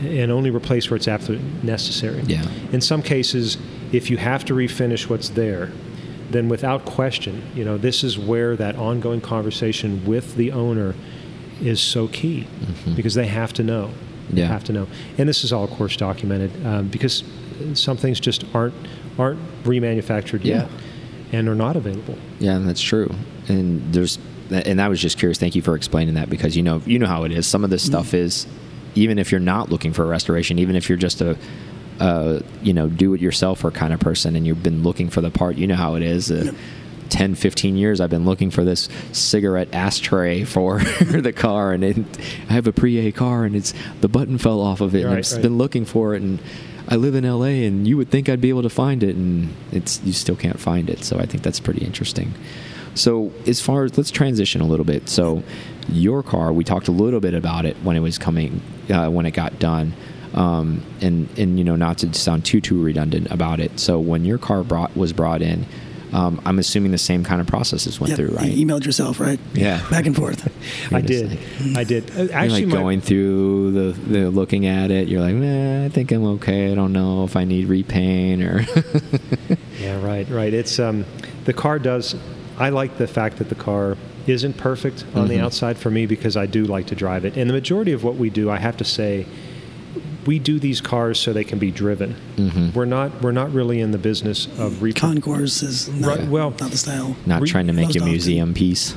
and 0.00 0.30
only 0.32 0.50
replace 0.50 0.90
where 0.90 0.96
it's 0.96 1.08
absolutely 1.08 1.46
necessary. 1.62 2.22
Yeah. 2.26 2.46
In 2.72 2.80
some 2.80 3.02
cases, 3.02 3.58
if 3.92 4.10
you 4.10 4.16
have 4.16 4.44
to 4.46 4.54
refinish 4.54 5.08
what's 5.08 5.30
there, 5.30 5.70
then 6.30 6.48
without 6.48 6.84
question, 6.84 7.42
you 7.54 7.64
know, 7.64 7.76
this 7.76 8.04
is 8.04 8.18
where 8.18 8.56
that 8.56 8.76
ongoing 8.76 9.20
conversation 9.20 10.04
with 10.06 10.36
the 10.36 10.52
owner 10.52 10.94
is 11.60 11.80
so 11.80 12.06
key 12.08 12.46
Mhm. 12.86 12.96
because 12.96 13.14
they 13.14 13.26
have 13.26 13.52
to 13.54 13.62
know. 13.62 13.90
They 14.30 14.42
Yeah. 14.42 14.48
have 14.48 14.64
to 14.64 14.72
know. 14.72 14.86
And 15.18 15.28
this 15.28 15.42
is 15.44 15.52
all, 15.52 15.64
of 15.64 15.70
course, 15.70 15.96
documented 15.96 16.50
um, 16.64 16.86
because 16.86 17.24
some 17.74 17.96
things 17.96 18.20
just 18.20 18.44
aren't 18.54 18.74
aren't 19.18 19.40
remanufactured 19.64 20.40
Yeah. 20.44 20.54
yet 20.56 20.68
and 21.32 21.48
are 21.48 21.54
not 21.54 21.76
available. 21.76 22.16
Yeah, 22.38 22.58
that's 22.60 22.80
true. 22.80 23.12
And 23.48 23.82
there's, 23.92 24.18
and 24.50 24.80
I 24.80 24.88
was 24.88 24.98
just 25.00 25.18
curious. 25.18 25.36
Thank 25.36 25.54
you 25.54 25.60
for 25.62 25.74
explaining 25.74 26.14
that 26.14 26.30
because 26.30 26.56
you 26.56 26.62
know, 26.62 26.80
you 26.86 26.98
know 26.98 27.06
how 27.06 27.24
it 27.24 27.32
is. 27.32 27.44
Some 27.46 27.62
of 27.64 27.68
this 27.70 27.82
stuff 27.82 28.14
is, 28.14 28.46
even 28.94 29.18
if 29.18 29.30
you're 29.30 29.40
not 29.40 29.70
looking 29.70 29.92
for 29.92 30.04
a 30.04 30.06
restoration, 30.06 30.58
even 30.58 30.76
if 30.76 30.88
you're 30.88 30.98
just 30.98 31.20
a, 31.20 31.36
uh, 31.98 32.40
you 32.62 32.72
know, 32.72 32.88
do-it-yourselfer 32.88 33.72
kind 33.72 33.92
of 33.92 34.00
person, 34.00 34.36
and 34.36 34.46
you've 34.46 34.62
been 34.62 34.82
looking 34.82 35.08
for 35.08 35.20
the 35.20 35.30
part, 35.30 35.56
you 35.56 35.66
know 35.66 35.76
how 35.76 35.94
it 35.94 36.02
is. 36.02 36.30
Uh, 36.30 36.52
10 37.10 37.34
15 37.34 37.76
years 37.76 38.00
i've 38.00 38.10
been 38.10 38.24
looking 38.24 38.50
for 38.50 38.64
this 38.64 38.88
cigarette 39.12 39.68
ashtray 39.74 40.44
for 40.44 40.78
the 41.00 41.32
car 41.32 41.72
and 41.72 41.84
it, 41.84 41.96
i 42.48 42.52
have 42.52 42.66
a 42.66 42.72
pre-a 42.72 43.12
car 43.12 43.44
and 43.44 43.54
it's 43.54 43.74
the 44.00 44.08
button 44.08 44.38
fell 44.38 44.60
off 44.60 44.80
of 44.80 44.94
it 44.94 45.04
and 45.04 45.14
i've 45.14 45.32
right. 45.32 45.42
been 45.42 45.58
looking 45.58 45.84
for 45.84 46.14
it 46.14 46.22
and 46.22 46.40
i 46.88 46.96
live 46.96 47.14
in 47.14 47.24
la 47.24 47.42
and 47.42 47.86
you 47.86 47.96
would 47.96 48.10
think 48.10 48.28
i'd 48.28 48.40
be 48.40 48.48
able 48.48 48.62
to 48.62 48.70
find 48.70 49.02
it 49.02 49.16
and 49.16 49.52
it's 49.72 50.00
you 50.04 50.12
still 50.12 50.36
can't 50.36 50.60
find 50.60 50.88
it 50.88 51.04
so 51.04 51.18
i 51.18 51.26
think 51.26 51.42
that's 51.42 51.60
pretty 51.60 51.84
interesting 51.84 52.32
so 52.94 53.32
as 53.46 53.60
far 53.60 53.84
as 53.84 53.96
let's 53.98 54.10
transition 54.10 54.60
a 54.60 54.66
little 54.66 54.86
bit 54.86 55.08
so 55.08 55.42
your 55.88 56.22
car 56.22 56.52
we 56.52 56.64
talked 56.64 56.88
a 56.88 56.92
little 56.92 57.20
bit 57.20 57.34
about 57.34 57.64
it 57.66 57.76
when 57.78 57.96
it 57.96 58.00
was 58.00 58.18
coming 58.18 58.60
uh, 58.90 59.08
when 59.10 59.26
it 59.26 59.32
got 59.32 59.58
done 59.58 59.92
um, 60.34 60.82
and 61.00 61.28
and 61.38 61.58
you 61.58 61.64
know 61.64 61.76
not 61.76 61.98
to 61.98 62.12
sound 62.14 62.44
too 62.44 62.60
too 62.60 62.82
redundant 62.82 63.30
about 63.30 63.60
it 63.60 63.78
so 63.80 63.98
when 63.98 64.24
your 64.24 64.38
car 64.38 64.62
brought 64.62 64.96
was 64.96 65.12
brought 65.12 65.42
in 65.42 65.66
um, 66.12 66.40
i'm 66.44 66.58
assuming 66.58 66.90
the 66.90 66.98
same 66.98 67.22
kind 67.24 67.40
of 67.40 67.46
processes 67.46 68.00
went 68.00 68.10
Yep, 68.10 68.16
through 68.18 68.36
right 68.36 68.50
You 68.50 68.66
emailed 68.66 68.84
yourself, 68.84 69.20
right? 69.20 69.38
Yeah. 69.54 69.80
Back 69.90 70.06
and 70.06 70.16
forth. 70.16 70.42
I 70.92 71.00
did. 71.00 71.30
like- 71.30 71.76
I 71.76 71.84
did. 71.84 72.10
Uh, 72.16 72.22
you're 72.24 72.32
Actually, 72.34 72.64
like 72.66 72.74
my- 72.74 72.80
going 72.80 73.00
through 73.00 73.70
the, 73.72 74.00
the 74.00 74.30
looking 74.30 74.66
at 74.66 74.90
it 74.90 75.06
you're 75.08 75.20
like 75.20 75.34
nah, 75.36 75.84
i 75.84 75.88
think 75.88 76.10
i'm 76.12 76.24
okay 76.24 76.72
i 76.72 76.74
don't 76.74 76.92
know 76.92 77.22
if 77.24 77.36
i 77.36 77.44
need 77.44 77.66
repaint 77.68 78.42
or 78.42 78.64
Yeah, 79.80 80.04
right, 80.04 80.28
right. 80.28 80.52
It's 80.52 80.78
um, 80.78 81.06
the 81.46 81.52
car 81.54 81.78
does. 81.78 82.14
I 82.58 82.68
like 82.68 82.98
the 82.98 83.06
fact 83.06 83.38
that 83.38 83.48
the 83.48 83.54
car 83.54 83.96
isn't 84.26 84.56
perfect 84.56 85.04
on 85.14 85.28
the 85.28 85.34
Mhm. 85.36 85.40
outside 85.44 85.76
for 85.78 85.90
me 85.90 86.06
because 86.06 86.36
I 86.36 86.46
do 86.46 86.64
like 86.64 86.86
to 86.86 86.94
drive 86.94 87.24
it. 87.24 87.36
And 87.36 87.48
the 87.48 87.54
majority 87.54 87.92
of 87.92 88.04
what 88.04 88.16
we 88.16 88.30
do, 88.30 88.50
I 88.50 88.58
have 88.58 88.76
to 88.78 88.84
say, 88.84 89.26
we 90.26 90.38
do 90.38 90.58
these 90.58 90.80
cars 90.80 91.18
so 91.18 91.32
they 91.32 91.44
can 91.44 91.58
be 91.58 91.70
driven. 91.70 92.14
Mhm. 92.36 92.74
We're 92.74 92.84
not 92.84 93.22
we're 93.22 93.32
not 93.32 93.52
really 93.54 93.80
in 93.80 93.90
the 93.92 93.98
business 93.98 94.46
of 94.58 94.82
re- 94.82 94.92
Concours 94.92 95.62
is 95.62 95.88
not, 95.88 96.18
Right, 96.18 96.28
well- 96.28 96.52
not 96.60 96.70
the 96.70 96.76
style. 96.76 97.16
not 97.26 97.40
Re- 97.40 97.48
trying 97.48 97.66
to 97.68 97.72
make 97.72 97.86
a 97.96 98.00
often. 98.00 98.04
museum 98.10 98.52
piece 98.54 98.94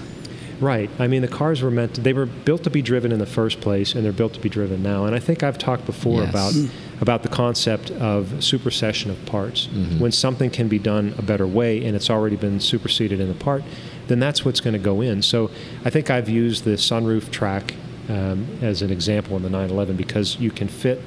Right. 0.60 0.90
I 1.00 1.08
mean, 1.08 1.22
the 1.22 1.28
cars 1.28 1.62
were 1.62 1.72
meant 1.72 1.96
to, 1.96 2.02
they 2.02 2.14
were 2.14 2.26
built 2.26 2.64
to 2.64 2.70
be 2.70 2.82
driven 2.82 3.12
in 3.12 3.20
the 3.20 3.26
first 3.26 3.60
place, 3.62 3.96
and 3.96 4.06
they're 4.06 4.12
built 4.14 4.34
to 4.34 4.40
be 4.40 4.50
driven 4.50 4.82
now. 4.84 5.06
And 5.06 5.16
I 5.16 5.20
think 5.20 5.44
I've 5.44 5.58
talked 5.58 5.86
before 5.86 6.22
Yes. 6.22 6.30
about 6.30 6.54
about 7.02 7.24
the 7.24 7.28
concept 7.30 7.92
of 7.92 8.42
supersession 8.42 9.12
of 9.12 9.26
parts. 9.26 9.68
Mhm. 9.74 10.00
When 10.00 10.12
something 10.14 10.50
can 10.50 10.70
be 10.70 10.80
done 10.80 11.14
a 11.18 11.22
better 11.22 11.46
way, 11.46 11.84
and 11.84 11.96
it's 11.98 12.10
already 12.10 12.38
been 12.38 12.62
superseded 12.62 13.20
in 13.20 13.28
the 13.28 13.34
part, 13.34 13.62
then 14.08 14.20
that's 14.20 14.46
what's 14.46 14.62
going 14.62 14.74
to 14.74 14.80
go 14.80 15.02
in. 15.02 15.22
So 15.22 15.50
I 15.84 15.90
think 15.90 16.10
I've 16.10 16.30
used 16.30 16.64
the 16.64 16.78
sunroof 16.78 17.30
track 17.30 17.74
um, 18.10 18.46
as 18.62 18.82
an 18.82 18.92
example 18.92 19.36
in 19.38 19.44
the 19.44 19.50
911 19.50 19.96
because 19.96 20.38
you 20.40 20.52
can 20.52 20.68
fit 20.68 21.02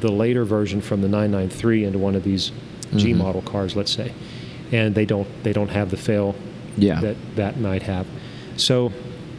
the 0.00 0.10
later 0.12 0.44
version 0.44 0.80
from 0.80 1.02
the 1.02 1.08
993 1.08 1.84
into 1.84 1.98
one 1.98 2.14
of 2.14 2.22
these 2.24 2.50
G 2.96 3.12
Mhm. 3.12 3.16
model 3.18 3.42
cars, 3.42 3.74
let's 3.76 3.90
say, 3.92 4.12
and 4.72 4.94
they 4.94 5.04
don't 5.04 5.26
they 5.42 5.52
don't 5.52 5.70
have 5.70 5.90
the 5.90 5.96
fail 5.96 6.34
Yeah. 6.78 7.00
that 7.00 7.16
that 7.36 7.60
might 7.60 7.82
have. 7.82 8.06
So 8.56 8.92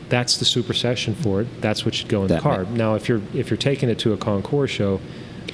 that's 0.10 0.38
the 0.38 0.46
supersession 0.46 1.16
for 1.16 1.42
it. 1.42 1.48
That's 1.62 1.84
what 1.86 1.94
should 1.96 2.08
go 2.08 2.22
in 2.22 2.28
That 2.28 2.36
the 2.36 2.42
car. 2.42 2.64
might- 2.64 2.72
now, 2.74 2.96
if 2.96 3.10
you're 3.10 3.22
if 3.34 3.50
you're 3.50 3.58
taking 3.58 3.90
it 3.90 4.00
to 4.00 4.14
a 4.14 4.18
Concours 4.18 4.70
show, 4.72 5.00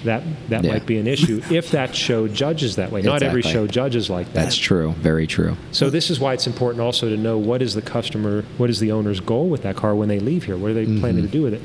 that 0.03 0.21
that 0.49 0.63
Yeah. 0.63 0.71
might 0.73 0.85
be 0.85 0.97
an 0.97 1.07
issue 1.07 1.41
if 1.49 1.71
that 1.71 1.95
show 1.95 2.27
judges 2.27 2.75
that 2.75 2.91
way. 2.91 3.01
Not 3.01 3.23
every 3.23 3.41
show 3.41 3.67
judges 3.67 4.09
like 4.09 4.27
that. 4.33 4.43
that's 4.43 4.57
true 4.57 4.93
very 5.01 5.25
true 5.27 5.55
So 5.71 5.89
this 5.89 6.09
is 6.09 6.19
why 6.19 6.33
it's 6.33 6.45
important 6.45 6.81
also 6.81 7.09
to 7.09 7.15
know 7.17 7.37
what 7.37 7.61
is 7.61 7.73
the 7.73 7.81
customer, 7.81 8.43
what 8.57 8.69
is 8.69 8.79
the 8.79 8.91
owner's 8.91 9.19
goal 9.21 9.47
with 9.49 9.63
that 9.63 9.75
car 9.77 9.95
when 9.95 10.09
they 10.09 10.19
leave 10.19 10.43
here. 10.43 10.57
What 10.57 10.71
are 10.71 10.73
they 10.73 10.85
planning 10.85 11.23
Mhm. 11.23 11.27
to 11.27 11.31
do 11.31 11.41
with 11.41 11.53
it? 11.53 11.61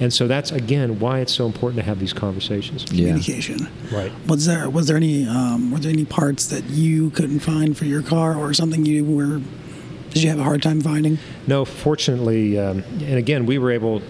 And 0.00 0.12
so 0.12 0.26
that's 0.28 0.50
again 0.52 0.98
why 1.00 1.20
it's 1.20 1.32
so 1.32 1.46
important 1.46 1.80
to 1.80 1.86
have 1.86 1.98
these 2.00 2.12
conversations. 2.12 2.84
yeah 2.90 3.06
Communication. 3.08 3.68
Right. 3.92 4.12
Was 4.26 4.46
there 4.46 4.68
was 4.68 4.86
there 4.88 4.96
any 4.96 5.26
um, 5.26 5.70
were 5.70 5.78
there 5.78 5.92
any 5.92 6.04
parts 6.04 6.46
that 6.46 6.68
you 6.70 7.10
couldn't 7.10 7.40
find 7.40 7.76
for 7.76 7.84
your 7.84 8.02
car 8.02 8.34
or 8.36 8.52
something 8.54 8.84
you 8.86 9.04
were 9.04 9.40
did 10.10 10.22
you 10.22 10.28
have 10.30 10.38
a 10.38 10.44
hard 10.44 10.62
time 10.62 10.80
finding? 10.80 11.18
No, 11.46 11.64
fortunately, 11.64 12.58
um, 12.58 12.82
and 13.00 13.14
again, 13.16 13.46
we 13.46 13.58
were 13.58 13.70
able 13.70 14.02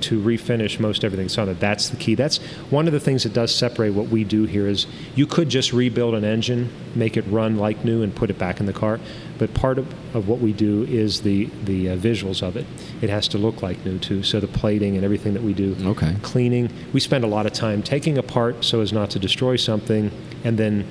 to 0.00 0.20
refinish 0.22 0.78
most 0.80 1.04
everything. 1.04 1.28
So 1.28 1.44
that 1.44 1.60
that's 1.60 1.88
the 1.90 1.96
key. 1.96 2.14
That's 2.14 2.38
one 2.70 2.86
of 2.86 2.92
the 2.92 3.00
things 3.00 3.24
that 3.24 3.32
does 3.32 3.54
separate 3.54 3.90
what 3.94 4.08
we 4.08 4.24
do 4.24 4.44
here 4.44 4.66
is 4.66 4.86
you 5.14 5.26
could 5.26 5.48
just 5.48 5.72
rebuild 5.72 6.14
an 6.14 6.24
engine, 6.24 6.70
make 6.94 7.16
it 7.16 7.24
run 7.28 7.56
like 7.58 7.84
new, 7.84 8.02
and 8.02 8.14
put 8.14 8.30
it 8.30 8.38
back 8.38 8.60
in 8.60 8.66
the 8.66 8.72
car. 8.72 9.00
But 9.38 9.52
part 9.54 9.78
of, 9.78 9.86
of 10.14 10.28
what 10.28 10.38
we 10.38 10.52
do 10.52 10.84
is 10.84 11.22
the 11.22 11.46
the 11.64 11.90
uh, 11.90 11.96
visuals 11.96 12.42
of 12.42 12.56
it. 12.56 12.64
It 13.02 13.10
has 13.10 13.28
to 13.28 13.38
look 13.38 13.60
like 13.60 13.84
new 13.84 13.98
too. 13.98 14.22
So 14.22 14.40
the 14.40 14.46
plating 14.48 14.94
and 14.96 15.04
everything 15.04 15.34
that 15.34 15.42
we 15.42 15.52
do, 15.52 15.76
Okay. 15.82 16.14
cleaning. 16.22 16.70
We 16.92 17.00
spend 17.00 17.24
a 17.24 17.28
lot 17.28 17.44
of 17.44 17.52
time 17.52 17.82
taking 17.82 18.16
apart 18.18 18.64
so 18.64 18.80
as 18.80 18.92
not 18.92 19.10
to 19.10 19.18
destroy 19.18 19.56
something, 19.56 20.10
and 20.44 20.56
then 20.58 20.86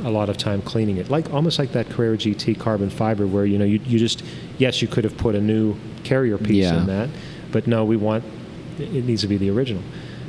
a 0.00 0.10
lot 0.10 0.28
of 0.28 0.36
time 0.36 0.62
cleaning 0.62 0.96
it, 0.98 1.10
like 1.10 1.32
almost 1.32 1.58
like 1.58 1.72
that 1.72 1.88
Carrera 1.90 2.16
GT 2.16 2.58
carbon 2.58 2.90
fiber, 2.90 3.26
where 3.26 3.44
you 3.44 3.58
know 3.58 3.64
you, 3.64 3.80
you 3.86 3.98
just 3.98 4.22
yes 4.58 4.80
you 4.82 4.88
could 4.88 5.04
have 5.04 5.16
put 5.16 5.34
a 5.34 5.40
new 5.40 5.76
carrier 6.04 6.38
piece 6.38 6.64
Yeah. 6.64 6.78
in 6.80 6.86
that, 6.86 7.08
but 7.52 7.66
no, 7.66 7.84
we 7.84 7.96
want 7.96 8.24
it 8.78 9.04
needs 9.04 9.22
to 9.22 9.28
be 9.28 9.36
the 9.36 9.50
original. 9.50 9.82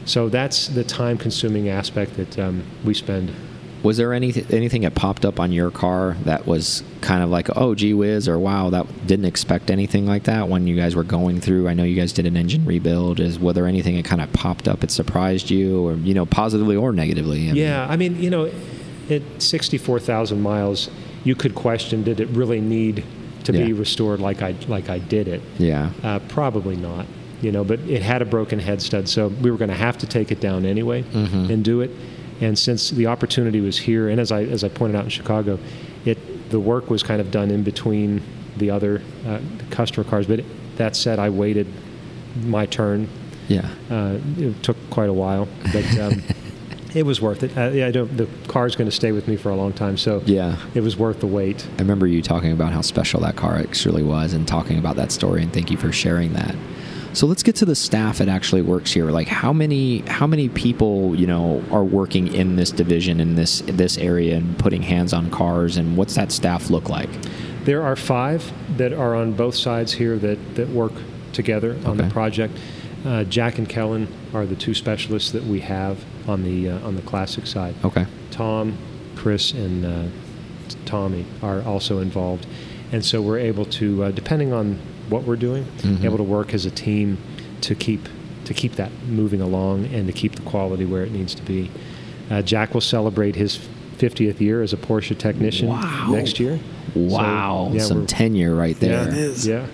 So 0.05 0.29
that's 0.29 0.69
the 0.69 0.85
time-consuming 0.85 1.67
aspect 1.67 2.15
that 2.15 2.39
um, 2.39 2.63
we 2.85 2.93
spend. 2.93 3.29
Was 3.83 3.97
there 3.97 4.11
any 4.13 4.33
anything 4.49 4.81
that 4.83 4.95
popped 4.95 5.23
up 5.25 5.39
on 5.39 5.51
your 5.51 5.69
car 5.69 6.15
that 6.23 6.47
was 6.47 6.81
kind 7.01 7.21
of 7.21 7.29
like, 7.29 7.47
oh, 7.55 7.75
gee 7.75 7.93
whiz, 7.93 8.27
or 8.27 8.39
wow, 8.39 8.69
that 8.71 9.05
didn't 9.05 9.25
expect 9.25 9.69
anything 9.69 10.07
like 10.07 10.23
that 10.23 10.47
when 10.49 10.65
you 10.65 10.75
guys 10.75 10.95
were 10.95 11.03
going 11.03 11.39
through? 11.41 11.67
I 11.67 11.73
know 11.73 11.83
you 11.83 11.95
guys 11.95 12.11
did 12.11 12.25
an 12.25 12.35
engine 12.35 12.65
rebuild. 12.65 13.19
Is 13.19 13.37
was 13.37 13.53
there 13.55 13.67
anything 13.67 13.95
that 13.97 14.05
kind 14.05 14.21
of 14.21 14.31
popped 14.33 14.67
up 14.67 14.83
It 14.83 14.89
surprised 14.91 15.51
you, 15.51 15.85
or 15.87 15.93
you 15.93 16.13
know, 16.15 16.25
positively 16.25 16.75
or 16.75 16.91
negatively? 16.91 17.49
I 17.49 17.53
yeah, 17.53 17.81
mean, 17.83 17.91
I 17.91 17.95
mean, 17.97 18.23
you 18.23 18.29
know, 18.29 18.49
at 19.09 19.21
sixty-four 19.41 19.99
thousand 19.99 20.41
miles, 20.41 20.89
you 21.23 21.35
could 21.35 21.55
question, 21.55 22.03
did 22.03 22.19
it 22.19 22.27
really 22.29 22.61
need 22.61 23.03
to 23.43 23.53
yeah. 23.53 23.65
be 23.65 23.73
restored 23.73 24.19
like 24.19 24.41
I 24.41 24.55
like 24.67 24.89
I 24.89 24.99
did 24.99 25.27
it? 25.27 25.41
Yeah, 25.57 25.91
uh, 26.03 26.19
probably 26.27 26.75
not 26.75 27.05
you 27.41 27.51
know, 27.51 27.63
but 27.63 27.79
it 27.81 28.01
had 28.01 28.21
a 28.21 28.25
broken 28.25 28.59
head 28.59 28.81
stud, 28.81 29.07
so 29.07 29.27
we 29.27 29.51
were 29.51 29.57
going 29.57 29.69
to 29.69 29.75
have 29.75 29.97
to 29.99 30.07
take 30.07 30.31
it 30.31 30.39
down 30.39 30.65
anyway 30.65 31.03
mm-hmm. 31.03 31.51
and 31.51 31.63
do 31.63 31.81
it. 31.81 31.91
And 32.41 32.57
since 32.57 32.89
the 32.89 33.07
opportunity 33.07 33.61
was 33.61 33.77
here, 33.77 34.09
and 34.09 34.19
as 34.19 34.31
I 34.31 34.43
as 34.43 34.63
I 34.63 34.69
pointed 34.69 34.95
out 34.95 35.05
in 35.05 35.09
Chicago, 35.09 35.59
it 36.05 36.49
the 36.49 36.59
work 36.59 36.89
was 36.89 37.03
kind 37.03 37.19
of 37.19 37.31
done 37.31 37.51
in 37.51 37.63
between 37.63 38.21
the 38.57 38.69
other 38.71 39.01
uh, 39.25 39.39
customer 39.69 40.07
cars. 40.07 40.27
But 40.27 40.43
that 40.77 40.95
said, 40.95 41.19
I 41.19 41.29
waited 41.29 41.67
my 42.43 42.65
turn. 42.65 43.09
Yeah, 43.47 43.69
uh, 43.89 44.19
it 44.37 44.61
took 44.63 44.77
quite 44.89 45.09
a 45.09 45.13
while, 45.13 45.47
but. 45.71 45.99
Um, 45.99 46.23
it 46.93 47.05
was 47.05 47.21
worth 47.21 47.43
it. 47.43 47.57
Uh, 47.57 47.69
yeah, 47.69 47.87
I 47.87 47.91
don't, 47.91 48.15
the 48.15 48.27
car's 48.47 48.75
going 48.75 48.89
to 48.89 48.95
stay 48.95 49.11
with 49.11 49.27
me 49.27 49.35
for 49.35 49.49
a 49.49 49.55
long 49.55 49.73
time, 49.73 49.97
so 49.97 50.21
yeah, 50.25 50.57
it 50.73 50.81
was 50.81 50.97
worth 50.97 51.19
the 51.19 51.27
wait. 51.27 51.67
I 51.77 51.81
remember 51.81 52.07
you 52.07 52.21
talking 52.21 52.51
about 52.51 52.73
how 52.73 52.81
special 52.81 53.19
that 53.21 53.35
car 53.35 53.55
actually 53.55 54.03
was, 54.03 54.33
and 54.33 54.47
talking 54.47 54.77
about 54.77 54.95
that 54.95 55.11
story. 55.11 55.43
And 55.43 55.53
thank 55.53 55.71
you 55.71 55.77
for 55.77 55.91
sharing 55.91 56.33
that. 56.33 56.55
So 57.13 57.25
let's 57.25 57.41
get 57.41 57.55
to 57.57 57.65
the 57.65 57.75
staff 57.75 58.19
that 58.19 58.29
actually 58.29 58.61
works 58.61 58.91
here. 58.91 59.09
Like 59.09 59.27
how 59.27 59.51
many 59.51 59.99
how 60.01 60.27
many 60.27 60.49
people 60.49 61.15
you 61.15 61.27
know 61.27 61.63
are 61.71 61.83
working 61.83 62.33
in 62.33 62.55
this 62.55 62.71
division 62.71 63.19
in 63.19 63.35
this 63.35 63.61
this 63.61 63.97
area 63.97 64.37
and 64.37 64.57
putting 64.59 64.81
hands 64.81 65.13
on 65.13 65.29
cars, 65.29 65.77
and 65.77 65.97
what's 65.97 66.15
that 66.15 66.31
staff 66.31 66.69
look 66.69 66.89
like? 66.89 67.09
There 67.65 67.83
are 67.83 67.95
five 67.95 68.53
that 68.77 68.93
are 68.93 69.15
on 69.15 69.33
both 69.33 69.55
sides 69.55 69.93
here 69.93 70.17
that 70.19 70.55
that 70.55 70.69
work 70.69 70.93
together 71.33 71.73
on 71.85 71.99
okay. 71.99 72.03
the 72.03 72.09
project. 72.11 72.57
Uh, 73.05 73.23
Jack 73.23 73.57
and 73.57 73.69
Kellen 73.69 74.07
are 74.33 74.45
the 74.45 74.55
two 74.55 74.73
specialists 74.73 75.31
that 75.31 75.43
we 75.43 75.61
have 75.61 76.03
on 76.27 76.43
the 76.43 76.69
uh, 76.69 76.87
on 76.87 76.95
the 76.95 77.01
classic 77.01 77.47
side. 77.47 77.75
Okay. 77.83 78.05
Tom, 78.31 78.77
Chris, 79.15 79.51
and 79.51 79.85
uh, 79.85 80.03
Tommy 80.85 81.25
are 81.41 81.61
also 81.63 81.99
involved, 81.99 82.45
and 82.91 83.03
so 83.03 83.21
we're 83.21 83.39
able 83.39 83.65
to, 83.65 84.05
uh, 84.05 84.11
depending 84.11 84.53
on 84.53 84.79
what 85.09 85.23
we're 85.23 85.35
doing, 85.35 85.63
mm-hmm. 85.63 86.05
able 86.05 86.17
to 86.17 86.23
work 86.23 86.53
as 86.53 86.65
a 86.65 86.71
team 86.71 87.17
to 87.61 87.75
keep 87.75 88.07
to 88.45 88.53
keep 88.53 88.73
that 88.73 88.91
moving 89.07 89.41
along 89.41 89.85
and 89.87 90.07
to 90.07 90.13
keep 90.13 90.35
the 90.35 90.41
quality 90.43 90.85
where 90.85 91.03
it 91.03 91.11
needs 91.11 91.35
to 91.35 91.43
be. 91.43 91.69
Uh, 92.29 92.41
Jack 92.41 92.73
will 92.73 92.81
celebrate 92.81 93.35
his 93.35 93.57
50th 93.97 94.39
year 94.39 94.61
as 94.61 94.73
a 94.73 94.77
Porsche 94.77 95.17
technician 95.17 95.67
wow. 95.67 96.09
next 96.11 96.39
year. 96.39 96.59
Wow, 96.95 97.67
so, 97.69 97.75
yeah, 97.75 97.83
some 97.83 98.05
tenure 98.05 98.55
right 98.55 98.79
there. 98.79 99.03
Yeah, 99.03 99.07
it 99.07 99.17
is. 99.17 99.47
yeah. 99.47 99.67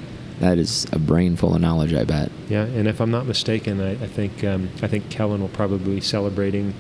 That 0.44 0.58
is 0.58 0.86
a 0.92 1.00
brain 1.00 1.38
full 1.38 1.56
of 1.56 1.62
knowledge, 1.62 1.94
I 1.94 2.04
bet. 2.04 2.30
Yeah, 2.50 2.66
and 2.66 2.86
if 2.86 3.00
I'm 3.00 3.12
not 3.12 3.26
mistaken, 3.26 3.80
I, 3.80 3.92
I 3.92 4.08
think 4.08 4.44
um, 4.44 4.70
I 4.82 4.88
think 4.88 5.10
Kellen 5.10 5.40
will 5.40 5.48
probably 5.48 5.96
be 5.96 6.02
celebrating 6.02 6.74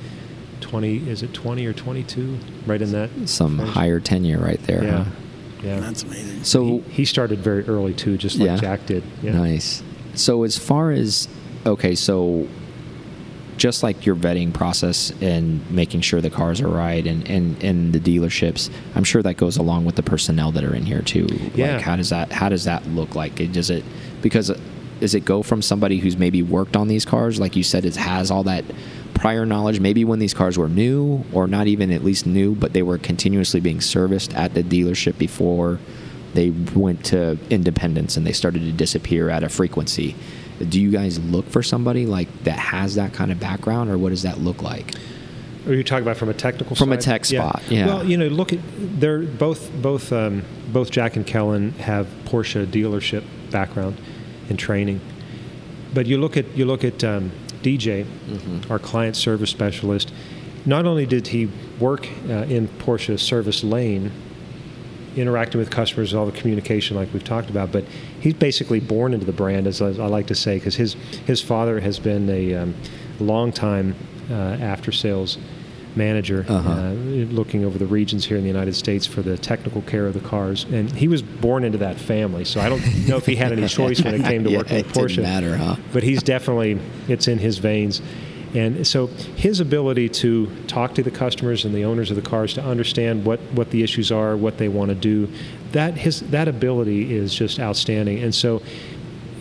20. 0.59 1.09
Is 1.09 1.23
it 1.23 1.33
20 1.33 1.65
or 1.65 1.71
22? 1.71 2.39
Right 2.65 2.81
in 2.81 2.91
that. 2.91 3.09
Some 3.25 3.61
range? 3.61 3.71
higher 3.71 4.01
tenure 4.01 4.39
right 4.39 4.61
there. 4.63 4.83
Yeah. 4.83 5.03
Huh? 5.05 5.11
Yeah, 5.63 5.79
that's 5.79 6.03
amazing. 6.03 6.43
So 6.43 6.65
he, 6.65 6.79
he 6.91 7.05
started 7.05 7.39
very 7.39 7.65
early 7.65 7.93
too, 7.93 8.17
just 8.17 8.37
like 8.37 8.47
yeah. 8.47 8.57
Jack 8.57 8.85
did. 8.85 9.01
Yeah. 9.21 9.31
Nice. 9.31 9.81
So 10.13 10.43
as 10.43 10.57
far 10.57 10.91
as 10.91 11.29
okay, 11.65 11.95
so 11.95 12.49
just 13.57 13.83
like 13.83 14.05
your 14.05 14.15
vetting 14.15 14.53
process 14.53 15.11
and 15.21 15.69
making 15.69 16.01
sure 16.01 16.21
the 16.21 16.29
cars 16.29 16.61
are 16.61 16.67
right 16.67 17.05
and, 17.05 17.29
and, 17.29 17.63
and 17.63 17.93
the 17.93 17.99
dealerships, 17.99 18.71
I'm 18.95 19.03
sure 19.03 19.21
that 19.21 19.35
goes 19.35 19.57
along 19.57 19.85
with 19.85 19.95
the 19.95 20.03
personnel 20.03 20.51
that 20.51 20.63
are 20.63 20.75
in 20.75 20.85
here 20.85 21.01
too. 21.01 21.27
Yeah. 21.53 21.75
Like 21.75 21.81
how 21.81 21.95
does 21.95 22.09
that 22.09 22.31
how 22.31 22.49
does 22.49 22.65
that 22.65 22.87
look 22.87 23.15
like? 23.15 23.35
Does 23.51 23.69
it 23.69 23.83
because 24.21 24.49
uh, 24.49 24.59
does 24.99 25.13
it 25.13 25.25
go 25.25 25.43
from 25.43 25.61
somebody 25.61 25.97
who's 25.97 26.17
maybe 26.17 26.41
worked 26.41 26.77
on 26.77 26.87
these 26.87 27.05
cars, 27.05 27.39
like 27.39 27.55
you 27.55 27.63
said, 27.63 27.85
it 27.85 27.95
has 27.97 28.31
all 28.31 28.43
that 28.43 28.63
prior 29.13 29.45
knowledge, 29.45 29.79
maybe 29.79 30.05
when 30.05 30.19
these 30.19 30.33
cars 30.33 30.57
were 30.57 30.69
new 30.69 31.23
or 31.33 31.47
not 31.47 31.67
even 31.67 31.91
at 31.91 32.03
least 32.03 32.25
new, 32.25 32.55
but 32.55 32.73
they 32.73 32.81
were 32.81 32.97
continuously 32.97 33.59
being 33.59 33.81
serviced 33.81 34.33
at 34.33 34.53
the 34.53 34.63
dealership 34.63 35.17
before 35.17 35.79
they 36.33 36.49
went 36.49 37.05
to 37.05 37.37
independence 37.49 38.17
and 38.17 38.25
they 38.25 38.31
started 38.31 38.61
to 38.61 38.71
disappear 38.71 39.29
at 39.29 39.43
a 39.43 39.49
frequency. 39.49 40.15
Do 40.69 40.79
you 40.79 40.91
guys 40.91 41.19
look 41.19 41.49
for 41.49 41.63
somebody 41.63 42.05
like 42.05 42.43
that 42.43 42.59
has 42.59 42.95
that 42.95 43.13
kind 43.13 43.31
of 43.31 43.39
background, 43.39 43.89
or 43.89 43.97
what 43.97 44.09
does 44.09 44.23
that 44.23 44.39
look 44.39 44.61
like? 44.61 44.93
Are 45.65 45.73
you 45.73 45.83
talking 45.83 46.03
about 46.03 46.17
from 46.17 46.29
a 46.29 46.33
technical 46.33 46.75
from 46.75 46.89
side? 46.89 46.99
a 46.99 47.01
tech 47.01 47.25
spot? 47.25 47.61
Yeah. 47.69 47.77
yeah. 47.77 47.85
Well, 47.85 48.05
you 48.05 48.17
know, 48.17 48.27
look 48.27 48.53
at 48.53 48.59
they're 48.77 49.19
both 49.19 49.71
both 49.81 50.11
um, 50.11 50.43
both 50.71 50.91
Jack 50.91 51.15
and 51.15 51.25
Kellen 51.25 51.71
have 51.73 52.07
Porsche 52.25 52.65
dealership 52.65 53.23
background 53.49 53.97
and 54.49 54.59
training, 54.59 54.99
but 55.93 56.05
you 56.05 56.17
look 56.17 56.37
at 56.37 56.45
you 56.57 56.65
look 56.65 56.83
at 56.83 57.03
um, 57.03 57.31
DJ, 57.61 58.03
mm-hmm. 58.03 58.71
our 58.71 58.79
client 58.79 59.15
service 59.15 59.49
specialist, 59.49 60.13
not 60.65 60.85
only 60.85 61.05
did 61.05 61.27
he 61.27 61.49
work 61.79 62.07
uh, 62.27 62.45
in 62.49 62.67
Porsche 62.67 63.19
service 63.19 63.63
lane, 63.63 64.11
interacting 65.15 65.59
with 65.59 65.69
customers, 65.69 66.13
all 66.13 66.25
the 66.25 66.31
communication 66.31 66.95
like 66.95 67.11
we've 67.13 67.23
talked 67.23 67.49
about, 67.49 67.71
but 67.71 67.85
he's 68.19 68.33
basically 68.33 68.79
born 68.79 69.13
into 69.13 69.25
the 69.25 69.33
brand, 69.33 69.67
as 69.67 69.81
I, 69.81 69.89
like 69.89 70.27
to 70.27 70.35
say, 70.35 70.57
because 70.57 70.75
his 70.75 70.93
his 71.25 71.41
father 71.41 71.79
has 71.79 71.99
been 71.99 72.29
a 72.29 72.55
um, 72.55 72.75
long 73.19 73.51
time 73.51 73.95
uh, 74.29 74.33
after 74.33 74.91
sales 74.91 75.37
manager, 75.95 76.45
uh-huh. 76.47 76.69
uh, 76.69 76.91
looking 76.93 77.65
over 77.65 77.77
the 77.77 77.85
regions 77.85 78.25
here 78.25 78.37
in 78.37 78.43
the 78.43 78.49
United 78.49 78.75
States 78.75 79.05
for 79.05 79.21
the 79.21 79.37
technical 79.37 79.81
care 79.83 80.07
of 80.07 80.13
the 80.13 80.19
cars. 80.19 80.65
And 80.65 80.91
he 80.91 81.07
was 81.07 81.21
born 81.21 81.63
into 81.63 81.77
that 81.79 81.97
family, 81.97 82.45
so 82.45 82.59
I 82.59 82.69
don't 82.69 83.07
know 83.07 83.17
if 83.17 83.25
he 83.25 83.35
had 83.35 83.51
any 83.51 83.67
choice 83.67 84.01
when 84.01 84.15
it 84.15 84.23
came 84.23 84.43
to 84.43 84.49
yeah, 84.51 84.57
working 84.57 84.77
with 84.77 84.93
Porsche. 84.93 85.15
Didn't 85.17 85.23
matter, 85.23 85.57
huh? 85.57 85.75
But 85.91 86.03
he's 86.03 86.23
definitely 86.23 86.79
it's 87.07 87.27
in 87.27 87.37
his 87.37 87.57
veins. 87.57 88.01
And 88.53 88.85
so 88.85 89.07
his 89.07 89.59
ability 89.59 90.09
to 90.09 90.47
talk 90.67 90.93
to 90.95 91.03
the 91.03 91.11
customers 91.11 91.65
and 91.65 91.73
the 91.73 91.85
owners 91.85 92.11
of 92.11 92.15
the 92.15 92.21
cars 92.21 92.53
to 92.53 92.63
understand 92.63 93.25
what, 93.25 93.39
what 93.53 93.71
the 93.71 93.81
issues 93.83 94.11
are, 94.11 94.37
what 94.37 94.57
they 94.57 94.67
want 94.67 94.89
to 94.89 94.95
do, 94.95 95.27
that 95.71 95.95
his 95.95 96.21
that 96.21 96.47
ability 96.47 97.15
is 97.15 97.33
just 97.33 97.59
outstanding. 97.59 98.21
And 98.21 98.33
so 98.33 98.61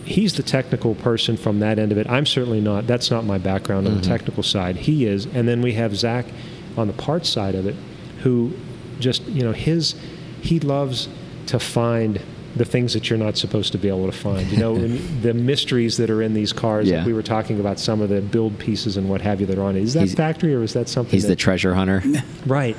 he's 0.03 0.33
the 0.33 0.43
technical 0.43 0.95
person 0.95 1.37
from 1.37 1.59
that 1.59 1.77
end 1.79 1.91
of 1.91 1.97
it. 1.97 2.09
I'm 2.09 2.25
certainly 2.25 2.59
not. 2.59 2.87
That's 2.87 3.11
not 3.11 3.23
my 3.23 3.37
background 3.37 3.87
on 3.87 3.93
mm-hmm. 3.93 4.01
the 4.01 4.07
technical 4.07 4.43
side. 4.43 4.75
He 4.75 5.05
is. 5.05 5.25
And 5.27 5.47
then 5.47 5.61
we 5.61 5.73
have 5.73 5.95
Zach 5.95 6.25
on 6.75 6.87
the 6.87 6.93
parts 6.93 7.29
side 7.29 7.55
of 7.55 7.67
it, 7.67 7.75
who 8.21 8.53
just 8.99 9.23
you 9.23 9.43
know 9.43 9.51
his 9.51 9.95
he 10.41 10.59
loves 10.59 11.07
to 11.47 11.59
find 11.59 12.19
the 12.55 12.65
things 12.65 12.93
that 12.93 13.09
you're 13.09 13.19
not 13.19 13.37
supposed 13.37 13.71
to 13.71 13.77
be 13.77 13.87
able 13.87 14.05
to 14.05 14.11
find. 14.11 14.49
You 14.51 14.57
know, 14.57 14.87
the 15.21 15.33
mysteries 15.33 15.97
that 15.97 16.09
are 16.09 16.21
in 16.21 16.33
these 16.33 16.53
cars. 16.53 16.89
Yeah. 16.89 16.97
Like 16.97 17.07
we 17.07 17.13
were 17.13 17.23
talking 17.23 17.59
about 17.59 17.79
some 17.79 18.01
of 18.01 18.09
the 18.09 18.21
build 18.21 18.57
pieces 18.59 18.97
and 18.97 19.09
what 19.09 19.21
have 19.21 19.41
you 19.41 19.47
that 19.47 19.57
are 19.57 19.63
on 19.63 19.75
it. 19.75 19.83
Is 19.83 19.93
that 19.93 20.01
he's, 20.01 20.15
factory 20.15 20.53
or 20.53 20.63
is 20.63 20.73
that 20.73 20.89
something? 20.89 21.11
He's 21.11 21.23
that, 21.23 21.29
the 21.29 21.35
treasure 21.35 21.73
hunter. 21.73 22.03
right, 22.45 22.77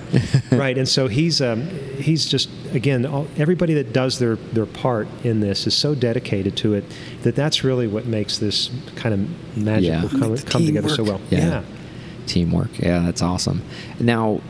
right. 0.52 0.76
And 0.76 0.88
so 0.88 1.08
he's 1.08 1.40
um, 1.40 1.68
he's 1.96 2.26
just 2.26 2.48
again 2.72 3.06
all, 3.06 3.26
everybody 3.36 3.74
that 3.74 3.92
does 3.92 4.18
their 4.18 4.36
their 4.36 4.66
part 4.66 5.08
in 5.24 5.40
this 5.40 5.66
is 5.66 5.74
so 5.74 5.94
dedicated 5.94 6.56
to 6.58 6.74
it 6.74 6.84
that 7.22 7.34
that's 7.34 7.64
really 7.64 7.86
what 7.86 8.06
makes 8.06 8.38
this 8.38 8.70
kind 8.96 9.14
of 9.14 9.56
magical 9.56 10.10
yeah. 10.10 10.20
come, 10.20 10.36
come 10.38 10.66
together 10.66 10.88
so 10.88 11.04
well. 11.04 11.20
yeah. 11.30 11.38
yeah 11.38 11.64
teamwork. 12.26 12.78
Yeah, 12.78 13.00
that's 13.00 13.22
awesome. 13.22 13.62
Now, 14.00 14.40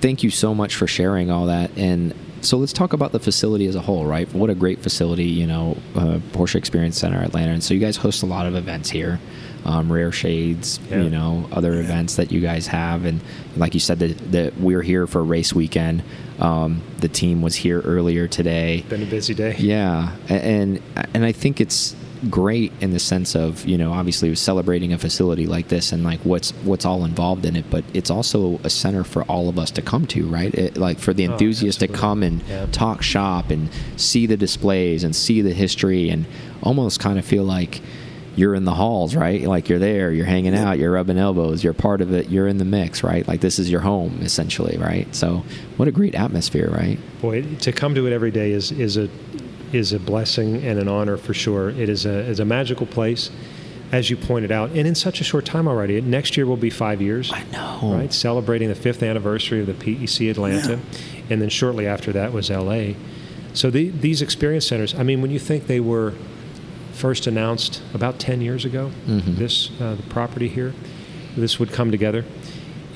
thank 0.00 0.22
you 0.22 0.30
so 0.30 0.54
much 0.54 0.76
for 0.76 0.86
sharing 0.86 1.30
all 1.30 1.46
that. 1.46 1.70
And 1.76 2.14
so 2.44 2.58
let's 2.58 2.72
talk 2.72 2.92
about 2.92 3.12
the 3.12 3.18
facility 3.18 3.66
as 3.66 3.74
a 3.74 3.80
whole, 3.80 4.04
right? 4.04 4.32
What 4.34 4.50
a 4.50 4.54
great 4.54 4.80
facility, 4.80 5.24
you 5.24 5.46
know, 5.46 5.76
uh, 5.96 6.18
Porsche 6.32 6.56
Experience 6.56 6.98
Center 6.98 7.18
Atlanta. 7.22 7.52
And 7.52 7.64
so 7.64 7.74
you 7.74 7.80
guys 7.80 7.96
host 7.96 8.22
a 8.22 8.26
lot 8.26 8.46
of 8.46 8.54
events 8.54 8.90
here, 8.90 9.18
um, 9.64 9.90
Rare 9.90 10.12
Shades, 10.12 10.78
yeah. 10.90 11.02
you 11.02 11.10
know, 11.10 11.48
other 11.52 11.74
yeah. 11.74 11.80
events 11.80 12.16
that 12.16 12.30
you 12.30 12.40
guys 12.40 12.66
have. 12.66 13.04
And 13.04 13.20
like 13.56 13.74
you 13.74 13.80
said, 13.80 13.98
that, 13.98 14.58
we're 14.58 14.82
here 14.82 15.06
for 15.06 15.24
race 15.24 15.54
weekend. 15.54 16.02
Um, 16.38 16.82
the 16.98 17.08
team 17.08 17.42
was 17.42 17.54
here 17.54 17.80
earlier 17.80 18.28
today. 18.28 18.84
Been 18.88 19.02
a 19.02 19.06
busy 19.06 19.34
day. 19.34 19.56
Yeah, 19.58 20.16
and 20.28 20.82
and 21.14 21.24
I 21.24 21.32
think 21.32 21.60
it's 21.60 21.94
great 22.30 22.72
in 22.80 22.90
the 22.90 22.98
sense 22.98 23.34
of 23.34 23.64
you 23.66 23.76
know 23.76 23.92
obviously 23.92 24.34
celebrating 24.34 24.92
a 24.92 24.98
facility 24.98 25.46
like 25.46 25.68
this 25.68 25.92
and 25.92 26.04
like 26.04 26.20
what's 26.20 26.50
what's 26.62 26.84
all 26.84 27.04
involved 27.04 27.44
in 27.44 27.56
it 27.56 27.68
but 27.70 27.84
it's 27.92 28.10
also 28.10 28.58
a 28.64 28.70
center 28.70 29.04
for 29.04 29.22
all 29.24 29.48
of 29.48 29.58
us 29.58 29.70
to 29.70 29.82
come 29.82 30.06
to 30.06 30.26
right? 30.26 30.54
It, 30.54 30.76
like 30.76 30.98
for 30.98 31.12
the 31.12 31.24
enthusiasts 31.24 31.82
oh, 31.82 31.86
to 31.86 31.92
come 31.92 32.22
and 32.22 32.42
yeah. 32.42 32.66
talk 32.66 33.02
shop 33.02 33.50
and 33.50 33.68
see 33.96 34.26
the 34.26 34.36
displays 34.36 35.04
and 35.04 35.14
see 35.14 35.40
the 35.40 35.52
history 35.52 36.10
and 36.10 36.26
almost 36.62 37.00
kind 37.00 37.18
of 37.18 37.24
feel 37.24 37.44
like 37.44 37.80
you're 38.36 38.54
in 38.54 38.64
the 38.64 38.74
halls 38.74 39.14
right? 39.14 39.42
Like 39.42 39.68
you're 39.68 39.78
there 39.78 40.10
you're 40.12 40.26
hanging 40.26 40.54
out 40.54 40.78
you're 40.78 40.92
rubbing 40.92 41.18
elbows 41.18 41.62
you're 41.62 41.74
part 41.74 42.00
of 42.00 42.12
it 42.12 42.30
you're 42.30 42.48
in 42.48 42.58
the 42.58 42.64
mix 42.64 43.02
right? 43.02 43.26
Like 43.26 43.40
this 43.40 43.58
is 43.58 43.70
your 43.70 43.80
home 43.80 44.20
essentially 44.22 44.76
right? 44.78 45.12
So 45.14 45.44
what 45.76 45.88
a 45.88 45.92
great 45.92 46.14
atmosphere 46.14 46.70
right? 46.70 46.98
Boy 47.20 47.42
to 47.56 47.72
come 47.72 47.94
to 47.94 48.06
it 48.06 48.12
every 48.12 48.30
day 48.30 48.52
is 48.52 48.72
is 48.72 48.96
a 48.96 49.08
is 49.74 49.92
a 49.92 49.98
blessing 49.98 50.64
and 50.64 50.78
an 50.78 50.88
honor 50.88 51.16
for 51.16 51.34
sure. 51.34 51.70
It 51.70 51.88
is 51.88 52.06
a, 52.06 52.10
is 52.20 52.38
a 52.40 52.44
magical 52.44 52.86
place, 52.86 53.30
as 53.92 54.08
you 54.08 54.16
pointed 54.16 54.52
out, 54.52 54.70
and 54.70 54.86
in 54.86 54.94
such 54.94 55.20
a 55.20 55.24
short 55.24 55.44
time 55.44 55.66
already. 55.66 56.00
Next 56.00 56.36
year 56.36 56.46
will 56.46 56.56
be 56.56 56.70
five 56.70 57.02
years. 57.02 57.32
I 57.32 57.42
know. 57.52 57.80
Right, 57.96 58.12
celebrating 58.12 58.68
the 58.68 58.74
fifth 58.74 59.02
anniversary 59.02 59.60
of 59.60 59.66
the 59.66 59.74
PEC 59.74 60.30
Atlanta, 60.30 60.78
and 61.28 61.42
then 61.42 61.48
shortly 61.48 61.86
after 61.86 62.12
that 62.12 62.32
was 62.32 62.50
LA. 62.50 62.92
So 63.52 63.70
the, 63.70 63.90
these 63.90 64.22
experience 64.22 64.66
centers. 64.66 64.94
I 64.94 65.02
mean, 65.02 65.20
when 65.22 65.30
you 65.30 65.38
think 65.38 65.66
they 65.66 65.80
were 65.80 66.14
first 66.92 67.26
announced 67.26 67.82
about 67.92 68.18
10 68.20 68.40
years 68.40 68.64
ago, 68.64 68.90
Mhm. 69.08 69.36
this 69.36 69.70
uh, 69.80 69.96
the 69.96 70.02
property 70.04 70.48
here, 70.48 70.72
this 71.36 71.58
would 71.58 71.72
come 71.72 71.90
together. 71.90 72.24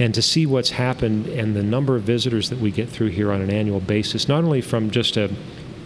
And 0.01 0.14
to 0.14 0.22
see 0.22 0.47
what's 0.47 0.70
happened 0.70 1.26
and 1.26 1.57
the 1.57 1.62
number 1.64 1.97
of 1.97 2.03
visitors 2.05 2.51
that 2.51 2.61
we 2.61 2.70
get 2.70 2.89
through 2.89 3.09
here 3.09 3.33
on 3.33 3.41
an 3.41 3.51
annual 3.51 3.81
basis, 3.81 4.29
not 4.29 4.45
only 4.45 4.61
from 4.61 4.93
just 4.93 5.16
a 5.16 5.29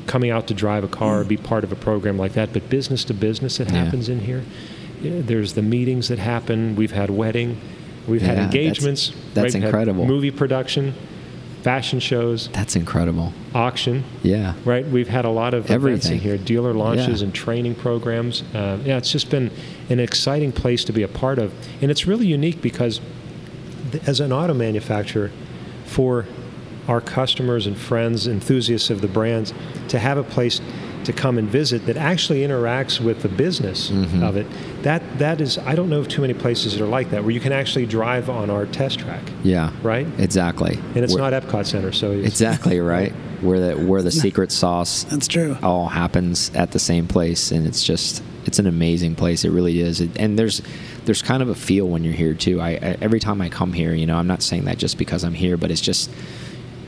coming 0.07 0.30
out 0.30 0.46
to 0.48 0.55
drive 0.55 0.84
a 0.84 0.88
car 0.88 1.20
or 1.20 1.24
be 1.24 1.36
part 1.36 1.64
of 1.64 1.72
a 1.72 1.76
program 1.76 2.18
like 2.18 2.32
that, 2.34 2.53
but 2.53 2.68
business 2.68 3.05
to 3.05 3.14
business 3.14 3.59
Yeah. 3.59 3.70
happens 3.70 4.09
in 4.09 4.20
here. 4.20 4.42
Yeah, 5.03 5.12
There's 5.24 5.55
the 5.55 5.62
meetings 5.62 6.09
that 6.09 6.18
happen. 6.18 6.76
We've 6.76 6.92
had 6.92 7.11
wedding, 7.11 7.57
we've 8.07 8.20
had 8.22 8.28
Yeah, 8.30 8.34
that's- 8.46 8.55
engagements. 8.55 9.12
that's 9.34 9.55
We've 9.55 9.62
had 9.62 9.68
incredible. 9.68 10.07
movie 10.07 10.30
production, 10.30 10.94
fashion 11.62 12.00
shows, 12.00 12.48
That's 12.53 12.74
incredible. 12.76 13.32
auction. 13.55 14.03
Yeah. 14.22 14.55
Right, 14.64 14.88
we've 14.88 15.09
had 15.09 15.24
a 15.24 15.30
lot 15.30 15.55
of 15.55 15.64
events 15.66 15.72
Everything. 15.72 16.12
in 16.14 16.18
here, 16.20 16.36
dealer 16.36 16.72
launches 16.74 17.20
Yeah. 17.20 17.26
and 17.26 17.34
training 17.34 17.76
programs. 17.76 18.42
Uh, 18.55 18.78
yeah, 18.84 18.96
it's 18.96 19.11
just 19.12 19.30
been 19.30 19.50
an 19.88 20.00
exciting 20.00 20.50
place 20.53 20.84
to 20.84 20.92
be 20.92 21.03
a 21.03 21.09
part 21.09 21.38
of, 21.38 21.53
and 21.80 21.90
it's 21.90 22.07
really 22.07 22.26
unique 22.26 22.61
because, 22.61 23.00
as 24.07 24.18
an 24.20 24.32
auto 24.32 24.55
manufacturer, 24.55 25.30
for 25.86 26.26
our 26.88 27.00
customers 27.00 27.66
and 27.66 27.76
friends, 27.76 28.26
enthusiasts 28.26 28.90
of 28.90 29.00
the 29.00 29.08
brands, 29.08 29.52
to 29.88 29.98
have 29.98 30.18
a 30.18 30.22
place 30.24 30.60
to 31.04 31.12
come 31.12 31.36
and 31.36 31.48
visit 31.48 31.84
that 31.86 31.96
actually 31.96 32.42
interacts 32.42 33.00
with 33.00 33.22
the 33.22 33.28
business 33.28 33.90
Mhm. 33.90 34.22
of 34.22 34.36
it. 34.36 34.46
That 34.84 35.02
that 35.18 35.40
is, 35.40 35.58
I 35.58 35.74
don't 35.74 35.88
know 35.88 35.98
of 35.98 36.06
too 36.08 36.20
many 36.20 36.32
places 36.34 36.74
that 36.74 36.82
are 36.84 36.86
like 36.88 37.10
that, 37.10 37.24
where 37.24 37.32
you 37.32 37.40
can 37.40 37.50
actually 37.52 37.86
drive 37.86 38.30
on 38.30 38.50
our 38.50 38.66
test 38.66 39.00
track, 39.00 39.22
Yeah. 39.42 39.70
right? 39.82 40.06
Exactly. 40.18 40.78
And 40.94 41.02
it's 41.04 41.12
Where- 41.14 41.28
not 41.28 41.32
Epcot 41.42 41.66
Center, 41.66 41.90
so 41.90 42.12
it's, 42.12 42.28
exactly 42.28 42.78
right. 42.94 43.12
Where 43.40 43.58
the 43.58 43.72
where 43.84 44.02
the 44.02 44.12
secret 44.12 44.52
sauce 44.52 45.02
That's 45.10 45.26
true. 45.26 45.56
all 45.60 45.88
happens 45.88 46.52
at 46.54 46.70
the 46.70 46.78
same 46.78 47.08
place, 47.08 47.50
and 47.50 47.66
it's 47.66 47.82
just 47.82 48.22
it's 48.46 48.60
an 48.60 48.66
amazing 48.68 49.16
place. 49.16 49.44
It 49.44 49.50
really 49.50 49.80
is. 49.80 50.00
It, 50.00 50.10
and 50.16 50.38
there's 50.38 50.62
there's 51.04 51.22
kind 51.22 51.42
of 51.42 51.48
a 51.48 51.54
feel 51.56 51.88
when 51.88 52.04
you're 52.04 52.14
here 52.14 52.34
too. 52.34 52.60
I, 52.60 52.70
I 52.70 52.96
every 53.00 53.18
time 53.18 53.40
I 53.40 53.48
come 53.48 53.72
here, 53.72 53.92
you 53.92 54.06
know, 54.06 54.16
I'm 54.16 54.28
not 54.28 54.40
saying 54.42 54.66
that 54.66 54.78
just 54.78 54.96
because 54.98 55.24
I'm 55.24 55.34
here, 55.34 55.56
but 55.56 55.72
it's 55.72 55.80
just 55.80 56.10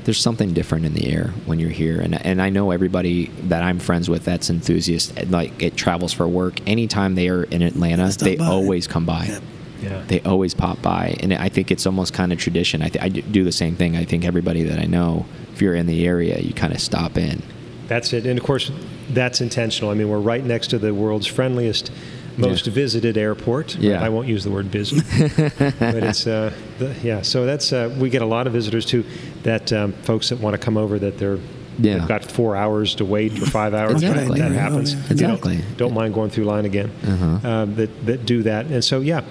there's 0.04 0.20
something 0.20 0.52
different 0.52 0.84
in 0.84 0.94
the 0.94 1.10
air 1.12 1.28
when 1.46 1.58
you're 1.58 1.70
here 1.70 2.00
and 2.00 2.14
and 2.26 2.40
I 2.42 2.50
know 2.50 2.70
everybody 2.70 3.26
that 3.48 3.62
I'm 3.62 3.78
friends 3.78 4.08
with 4.08 4.24
that's 4.24 4.50
enthusiast 4.50 5.12
like 5.30 5.62
it 5.62 5.76
travels 5.76 6.12
for 6.12 6.28
work 6.28 6.60
anytime 6.66 7.14
they 7.14 7.28
are 7.28 7.44
in 7.44 7.62
Atlanta 7.62 8.08
they 8.18 8.36
by. 8.36 8.46
always 8.46 8.86
come 8.86 9.06
by 9.06 9.24
Yep. 9.26 9.42
yeah. 9.82 10.02
they 10.06 10.20
always 10.20 10.54
pop 10.54 10.80
by 10.82 11.16
and 11.20 11.32
i 11.34 11.48
think 11.48 11.70
it's 11.70 11.84
almost 11.86 12.14
kind 12.14 12.32
of 12.32 12.38
tradition 12.38 12.80
i, 12.80 12.88
th- 12.88 13.04
I 13.04 13.08
do 13.08 13.44
the 13.44 13.52
same 13.52 13.74
thing 13.76 13.96
i 13.96 14.04
think 14.04 14.24
everybody 14.24 14.62
that 14.62 14.78
i 14.78 14.84
know 14.84 15.26
if 15.52 15.60
you're 15.60 15.74
in 15.74 15.86
the 15.86 16.06
area 16.06 16.38
you 16.38 16.54
kind 16.54 16.72
of 16.72 16.80
stop 16.80 17.18
in 17.18 17.42
That's 17.88 18.12
it. 18.14 18.24
And 18.26 18.38
of 18.38 18.44
course, 18.46 18.70
that's 19.10 19.40
intentional. 19.42 19.90
I 19.90 19.94
mean, 19.94 20.08
we're 20.08 20.18
right 20.32 20.42
next 20.42 20.68
to 20.70 20.78
the 20.78 20.94
world's 20.94 21.26
friendliest, 21.26 21.92
most 22.36 22.66
Yeah. 22.66 22.72
visited 22.72 23.16
airport. 23.16 23.76
Yeah. 23.76 24.02
I 24.04 24.08
won't 24.08 24.28
use 24.28 24.44
the 24.44 24.50
word 24.50 24.70
busy, 24.70 25.00
but 25.58 25.94
it's, 26.02 26.26
uh, 26.26 26.52
the, 26.78 26.94
yeah. 27.02 27.22
So 27.22 27.46
that's, 27.46 27.72
uh, 27.72 27.94
we 27.98 28.10
get 28.10 28.22
a 28.22 28.26
lot 28.26 28.46
of 28.46 28.52
visitors 28.52 28.84
too, 28.84 29.04
that 29.42 29.72
um, 29.72 29.92
folks 30.02 30.28
that 30.30 30.40
want 30.40 30.54
to 30.54 30.58
come 30.58 30.76
over 30.76 30.98
that 30.98 31.18
they're, 31.18 31.38
Yeah. 31.78 31.98
they've 31.98 32.08
got 32.08 32.24
four 32.24 32.56
hours 32.56 32.94
to 32.96 33.04
wait 33.04 33.40
or 33.40 33.46
five 33.46 33.74
hours. 33.80 34.02
Exactly. 34.02 34.38
That 34.40 34.50
Yeah. 34.52 34.58
happens. 34.58 34.94
Yeah. 34.94 35.00
You 35.00 35.06
don't- 35.16 35.30
Exactly. 35.34 35.58
Don't, 35.76 35.94
mind 35.94 36.14
going 36.14 36.30
through 36.30 36.44
line 36.44 36.64
again. 36.64 36.90
Uh-huh. 37.06 37.48
Um, 37.48 37.74
that, 37.76 38.06
that 38.06 38.26
do 38.26 38.42
that. 38.44 38.66
And 38.66 38.82
so, 38.84 39.00
yeah. 39.00 39.22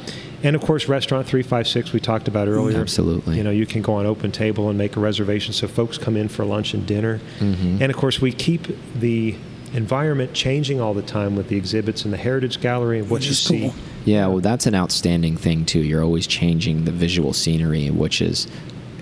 And 0.44 0.58
of 0.58 0.62
course, 0.62 0.90
restaurant 0.90 1.26
356 1.26 1.94
we 1.94 2.02
talked 2.02 2.28
about 2.28 2.50
earlier. 2.50 2.78
Absolutely. 2.82 3.38
You 3.38 3.44
know, 3.46 3.50
you 3.52 3.66
can 3.66 3.82
go 3.82 3.94
on 3.94 4.06
open 4.06 4.30
table 4.32 4.68
and 4.68 4.78
make 4.78 4.98
a 4.98 5.00
reservation 5.00 5.54
so 5.54 5.70
folks 5.70 5.98
come 5.98 6.18
in 6.18 6.28
for 6.28 6.44
lunch 6.44 6.74
and 6.74 6.86
dinner. 6.86 7.22
Mhm. 7.40 7.80
And 7.80 7.90
of 7.90 7.96
course, 7.96 8.20
we 8.22 8.34
keep 8.34 8.68
the 9.00 9.36
environment 9.74 10.34
changing 10.34 10.80
all 10.80 10.94
the 10.94 11.02
time 11.02 11.36
with 11.36 11.48
the 11.50 11.58
exhibits 11.58 12.04
and 12.06 12.14
the 12.14 12.18
Heritage 12.18 12.62
Gallery 12.62 13.00
and 13.00 13.10
what 13.10 13.18
Which 13.18 13.26
you 13.26 13.32
is 13.32 13.40
see. 13.40 13.60
cool. 13.62 13.74
yeah 14.06 14.28
well 14.28 14.40
that's 14.40 14.66
an 14.66 14.76
outstanding 14.76 15.36
thing 15.38 15.66
too 15.66 15.80
you're 15.80 16.04
always 16.04 16.28
changing 16.28 16.86
the 16.86 16.92
visual 16.92 17.34
scenery 17.34 17.90
which 17.90 18.22
is 18.22 18.48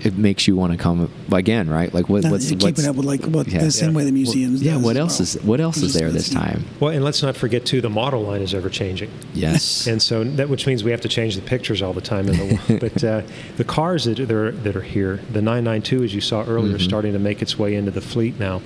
it 0.04 0.16
makes 0.18 0.48
you 0.48 0.56
want 0.56 0.72
to 0.72 0.78
come 0.78 1.08
again 1.30 1.68
right 1.70 1.92
like 1.94 2.08
what, 2.08 2.24
Now, 2.24 2.32
what's 2.32 2.50
you're 2.50 2.56
what's 2.58 2.64
keeping 2.80 2.86
up 2.90 2.96
with 2.96 3.04
like 3.06 3.24
what 3.26 3.46
yeah. 3.46 3.60
the 3.62 3.70
same 3.70 3.90
Yeah. 3.90 3.96
way 3.98 4.04
the 4.04 4.12
museums. 4.12 4.60
yeah 4.62 4.76
what 4.76 4.96
else 4.96 5.18
well. 5.20 5.22
is 5.24 5.42
what 5.44 5.60
else 5.60 5.76
Which 5.76 5.84
is 5.86 5.94
there 5.94 6.10
this 6.10 6.28
time 6.30 6.64
Well, 6.80 6.90
and 6.92 7.04
let's 7.04 7.22
not 7.22 7.36
forget 7.36 7.64
too, 7.66 7.80
the 7.80 7.90
model 7.90 8.22
line 8.22 8.40
is 8.42 8.52
ever 8.54 8.68
changing. 8.68 9.10
yes 9.34 9.86
And 9.92 10.00
so 10.02 10.24
that 10.24 10.48
which 10.48 10.66
means 10.66 10.82
we 10.82 10.90
have 10.90 11.02
to 11.02 11.08
change 11.08 11.36
the 11.36 11.42
pictures 11.42 11.82
all 11.82 11.92
the 11.92 12.00
time 12.00 12.28
in 12.28 12.36
the 12.36 12.78
but 12.80 13.04
uh, 13.04 13.22
the 13.58 13.64
cars 13.64 14.04
that 14.06 14.18
are 14.18 14.50
that 14.50 14.74
are 14.74 14.82
here, 14.82 15.20
the 15.32 15.42
992 15.42 16.02
as 16.04 16.14
you 16.14 16.20
saw 16.20 16.42
earlier, 16.44 16.78
Mhm. 16.78 16.82
starting 16.82 17.12
to 17.12 17.18
make 17.20 17.40
its 17.42 17.56
way 17.58 17.74
into 17.76 17.90
the 17.92 18.00
fleet 18.00 18.40
now. 18.40 18.60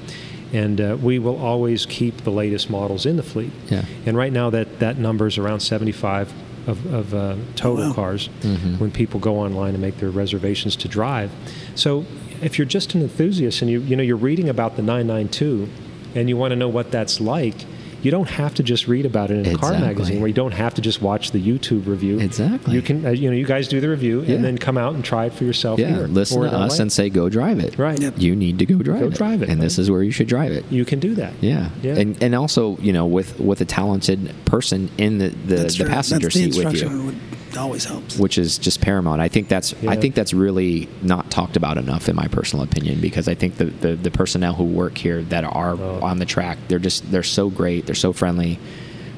And 0.53 0.81
uh, 0.81 0.97
we 1.03 1.19
will 1.19 1.37
always 1.39 1.87
keep 1.87 2.19
the 2.25 2.31
latest 2.31 2.71
models 2.71 3.05
in 3.07 3.17
the 3.17 3.23
fleet. 3.23 3.51
Yeah. 3.69 3.85
And 4.07 4.17
right 4.17 4.33
now 4.33 4.51
that 4.51 4.79
that 4.79 4.97
number 4.99 5.27
is 5.27 5.39
around 5.39 5.61
75 5.61 6.33
of, 6.69 6.87
of 6.93 7.15
uh, 7.15 7.37
total 7.57 7.89
wow. 7.89 7.93
cars 7.95 8.29
Mhm. 8.43 8.79
when 8.81 8.91
people 8.91 9.21
go 9.21 9.39
online 9.39 9.75
and 9.75 9.81
make 9.83 9.99
their 9.99 10.11
reservations 10.11 10.77
to 10.77 10.89
drive. 10.89 11.31
So 11.75 12.05
if 12.43 12.59
you're 12.59 12.67
just 12.67 12.95
an 12.95 13.03
enthusiast 13.03 13.63
and 13.63 13.71
you 13.71 13.81
you 13.81 13.97
know 13.97 14.03
you're 14.03 14.17
reading 14.17 14.49
about 14.49 14.77
the 14.77 14.83
992 14.83 15.69
and 16.15 16.29
you 16.29 16.37
want 16.37 16.53
to 16.53 16.57
know 16.57 16.69
what 16.69 16.91
that's 16.91 17.21
like, 17.21 17.65
you 18.07 18.13
don't 18.13 18.29
have 18.31 18.55
to 18.55 18.63
just 18.63 18.87
read 18.87 19.05
about 19.05 19.31
it 19.33 19.45
in 19.47 19.55
a 19.55 19.59
car 19.59 19.73
magazine 19.73 20.21
where 20.21 20.29
you 20.29 20.35
don't 20.43 20.53
have 20.53 20.75
to 20.75 20.81
just 20.81 21.03
watch 21.03 21.33
the 21.33 21.43
YouTube 21.43 21.87
review. 21.87 22.21
Exactly. 22.21 22.73
You 22.75 22.81
can 22.81 23.05
uh, 23.05 23.11
you 23.11 23.29
know 23.29 23.37
you 23.37 23.45
guys 23.45 23.67
do 23.67 23.81
the 23.81 23.89
review 23.89 24.23
Yeah. 24.23 24.37
and 24.37 24.45
then 24.45 24.57
come 24.59 24.79
out 24.79 24.95
and 24.95 25.05
try 25.05 25.27
it 25.27 25.33
for 25.35 25.43
yourself 25.45 25.81
yeah 25.81 25.89
here. 25.89 26.07
listen 26.07 26.41
to 26.41 26.47
us 26.49 26.79
LA. 26.79 26.83
and 26.83 26.93
say 26.93 27.11
go 27.11 27.29
drive 27.29 27.59
it 27.59 27.77
Right. 27.77 28.01
Yep. 28.01 28.15
you 28.19 28.37
need 28.37 28.59
to 28.61 28.67
go 28.67 28.79
drive 28.79 29.01
Go 29.01 29.07
it 29.09 29.15
drive 29.15 29.43
it, 29.43 29.49
and 29.49 29.61
this 29.61 29.77
is 29.79 29.91
where 29.91 30.03
you 30.05 30.13
should 30.13 30.29
drive 30.29 30.53
it 30.53 30.65
you 30.71 30.85
can 30.85 31.01
do 31.01 31.15
that. 31.17 31.33
Yeah. 31.41 31.71
Yeah. 31.83 31.97
And 31.97 32.23
and 32.23 32.35
also, 32.35 32.77
you 32.79 32.93
know, 32.93 33.07
with 33.07 33.41
with 33.41 33.61
a 33.61 33.65
talented 33.65 34.33
person 34.45 34.89
in 34.99 35.19
the 35.19 35.29
the, 35.31 35.57
the 35.57 35.85
passenger 35.89 36.27
That's 36.29 36.35
the 36.35 36.53
seat 36.53 36.57
with 36.57 36.67
instruction 36.67 36.91
you, 37.01 37.07
would 37.07 37.19
always 37.57 37.85
helps. 37.85 38.19
which 38.19 38.39
is 38.39 38.59
just 38.59 38.81
paramount. 38.81 39.21
I 39.21 39.29
think 39.29 39.49
that's 39.49 39.75
I 39.87 39.97
think 39.97 40.15
that's 40.15 40.33
really 40.35 40.89
not 41.03 41.31
talked 41.31 41.57
about 41.57 41.79
enough 41.79 42.09
in 42.09 42.17
my 42.17 42.29
personal 42.29 42.65
opinion 42.65 43.01
because 43.01 43.29
I 43.29 43.35
think 43.35 43.57
the 43.57 43.67
the, 43.67 43.97
the 43.97 44.11
personnel 44.11 44.55
who 44.55 44.65
work 44.65 44.97
here 44.99 45.23
that 45.25 45.45
are 45.45 45.75
Oh. 45.79 46.01
on 46.03 46.19
the 46.19 46.27
track, 46.27 46.59
they're 46.69 46.79
just 46.79 47.11
they're 47.11 47.23
so 47.23 47.51
great, 47.51 47.87
they're 47.87 47.95
so 47.95 48.13
friendly. 48.13 48.59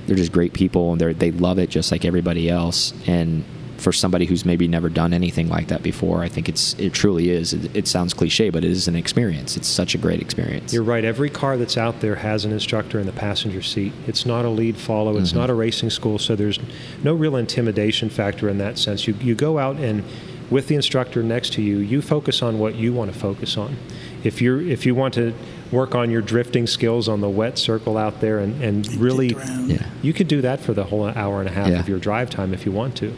They're 0.07 0.17
just 0.17 0.33
great 0.33 0.53
people 0.55 0.93
and 0.93 1.01
they 1.01 1.13
they 1.13 1.31
love 1.33 1.59
it 1.59 1.69
just 1.69 1.93
like 1.93 2.05
everybody 2.05 2.49
else 2.49 2.93
and 3.07 3.45
for 3.79 3.93
somebody 3.93 4.27
who's 4.27 4.45
maybe 4.45 4.69
never 4.69 4.89
done 4.89 5.13
anything 5.15 5.49
like 5.49 5.69
that 5.69 5.83
before, 5.83 6.23
I 6.23 6.29
think 6.29 6.49
it's 6.49 6.75
it 6.75 6.93
truly 6.93 7.31
is. 7.31 7.53
It, 7.55 7.75
it 7.77 7.89
sounds 7.89 8.13
cliche, 8.13 8.51
but 8.51 8.65
it 8.65 8.71
is 8.71 8.89
an 8.89 8.97
experience. 8.97 9.57
It's 9.57 9.69
such 9.69 9.95
a 9.95 9.99
great 9.99 10.21
experience. 10.21 10.73
You're 10.73 10.83
right. 10.83 11.05
Every 11.05 11.31
car 11.31 11.57
that's 11.57 11.77
out 11.79 12.01
there 12.01 12.17
has 12.17 12.45
an 12.45 12.53
instructor 12.53 12.99
in 12.99 13.07
the 13.07 13.13
passenger 13.13 13.63
seat. 13.63 13.93
It's 14.07 14.27
not 14.27 14.45
a 14.45 14.49
lead 14.51 14.77
follow. 14.77 15.17
It's 15.17 15.33
Mhm. 15.33 15.37
not 15.37 15.51
a 15.51 15.55
racing 15.55 15.91
school, 15.91 16.19
so 16.19 16.35
there's 16.37 16.59
no 17.03 17.15
real 17.15 17.37
intimidation 17.37 18.09
factor 18.11 18.49
in 18.49 18.59
that 18.59 18.79
sense. 18.79 19.07
You 19.07 19.15
you 19.21 19.35
go 19.35 19.59
out 19.59 19.77
and 19.77 20.03
with 20.51 20.67
the 20.69 20.75
instructor 20.75 21.23
next 21.23 21.53
to 21.53 21.63
you, 21.63 21.79
you 21.79 22.01
focus 22.01 22.43
on 22.43 22.59
what 22.59 22.75
you 22.75 22.93
want 22.93 23.13
to 23.13 23.19
focus 23.19 23.57
on. 23.59 23.77
If 24.25 24.43
you're 24.43 24.61
if 24.61 24.85
you 24.87 24.95
want 24.95 25.15
to 25.15 25.35
work 25.71 25.95
on 25.95 26.11
your 26.11 26.23
drifting 26.23 26.67
skills 26.67 27.09
on 27.09 27.21
the 27.21 27.29
wet 27.29 27.59
circle 27.59 27.97
out 27.99 28.21
there 28.21 28.39
and, 28.39 28.61
and 28.63 28.93
really. 28.97 29.37
Yeah. 29.67 29.85
you 30.01 30.13
could 30.15 30.29
do 30.29 30.41
that 30.43 30.61
for 30.61 30.73
the 30.73 30.85
whole 30.85 31.05
hour 31.07 31.41
and 31.41 31.49
a 31.49 31.53
half 31.53 31.69
Yeah. 31.69 31.81
of 31.81 31.89
your 31.89 31.99
drive 31.99 32.31
time 32.31 32.55
if 32.55 32.65
you 32.65 32.73
want 32.73 32.95
to. 32.97 33.13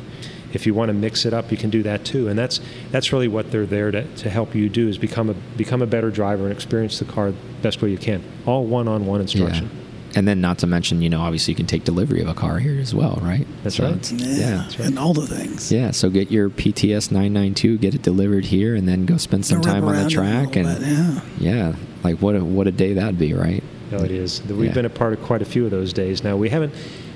If 0.53 0.66
you 0.66 0.74
want 0.74 0.88
to 0.88 0.94
mix 0.94 1.24
it 1.24 1.32
up, 1.32 1.51
you 1.51 1.57
can 1.57 1.70
do 1.70 1.82
that 1.84 2.05
too. 2.05 2.28
And 2.28 2.38
that's 2.38 2.61
that's 2.90 3.12
really 3.12 3.28
what 3.28 3.51
they're 3.51 3.66
there 3.66 3.90
to, 3.90 4.03
to 4.16 4.30
help 4.30 4.55
you 4.55 4.68
do 4.68 4.88
is 4.88 4.98
become 4.98 5.30
a 5.30 5.34
become 5.57 5.82
a 5.82 5.86
better 5.86 6.11
driver 6.11 6.44
and 6.44 6.53
experience 6.53 6.98
the 6.98 7.05
car 7.05 7.30
the 7.30 7.36
best 7.62 7.80
way 7.82 7.90
you 7.90 7.98
can. 7.98 8.22
All 8.46 8.64
one-on-one 8.66 9.20
instruction. 9.20 9.70
And 10.16 10.26
then, 10.26 10.40
not 10.40 10.59
to 10.59 10.66
mention, 10.66 11.03
you 11.03 11.09
know, 11.09 11.20
obviously 11.20 11.53
you 11.53 11.57
can 11.57 11.66
take 11.66 11.84
delivery 11.84 12.20
of 12.20 12.26
a 12.26 12.34
car 12.34 12.59
here 12.59 12.80
as 12.80 12.92
well, 12.92 13.20
right? 13.22 13.46
That's 13.62 13.76
So 13.76 13.84
right. 13.84 13.92
it's- 13.92 14.11
Yeah, 14.12 14.36
Yeah. 14.38 14.62
right. 14.64 14.80
and 14.80 14.98
all 14.98 15.14
the 15.14 15.24
things. 15.24 15.70
Yeah. 15.70 15.92
So 15.92 16.11
get 16.11 16.32
your 16.32 16.51
PTS 16.51 17.12
992, 17.12 17.78
get 17.78 17.94
it 17.94 18.03
delivered 18.03 18.46
here, 18.46 18.74
and 18.74 18.88
then 18.88 19.07
go 19.07 19.16
spend 19.18 19.46
some 19.46 19.61
time 19.61 19.84
on 19.84 19.92
the 19.94 19.98
around 20.01 20.07
it 20.07 20.12
a 20.12 20.14
track. 20.16 20.57
little 20.57 20.66
And 20.72 20.78
bit, 20.80 20.88
yeah. 20.88 21.20
yeah, 21.38 21.72
like 22.03 22.16
what 22.20 22.34
a 22.34 22.44
what 22.44 22.66
a 22.66 22.72
day 22.72 22.92
that'd 22.94 23.20
be, 23.20 23.34
right? 23.34 23.62
No, 23.92 23.98
it 23.98 24.11
is. 24.11 24.42
We've 24.48 24.64
Yeah. 24.66 24.72
been 24.72 24.84
a 24.84 24.90
part 24.90 25.12
of 25.12 25.22
quite 25.22 25.42
a 25.42 25.44
few 25.44 25.64
of 25.64 25.70
those 25.70 25.92
days 25.92 26.24
now. 26.24 26.36
We 26.36 26.48
haven't. 26.48 26.72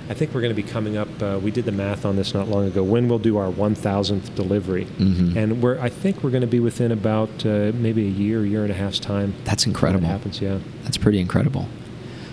I 0.09 0.15
think 0.15 0.35
we're 0.35 0.43
going 0.43 0.55
to 0.55 0.63
be 0.63 0.69
coming 0.69 0.97
up. 0.97 1.09
Uh, 1.23 1.39
we 1.43 1.51
did 1.51 1.65
the 1.65 1.73
math 1.73 2.05
on 2.05 2.17
this 2.17 2.35
not 2.35 2.49
long 2.49 2.67
ago. 2.67 2.83
When 2.83 3.09
we'll 3.09 3.19
do 3.19 3.39
our 3.39 3.51
1,000th 3.51 4.35
delivery, 4.35 4.87
Mhm. 4.99 5.35
and 5.37 5.63
we're. 5.63 5.79
I 5.81 5.89
think 5.89 6.23
we're 6.23 6.31
going 6.31 6.43
to 6.43 6.47
be 6.47 6.61
within 6.61 6.93
about 6.93 7.47
uh, 7.47 7.73
maybe 7.75 8.07
a 8.07 8.11
year, 8.11 8.45
year 8.45 8.63
and 8.63 8.71
a 8.71 8.75
half's 8.75 8.99
time. 8.99 9.35
That's 9.45 9.67
incredible. 9.67 10.05
It 10.05 10.11
happens, 10.11 10.41
yeah. 10.41 10.59
That's 10.83 10.99
pretty 10.99 11.19
incredible. 11.21 11.69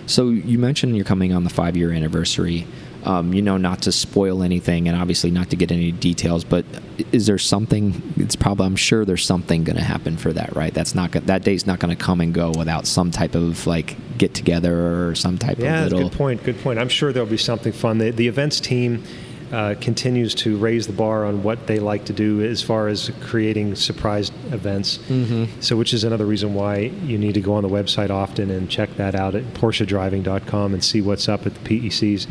So 0.06 0.28
you 0.30 0.58
mentioned 0.58 0.96
you're 0.96 1.04
coming 1.04 1.32
on 1.32 1.44
the 1.44 1.50
five 1.50 1.76
year 1.76 1.92
anniversary 1.92 2.66
Um, 3.04 3.34
you 3.34 3.42
know, 3.42 3.56
not 3.56 3.82
to 3.82 3.92
spoil 3.92 4.44
anything, 4.44 4.86
and 4.86 4.96
obviously 4.96 5.30
not 5.32 5.50
to 5.50 5.56
get 5.56 5.72
any 5.72 5.90
details. 5.90 6.44
But 6.44 6.64
is 7.10 7.26
there 7.26 7.38
something? 7.38 8.00
It's 8.16 8.36
probably. 8.36 8.66
I'm 8.66 8.76
sure 8.76 9.04
there's 9.04 9.24
something 9.26 9.64
going 9.64 9.76
to 9.76 9.82
happen 9.82 10.16
for 10.16 10.32
that, 10.32 10.54
right? 10.54 10.72
That's 10.72 10.94
not 10.94 11.10
that 11.12 11.42
day's 11.42 11.66
not 11.66 11.80
going 11.80 11.96
to 11.96 12.00
come 12.00 12.20
and 12.20 12.32
go 12.32 12.52
without 12.56 12.86
some 12.86 13.10
type 13.10 13.34
of 13.34 13.66
like 13.66 13.96
get 14.18 14.34
together 14.34 15.08
or 15.08 15.14
some 15.16 15.36
type 15.36 15.58
Yeah, 15.58 15.84
of 15.86 15.92
little. 15.92 16.08
good 16.10 16.16
point. 16.16 16.44
Good 16.44 16.60
point. 16.60 16.78
I'm 16.78 16.88
sure 16.88 17.12
there'll 17.12 17.28
be 17.28 17.36
something 17.36 17.72
fun. 17.72 17.98
The, 17.98 18.10
the 18.12 18.28
events 18.28 18.60
team 18.60 19.02
uh, 19.50 19.74
continues 19.80 20.34
to 20.36 20.56
raise 20.56 20.86
the 20.86 20.92
bar 20.92 21.24
on 21.24 21.42
what 21.42 21.66
they 21.66 21.80
like 21.80 22.04
to 22.04 22.12
do 22.12 22.40
as 22.42 22.62
far 22.62 22.86
as 22.88 23.10
creating 23.20 23.74
surprise 23.74 24.30
events. 24.52 24.98
Mm-hmm. 25.08 25.60
So, 25.60 25.76
which 25.76 25.92
is 25.92 26.04
another 26.04 26.24
reason 26.24 26.54
why 26.54 26.76
you 26.78 27.18
need 27.18 27.34
to 27.34 27.40
go 27.40 27.54
on 27.54 27.62
the 27.64 27.68
website 27.68 28.10
often 28.10 28.48
and 28.50 28.70
check 28.70 28.94
that 28.96 29.14
out 29.16 29.34
at 29.34 29.42
PorscheDriving.com 29.54 30.72
and 30.74 30.84
see 30.84 31.00
what's 31.00 31.28
up 31.28 31.46
at 31.46 31.54
the 31.54 31.80
PECs. 31.80 32.28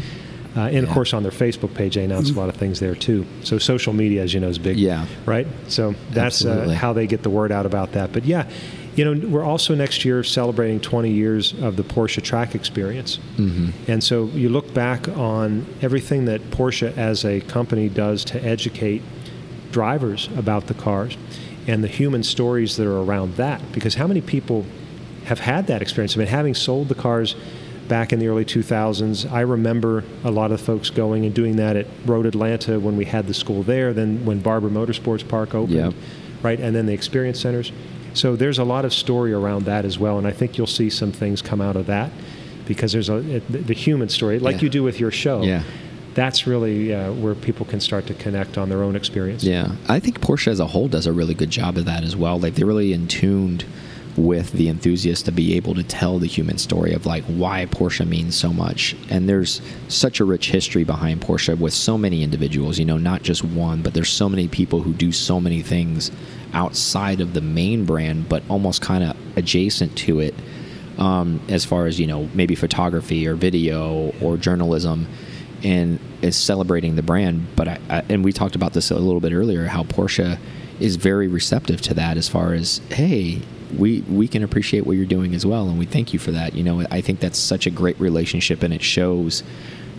Uh, 0.55 0.61
and 0.61 0.85
of 0.85 0.89
course, 0.89 1.13
on 1.13 1.23
their 1.23 1.31
Facebook 1.31 1.73
page, 1.73 1.95
they 1.95 2.03
announce 2.03 2.29
a 2.29 2.33
lot 2.33 2.49
of 2.49 2.55
things 2.57 2.79
there 2.79 2.95
too. 2.95 3.25
So, 3.43 3.57
social 3.57 3.93
media, 3.93 4.21
as 4.23 4.33
you 4.33 4.39
know, 4.39 4.49
is 4.49 4.59
big. 4.59 4.77
Yeah. 4.77 5.05
Right. 5.25 5.47
So 5.67 5.95
that's 6.11 6.43
uh, 6.43 6.69
how 6.69 6.91
they 6.91 7.07
get 7.07 7.23
the 7.23 7.29
word 7.29 7.51
out 7.51 7.65
about 7.65 7.93
that. 7.93 8.11
But 8.11 8.25
yeah, 8.25 8.49
you 8.95 9.05
know, 9.05 9.27
we're 9.27 9.43
also 9.43 9.73
next 9.73 10.03
year 10.03 10.23
celebrating 10.23 10.81
20 10.81 11.09
years 11.09 11.53
of 11.61 11.77
the 11.77 11.83
Porsche 11.83 12.21
track 12.21 12.55
experience. 12.55 13.19
Mm-hmm. 13.37 13.89
And 13.89 14.03
so 14.03 14.25
you 14.25 14.49
look 14.49 14.73
back 14.73 15.07
on 15.07 15.65
everything 15.81 16.25
that 16.25 16.41
Porsche 16.51 16.95
as 16.97 17.23
a 17.23 17.39
company 17.41 17.87
does 17.87 18.25
to 18.25 18.43
educate 18.43 19.01
drivers 19.71 20.27
about 20.35 20.67
the 20.67 20.73
cars 20.73 21.17
and 21.67 21.83
the 21.83 21.87
human 21.87 22.23
stories 22.23 22.75
that 22.75 22.85
are 22.85 22.99
around 22.99 23.35
that. 23.35 23.61
Because 23.71 23.95
how 23.95 24.07
many 24.07 24.19
people 24.19 24.65
have 25.25 25.39
had 25.39 25.67
that 25.67 25.81
experience? 25.81 26.17
I 26.17 26.19
mean, 26.19 26.27
having 26.27 26.53
sold 26.53 26.89
the 26.89 26.95
cars 26.95 27.35
back 27.91 28.13
in 28.13 28.19
the 28.19 28.27
early 28.29 28.45
2000s, 28.45 29.29
I 29.29 29.41
remember 29.41 30.05
a 30.23 30.31
lot 30.31 30.53
of 30.53 30.61
folks 30.61 30.89
going 30.89 31.25
and 31.25 31.35
doing 31.35 31.57
that 31.57 31.75
at 31.75 31.87
Road 32.05 32.25
Atlanta 32.25 32.79
when 32.79 32.95
we 32.95 33.03
had 33.03 33.27
the 33.27 33.33
school 33.33 33.63
there, 33.63 33.91
then 33.91 34.23
when 34.23 34.39
Barber 34.39 34.69
Motorsports 34.69 35.27
Park 35.27 35.53
opened, 35.53 35.75
Yep. 35.77 35.93
right? 36.41 36.57
And 36.57 36.73
then 36.73 36.85
the 36.85 36.93
experience 36.93 37.41
centers. 37.41 37.73
So 38.13 38.37
there's 38.37 38.59
a 38.59 38.63
lot 38.63 38.85
of 38.85 38.93
story 38.93 39.33
around 39.33 39.65
that 39.65 39.83
as 39.83 39.99
well, 39.99 40.17
and 40.17 40.25
I 40.25 40.31
think 40.31 40.57
you'll 40.57 40.67
see 40.67 40.89
some 40.89 41.11
things 41.11 41.41
come 41.41 41.59
out 41.59 41.75
of 41.75 41.87
that 41.87 42.11
because 42.65 42.93
there's 42.93 43.09
a 43.09 43.19
the, 43.49 43.73
human 43.73 44.07
story, 44.07 44.39
like 44.39 44.55
Yeah. 44.55 44.61
you 44.61 44.69
do 44.69 44.83
with 44.83 44.97
your 44.97 45.11
show. 45.11 45.41
Yeah. 45.43 45.63
That's 46.13 46.47
really 46.47 46.93
uh, 46.95 47.11
where 47.11 47.35
people 47.35 47.65
can 47.65 47.81
start 47.81 48.07
to 48.07 48.13
connect 48.13 48.57
on 48.57 48.69
their 48.69 48.83
own 48.83 48.95
experience. 48.95 49.43
Yeah, 49.43 49.75
I 49.89 49.99
think 49.99 50.21
Porsche 50.21 50.47
as 50.47 50.61
a 50.61 50.67
whole 50.67 50.87
does 50.87 51.07
a 51.07 51.11
really 51.11 51.33
good 51.33 51.49
job 51.49 51.75
of 51.77 51.83
that 51.85 52.03
as 52.05 52.15
well. 52.15 52.39
Like 52.39 52.55
they're 52.55 52.65
really 52.65 52.93
in 52.93 53.07
tuned 53.09 53.65
with 54.17 54.51
the 54.53 54.67
enthusiast 54.67 55.25
to 55.25 55.31
be 55.31 55.55
able 55.55 55.73
to 55.75 55.83
tell 55.83 56.19
the 56.19 56.27
human 56.27 56.57
story 56.57 56.93
of 56.93 57.05
like 57.05 57.23
why 57.25 57.65
Porsche 57.65 58.07
means 58.07 58.35
so 58.35 58.51
much. 58.51 58.95
And 59.09 59.27
there's 59.27 59.61
such 59.87 60.19
a 60.19 60.25
rich 60.25 60.51
history 60.51 60.83
behind 60.83 61.21
Porsche 61.21 61.57
with 61.57 61.73
so 61.73 61.97
many 61.97 62.23
individuals, 62.23 62.79
you 62.79 62.85
know, 62.85 62.97
not 62.97 63.23
just 63.23 63.43
one, 63.43 63.81
but 63.81 63.93
there's 63.93 64.09
so 64.09 64.29
many 64.29 64.47
people 64.47 64.81
who 64.81 64.93
do 64.93 65.11
so 65.11 65.39
many 65.39 65.61
things 65.61 66.11
outside 66.53 67.21
of 67.21 67.33
the 67.33 67.41
main 67.41 67.85
brand, 67.85 68.27
but 68.27 68.43
almost 68.49 68.81
kind 68.81 69.03
of 69.03 69.15
adjacent 69.37 69.95
to 69.97 70.19
it. 70.19 70.35
Um, 70.97 71.41
as 71.47 71.65
far 71.65 71.87
as 71.87 71.99
you 71.99 72.05
know, 72.05 72.29
maybe 72.33 72.53
photography 72.53 73.25
or 73.25 73.35
video 73.35 74.13
or 74.21 74.37
journalism, 74.37 75.07
and 75.63 75.99
is 76.21 76.35
celebrating 76.35 76.95
the 76.95 77.01
brand. 77.01 77.47
But 77.55 77.67
I, 77.67 77.79
I, 77.89 78.03
and 78.09 78.23
we 78.23 78.33
talked 78.33 78.55
about 78.55 78.73
this 78.73 78.91
a 78.91 78.95
little 78.95 79.21
bit 79.21 79.31
earlier, 79.31 79.65
how 79.65 79.83
Porsche 79.83 80.37
is 80.79 80.97
very 80.97 81.27
receptive 81.27 81.81
to 81.83 81.93
that. 81.93 82.17
As 82.17 82.27
far 82.27 82.53
as 82.53 82.81
hey, 82.89 83.41
we 83.77 84.01
we 84.01 84.27
can 84.27 84.43
appreciate 84.43 84.85
what 84.85 84.97
you're 84.97 85.05
doing 85.05 85.33
as 85.35 85.45
well, 85.45 85.69
and 85.69 85.77
we 85.77 85.85
thank 85.85 86.13
you 86.13 86.19
for 86.19 86.31
that. 86.31 86.53
You 86.53 86.63
know, 86.63 86.85
I 86.91 87.01
think 87.01 87.19
that's 87.19 87.39
such 87.39 87.65
a 87.65 87.69
great 87.69 87.99
relationship, 87.99 88.63
and 88.63 88.73
it 88.73 88.81
shows 88.83 89.43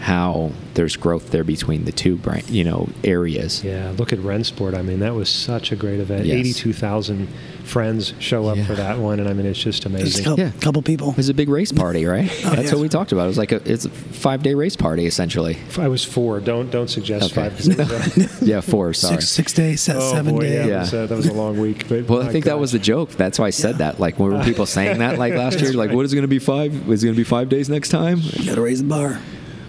how 0.02 0.50
there's 0.74 0.96
growth 0.96 1.30
there 1.30 1.44
between 1.44 1.84
the 1.84 1.92
two 1.92 2.16
brand, 2.16 2.50
you 2.50 2.64
know, 2.64 2.88
areas. 3.04 3.62
Yeah, 3.62 3.92
look 3.96 4.12
at 4.12 4.18
Rennsport. 4.18 4.74
I 4.76 4.82
mean, 4.82 4.98
that 4.98 5.14
was 5.14 5.28
such 5.28 5.70
a 5.70 5.76
great 5.76 6.00
event. 6.00 6.26
Yes. 6.26 6.38
82,000 6.38 7.28
friends 7.62 8.12
show 8.18 8.48
up 8.48 8.56
Yeah. 8.56 8.64
for 8.64 8.74
that 8.74 8.98
one, 8.98 9.20
and 9.20 9.28
I 9.28 9.32
mean, 9.32 9.46
it's 9.46 9.58
just 9.60 9.82
Just 9.82 9.86
a 9.86 9.88
amazing. 9.96 10.24
couple, 10.24 10.44
Yeah. 10.44 10.50
couple 10.60 10.82
people. 10.82 11.10
It 11.10 11.16
was 11.18 11.28
a 11.28 11.34
big 11.34 11.48
race 11.48 11.70
party, 11.70 12.04
right? 12.14 12.28
Oh, 12.44 12.50
That's 12.50 12.64
yeah. 12.70 12.72
what 12.74 12.80
we 12.82 12.88
talked 12.88 13.12
about. 13.12 13.24
It 13.24 13.28
was 13.28 13.38
like 13.38 13.52
a 13.52 13.62
it's 13.64 13.84
a 13.84 13.90
five 13.90 14.42
day 14.42 14.54
race 14.54 14.74
party 14.74 15.06
essentially. 15.06 15.56
I 15.78 15.86
was 15.86 16.04
four. 16.04 16.40
Don't 16.40 16.68
don't 16.72 16.90
suggest 16.90 17.26
Okay. 17.36 17.48
five. 17.48 17.56
'cause 17.56 17.68
it 17.68 18.42
Yeah, 18.42 18.60
four. 18.60 18.92
Sorry. 18.94 19.14
Six 19.14 19.28
six 19.28 19.52
days, 19.52 19.80
se- 19.82 19.94
oh 19.96 20.12
seven 20.12 20.34
boy, 20.34 20.40
days. 20.40 20.52
yeah, 20.52 20.66
Yeah. 20.66 20.66
That, 20.66 20.80
was, 20.80 20.94
uh, 20.94 21.06
that 21.06 21.16
was 21.16 21.26
a 21.28 21.32
long 21.32 21.58
week. 21.60 21.86
But 21.88 22.08
Well, 22.08 22.22
I 22.22 22.24
my 22.26 22.32
think 22.32 22.46
that 22.46 22.58
was 22.58 22.72
the 22.72 22.80
joke. 22.80 23.10
That's 23.12 23.38
why 23.38 23.46
I 23.46 23.50
said 23.50 23.72
Yeah. 23.76 23.92
that. 23.92 24.00
Like, 24.00 24.18
when 24.18 24.32
were 24.32 24.42
people 24.42 24.66
saying 24.66 24.98
that 24.98 25.16
like 25.18 25.34
last 25.34 25.60
year? 25.60 25.72
Like, 25.72 25.90
right. 25.90 25.96
what 25.96 26.04
is 26.04 26.12
it 26.12 26.16
going 26.16 26.22
to 26.22 26.28
be 26.28 26.40
five? 26.40 26.72
Is 26.90 27.04
it 27.04 27.06
going 27.06 27.14
to 27.14 27.20
be 27.20 27.22
five 27.24 27.48
days 27.48 27.68
next 27.68 27.90
time? 27.90 28.20
You 28.38 28.46
got 28.46 28.56
to 28.56 28.60
raise 28.62 28.78
the 28.82 28.88
bar. 28.88 29.20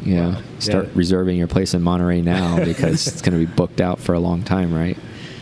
Yeah. 0.05 0.41
Start 0.59 0.85
Yeah. 0.85 0.91
reserving 0.95 1.37
your 1.37 1.47
place 1.47 1.73
in 1.73 1.81
Monterey 1.81 2.21
now 2.21 2.57
because 2.63 3.07
it's 3.07 3.21
going 3.21 3.39
to 3.39 3.45
be 3.45 3.51
booked 3.51 3.81
out 3.81 3.99
for 3.99 4.13
a 4.13 4.19
long 4.19 4.43
time, 4.43 4.73
right? 4.73 4.97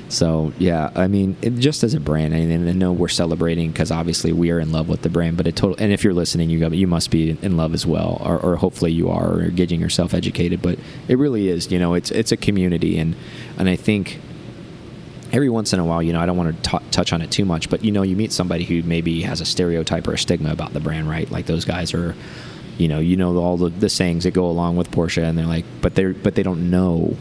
So 0.09 0.51
yeah, 0.59 0.91
I 0.93 1.07
mean, 1.07 1.37
it, 1.41 1.51
just 1.55 1.83
as 1.83 1.93
a 1.93 1.99
brand, 1.99 2.35
I, 2.35 2.39
mean, 2.41 2.67
I 2.67 2.73
know 2.73 2.91
we're 2.91 3.07
celebrating 3.07 3.71
because 3.71 3.91
obviously 3.91 4.33
we 4.33 4.51
are 4.51 4.59
in 4.59 4.73
love 4.73 4.89
with 4.89 5.03
the 5.03 5.09
brand. 5.09 5.37
But 5.37 5.47
it 5.47 5.55
total, 5.55 5.77
and 5.79 5.93
if 5.93 6.03
you're 6.03 6.13
listening, 6.13 6.49
you 6.49 6.59
got, 6.59 6.73
you 6.73 6.85
must 6.85 7.11
be 7.11 7.37
in 7.41 7.55
love 7.55 7.73
as 7.73 7.85
well, 7.85 8.21
or, 8.23 8.37
or 8.37 8.57
hopefully 8.57 8.91
you 8.91 9.09
are, 9.09 9.39
or 9.39 9.47
getting 9.49 9.79
yourself 9.79 10.13
educated. 10.13 10.61
But 10.61 10.79
it 11.07 11.17
really 11.17 11.47
is, 11.47 11.71
you 11.71 11.79
know, 11.79 11.93
it's 11.93 12.11
it's 12.11 12.33
a 12.33 12.37
community, 12.37 12.97
and 12.97 13.15
and 13.57 13.69
I 13.69 13.77
think 13.77 14.19
every 15.31 15.47
once 15.49 15.71
in 15.71 15.79
a 15.79 15.85
while, 15.85 16.03
you 16.03 16.11
know, 16.11 16.19
I 16.19 16.25
don't 16.25 16.35
want 16.35 16.61
to 16.61 16.79
touch 16.91 17.13
on 17.13 17.21
it 17.21 17.31
too 17.31 17.45
much, 17.45 17.69
but 17.69 17.85
you 17.85 17.91
know, 17.93 18.01
you 18.01 18.17
meet 18.17 18.33
somebody 18.33 18.65
who 18.65 18.83
maybe 18.83 19.21
has 19.21 19.39
a 19.39 19.45
stereotype 19.45 20.05
or 20.09 20.13
a 20.13 20.17
stigma 20.17 20.51
about 20.51 20.73
the 20.73 20.81
brand, 20.81 21.07
right? 21.09 21.31
Like 21.31 21.45
those 21.45 21.63
guys 21.63 21.93
are, 21.93 22.15
you 22.81 22.87
know, 22.87 22.99
you 22.99 23.15
know 23.15 23.37
all 23.37 23.57
the, 23.57 23.69
the 23.69 23.89
sayings 23.89 24.23
that 24.23 24.33
go 24.33 24.45
along 24.45 24.75
with 24.75 24.89
Porsche, 24.89 25.23
and 25.23 25.37
they're 25.37 25.45
like, 25.45 25.65
but 25.81 25.93
they're 25.95 26.13
but 26.13 26.35
they 26.35 26.43
don't 26.43 26.71
know 26.71 27.15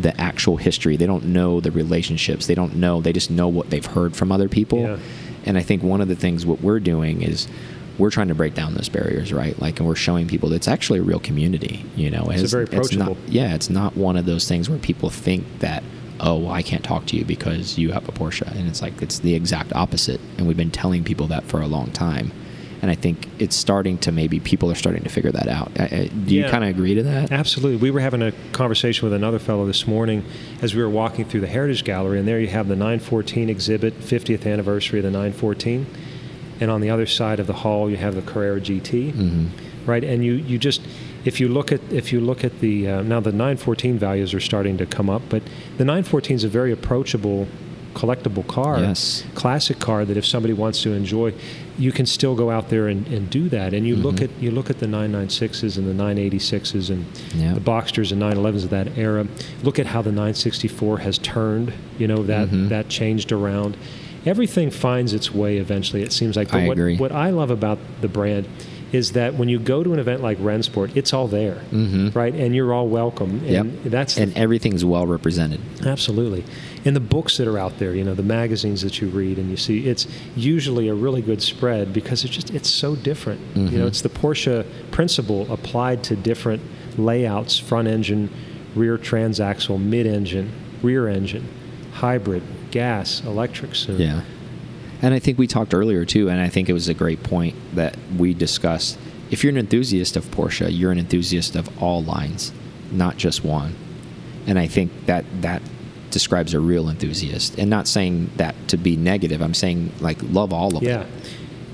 the 0.00 0.18
actual 0.20 0.56
history. 0.56 0.96
They 0.96 1.06
don't 1.06 1.26
know 1.26 1.60
the 1.60 1.72
relationships. 1.72 2.46
They 2.46 2.54
don't 2.54 2.76
know. 2.76 3.00
They 3.00 3.12
just 3.12 3.30
know 3.30 3.48
what 3.48 3.70
they've 3.70 3.84
heard 3.84 4.14
from 4.14 4.30
other 4.30 4.48
people. 4.48 4.78
Yeah. 4.78 4.98
And 5.44 5.58
I 5.58 5.62
think 5.62 5.82
one 5.82 6.00
of 6.00 6.08
the 6.08 6.14
things 6.14 6.46
what 6.46 6.60
we're 6.60 6.80
doing 6.80 7.22
is 7.22 7.48
we're 7.98 8.10
trying 8.10 8.28
to 8.28 8.34
break 8.34 8.54
down 8.54 8.74
those 8.74 8.88
barriers, 8.88 9.32
right? 9.32 9.58
Like, 9.60 9.80
and 9.80 9.88
we're 9.88 9.96
showing 9.96 10.28
people 10.28 10.48
that 10.50 10.56
it's 10.56 10.68
actually 10.68 11.00
a 11.00 11.02
real 11.02 11.18
community. 11.18 11.84
You 11.96 12.10
know, 12.10 12.30
It's 12.30 12.44
a 12.44 12.46
very 12.46 12.64
not, 12.64 12.72
approachable. 12.72 13.16
yeah, 13.26 13.54
it's 13.54 13.68
not 13.68 13.96
one 13.96 14.16
of 14.16 14.26
those 14.26 14.48
things 14.48 14.70
where 14.70 14.78
people 14.78 15.10
think 15.10 15.44
that, 15.58 15.82
oh, 16.20 16.38
well, 16.38 16.52
I 16.52 16.62
can't 16.62 16.84
talk 16.84 17.06
to 17.06 17.16
you 17.16 17.24
because 17.24 17.78
you 17.78 17.92
have 17.92 18.08
a 18.08 18.12
Porsche. 18.12 18.46
And 18.56 18.68
it's 18.68 18.80
like, 18.80 19.02
it's 19.02 19.18
the 19.18 19.34
exact 19.34 19.72
opposite. 19.74 20.20
And 20.38 20.46
we've 20.46 20.56
been 20.56 20.70
telling 20.70 21.04
people 21.04 21.26
that 21.26 21.44
for 21.44 21.60
a 21.60 21.66
long 21.66 21.90
time. 21.90 22.32
And 22.82 22.90
I 22.90 22.94
think 22.94 23.28
it's 23.38 23.54
starting 23.56 23.98
to 23.98 24.12
maybe 24.12 24.40
people 24.40 24.70
are 24.70 24.74
starting 24.74 25.02
to 25.02 25.08
figure 25.10 25.30
that 25.32 25.48
out. 25.48 25.72
Do 25.74 26.34
you 26.34 26.42
Yeah. 26.42 26.50
kind 26.50 26.64
of 26.64 26.70
agree 26.70 26.94
to 26.94 27.02
that? 27.02 27.30
Absolutely. 27.30 27.76
We 27.76 27.90
were 27.90 28.00
having 28.00 28.22
a 28.22 28.32
conversation 28.52 29.06
with 29.06 29.12
another 29.14 29.38
fellow 29.38 29.66
this 29.66 29.86
morning 29.86 30.24
as 30.62 30.74
we 30.74 30.82
were 30.82 30.88
walking 30.88 31.24
through 31.26 31.40
the 31.42 31.46
Heritage 31.46 31.84
Gallery, 31.84 32.18
and 32.18 32.26
there 32.26 32.40
you 32.40 32.48
have 32.48 32.68
the 32.68 32.76
914 32.76 33.50
exhibit, 33.50 34.00
50th 34.00 34.46
anniversary 34.50 35.00
of 35.00 35.04
the 35.04 35.10
914. 35.10 35.86
And 36.60 36.70
on 36.70 36.80
the 36.80 36.90
other 36.90 37.06
side 37.06 37.38
of 37.40 37.46
the 37.46 37.52
hall, 37.54 37.90
you 37.90 37.96
have 37.96 38.14
the 38.14 38.22
Carrera 38.22 38.60
GT, 38.60 39.10
hmm 39.12 39.46
right? 39.86 40.04
And 40.04 40.22
you, 40.22 40.34
you 40.34 40.58
just, 40.58 40.82
if 41.24 41.40
you 41.40 41.48
look 41.48 41.72
at 41.72 41.80
if 41.90 42.12
you 42.12 42.20
look 42.20 42.44
at 42.44 42.60
the 42.60 42.86
uh, 42.86 43.02
now 43.02 43.18
the 43.18 43.32
914 43.32 43.98
values 43.98 44.34
are 44.34 44.40
starting 44.40 44.76
to 44.76 44.84
come 44.86 45.08
up, 45.08 45.22
but 45.30 45.42
the 45.78 45.84
914 45.86 46.36
is 46.36 46.44
a 46.44 46.48
very 46.48 46.70
approachable, 46.70 47.48
collectible 47.94 48.46
car, 48.46 48.80
Yes. 48.80 49.24
classic 49.34 49.78
car 49.78 50.04
that 50.04 50.16
if 50.16 50.24
somebody 50.24 50.52
wants 50.54 50.82
to 50.82 50.92
enjoy, 50.92 51.32
you 51.78 51.92
can 51.92 52.06
still 52.06 52.34
go 52.34 52.50
out 52.50 52.68
there 52.68 52.88
and, 52.88 53.06
and 53.08 53.28
do 53.30 53.48
that. 53.48 53.72
And 53.74 53.86
you 53.86 53.96
look 53.96 54.16
Mhm. 54.16 54.24
at 54.24 54.30
you 54.40 54.50
look 54.50 54.70
at 54.70 54.78
the 54.80 54.86
996s 54.86 55.76
and 55.76 55.86
the 55.88 55.94
986s 55.94 56.90
and 56.90 57.04
Yeah. 57.34 57.54
the 57.54 57.60
Boxsters 57.60 58.10
and 58.12 58.20
911s 58.20 58.64
of 58.64 58.70
that 58.70 58.88
era. 58.96 59.26
Look 59.62 59.78
at 59.78 59.86
how 59.86 60.02
the 60.02 60.12
964 60.12 60.98
has 60.98 61.18
turned. 61.18 61.72
You 61.98 62.06
know 62.08 62.22
that 62.24 62.50
Mhm. 62.50 62.68
that 62.68 62.88
changed 62.88 63.32
around. 63.32 63.76
Everything 64.26 64.70
finds 64.70 65.14
its 65.14 65.34
way 65.34 65.56
eventually. 65.56 66.02
It 66.02 66.12
seems 66.12 66.36
like. 66.36 66.50
But 66.50 66.58
I 66.58 66.66
what, 66.68 66.76
agree. 66.76 66.96
What 66.98 67.12
I 67.12 67.30
love 67.30 67.50
about 67.50 67.78
the 68.02 68.08
brand 68.08 68.44
is 68.92 69.12
that 69.12 69.34
when 69.34 69.48
you 69.48 69.58
go 69.58 69.82
to 69.84 69.92
an 69.92 69.98
event 70.00 70.20
like 70.22 70.38
Rennsport, 70.38 70.90
it's 70.96 71.12
all 71.12 71.28
there, 71.28 71.58
Mhm. 71.72 72.14
right? 72.14 72.34
And 72.34 72.54
you're 72.54 72.72
all 72.72 72.88
welcome. 72.88 73.40
Yep. 73.46 73.62
And 73.64 73.82
that's 73.84 74.16
and 74.18 74.36
everything's 74.36 74.84
well 74.84 75.06
represented. 75.06 75.60
Absolutely. 75.86 76.44
And 76.84 76.96
the 76.96 77.00
books 77.00 77.36
that 77.36 77.46
are 77.46 77.58
out 77.58 77.78
there, 77.78 77.94
you 77.94 78.02
know, 78.02 78.14
the 78.14 78.22
magazines 78.22 78.82
that 78.82 79.00
you 79.00 79.08
read 79.08 79.38
and 79.38 79.48
you 79.50 79.56
see, 79.56 79.86
it's 79.86 80.06
usually 80.34 80.88
a 80.88 80.94
really 80.94 81.22
good 81.22 81.40
spread 81.42 81.92
because 81.92 82.24
it's 82.24 82.34
just 82.34 82.50
it's 82.52 82.68
so 82.68 82.96
different. 82.96 83.40
You 83.54 83.62
know, 83.78 83.84
Mhm. 83.84 83.88
it's 83.88 84.00
the 84.02 84.08
Porsche 84.08 84.64
principle 84.90 85.46
applied 85.50 86.02
to 86.04 86.16
different 86.16 86.62
layouts, 86.98 87.58
front 87.58 87.86
engine, 87.86 88.28
rear 88.74 88.98
transaxle, 88.98 89.80
mid-engine, 89.80 90.48
rear 90.82 91.06
engine, 91.08 91.44
hybrid, 91.92 92.42
gas, 92.70 93.22
electric 93.26 93.70
and- 93.88 93.98
Yeah. 94.00 94.20
And 95.02 95.14
I 95.14 95.18
think 95.18 95.38
we 95.38 95.46
talked 95.46 95.72
earlier 95.74 96.04
too, 96.04 96.28
and 96.28 96.40
I 96.40 96.48
think 96.48 96.68
it 96.68 96.72
was 96.74 96.88
a 96.88 96.94
great 96.94 97.22
point 97.22 97.54
that 97.74 97.96
we 98.16 98.34
discussed. 98.34 98.98
If 99.30 99.42
you're 99.42 99.50
an 99.52 99.56
enthusiast 99.58 100.16
of 100.16 100.24
Porsche, 100.26 100.68
you're 100.70 100.92
an 100.92 100.98
enthusiast 100.98 101.56
of 101.56 101.82
all 101.82 102.02
lines, 102.02 102.52
not 102.90 103.16
just 103.16 103.44
one. 103.44 103.74
And 104.46 104.58
I 104.58 104.66
think 104.66 104.90
that 105.06 105.24
that 105.42 105.62
describes 106.10 106.54
a 106.54 106.60
real 106.60 106.88
enthusiast. 106.88 107.56
And 107.58 107.70
not 107.70 107.86
saying 107.86 108.30
that 108.36 108.54
to 108.68 108.76
be 108.76 108.96
negative. 108.96 109.40
I'm 109.40 109.54
saying 109.54 109.92
like 110.00 110.18
love 110.22 110.52
all 110.52 110.76
of 110.76 110.82
Yeah. 110.82 110.98
them. 110.98 111.10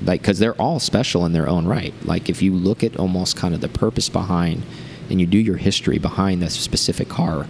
Like 0.04 0.20
because 0.20 0.38
they're 0.38 0.54
all 0.60 0.78
special 0.78 1.24
in 1.24 1.32
their 1.32 1.48
own 1.48 1.66
right. 1.66 1.94
Like 2.04 2.28
if 2.28 2.42
you 2.42 2.52
look 2.52 2.84
at 2.84 2.96
almost 2.98 3.34
kind 3.36 3.54
of 3.54 3.60
the 3.62 3.68
purpose 3.68 4.10
behind 4.10 4.62
and 5.08 5.20
you 5.20 5.26
do 5.26 5.38
your 5.38 5.56
history 5.56 5.98
behind 5.98 6.42
the 6.42 6.50
specific 6.50 7.08
car 7.08 7.46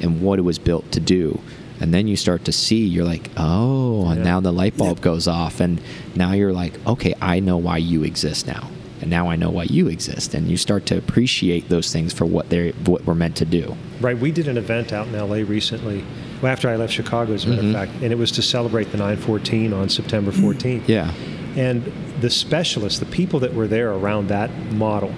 and 0.00 0.20
what 0.20 0.38
it 0.38 0.42
was 0.42 0.58
built 0.58 0.92
to 0.92 1.00
do. 1.00 1.40
And 1.80 1.92
then 1.92 2.06
you 2.08 2.16
start 2.16 2.44
to 2.46 2.52
see, 2.52 2.84
you're 2.86 3.04
like, 3.04 3.30
oh, 3.36 4.06
and 4.08 4.18
Yeah. 4.18 4.24
now 4.24 4.40
the 4.40 4.52
light 4.52 4.76
bulb 4.76 5.00
goes 5.00 5.28
off. 5.28 5.60
And 5.60 5.80
now 6.14 6.32
you're 6.32 6.52
like, 6.52 6.74
okay, 6.86 7.14
I 7.20 7.40
know 7.40 7.56
why 7.58 7.76
you 7.78 8.02
exist 8.02 8.46
now. 8.46 8.68
And 9.02 9.10
now 9.10 9.28
I 9.28 9.36
know 9.36 9.50
why 9.50 9.64
you 9.64 9.88
exist. 9.88 10.32
And 10.34 10.48
you 10.48 10.56
start 10.56 10.86
to 10.86 10.96
appreciate 10.96 11.68
those 11.68 11.92
things 11.92 12.14
for 12.14 12.24
what 12.24 12.48
they're 12.48 12.72
what 12.86 13.04
we're 13.04 13.14
meant 13.14 13.36
to 13.36 13.44
do. 13.44 13.76
Right. 14.00 14.18
We 14.18 14.30
did 14.32 14.48
an 14.48 14.56
event 14.56 14.90
out 14.92 15.06
in 15.08 15.12
LA 15.14 15.42
recently, 15.46 16.02
well, 16.40 16.50
after 16.50 16.68
I 16.70 16.76
left 16.76 16.94
Chicago, 16.94 17.34
as 17.34 17.44
a 17.44 17.48
matter 17.48 17.62
Mhm. 17.62 17.68
of 17.68 17.74
fact, 17.74 17.92
and 18.02 18.10
it 18.10 18.16
was 18.18 18.30
to 18.32 18.42
celebrate 18.42 18.92
the 18.92 18.98
914 18.98 19.74
on 19.74 19.90
September 19.90 20.32
14th. 20.32 20.88
Yeah. 20.88 21.10
And 21.56 21.82
the 22.22 22.30
specialists, 22.30 22.98
the 22.98 23.04
people 23.06 23.38
that 23.40 23.54
were 23.54 23.66
there 23.66 23.92
around 23.92 24.28
that 24.28 24.50
model, 24.72 25.12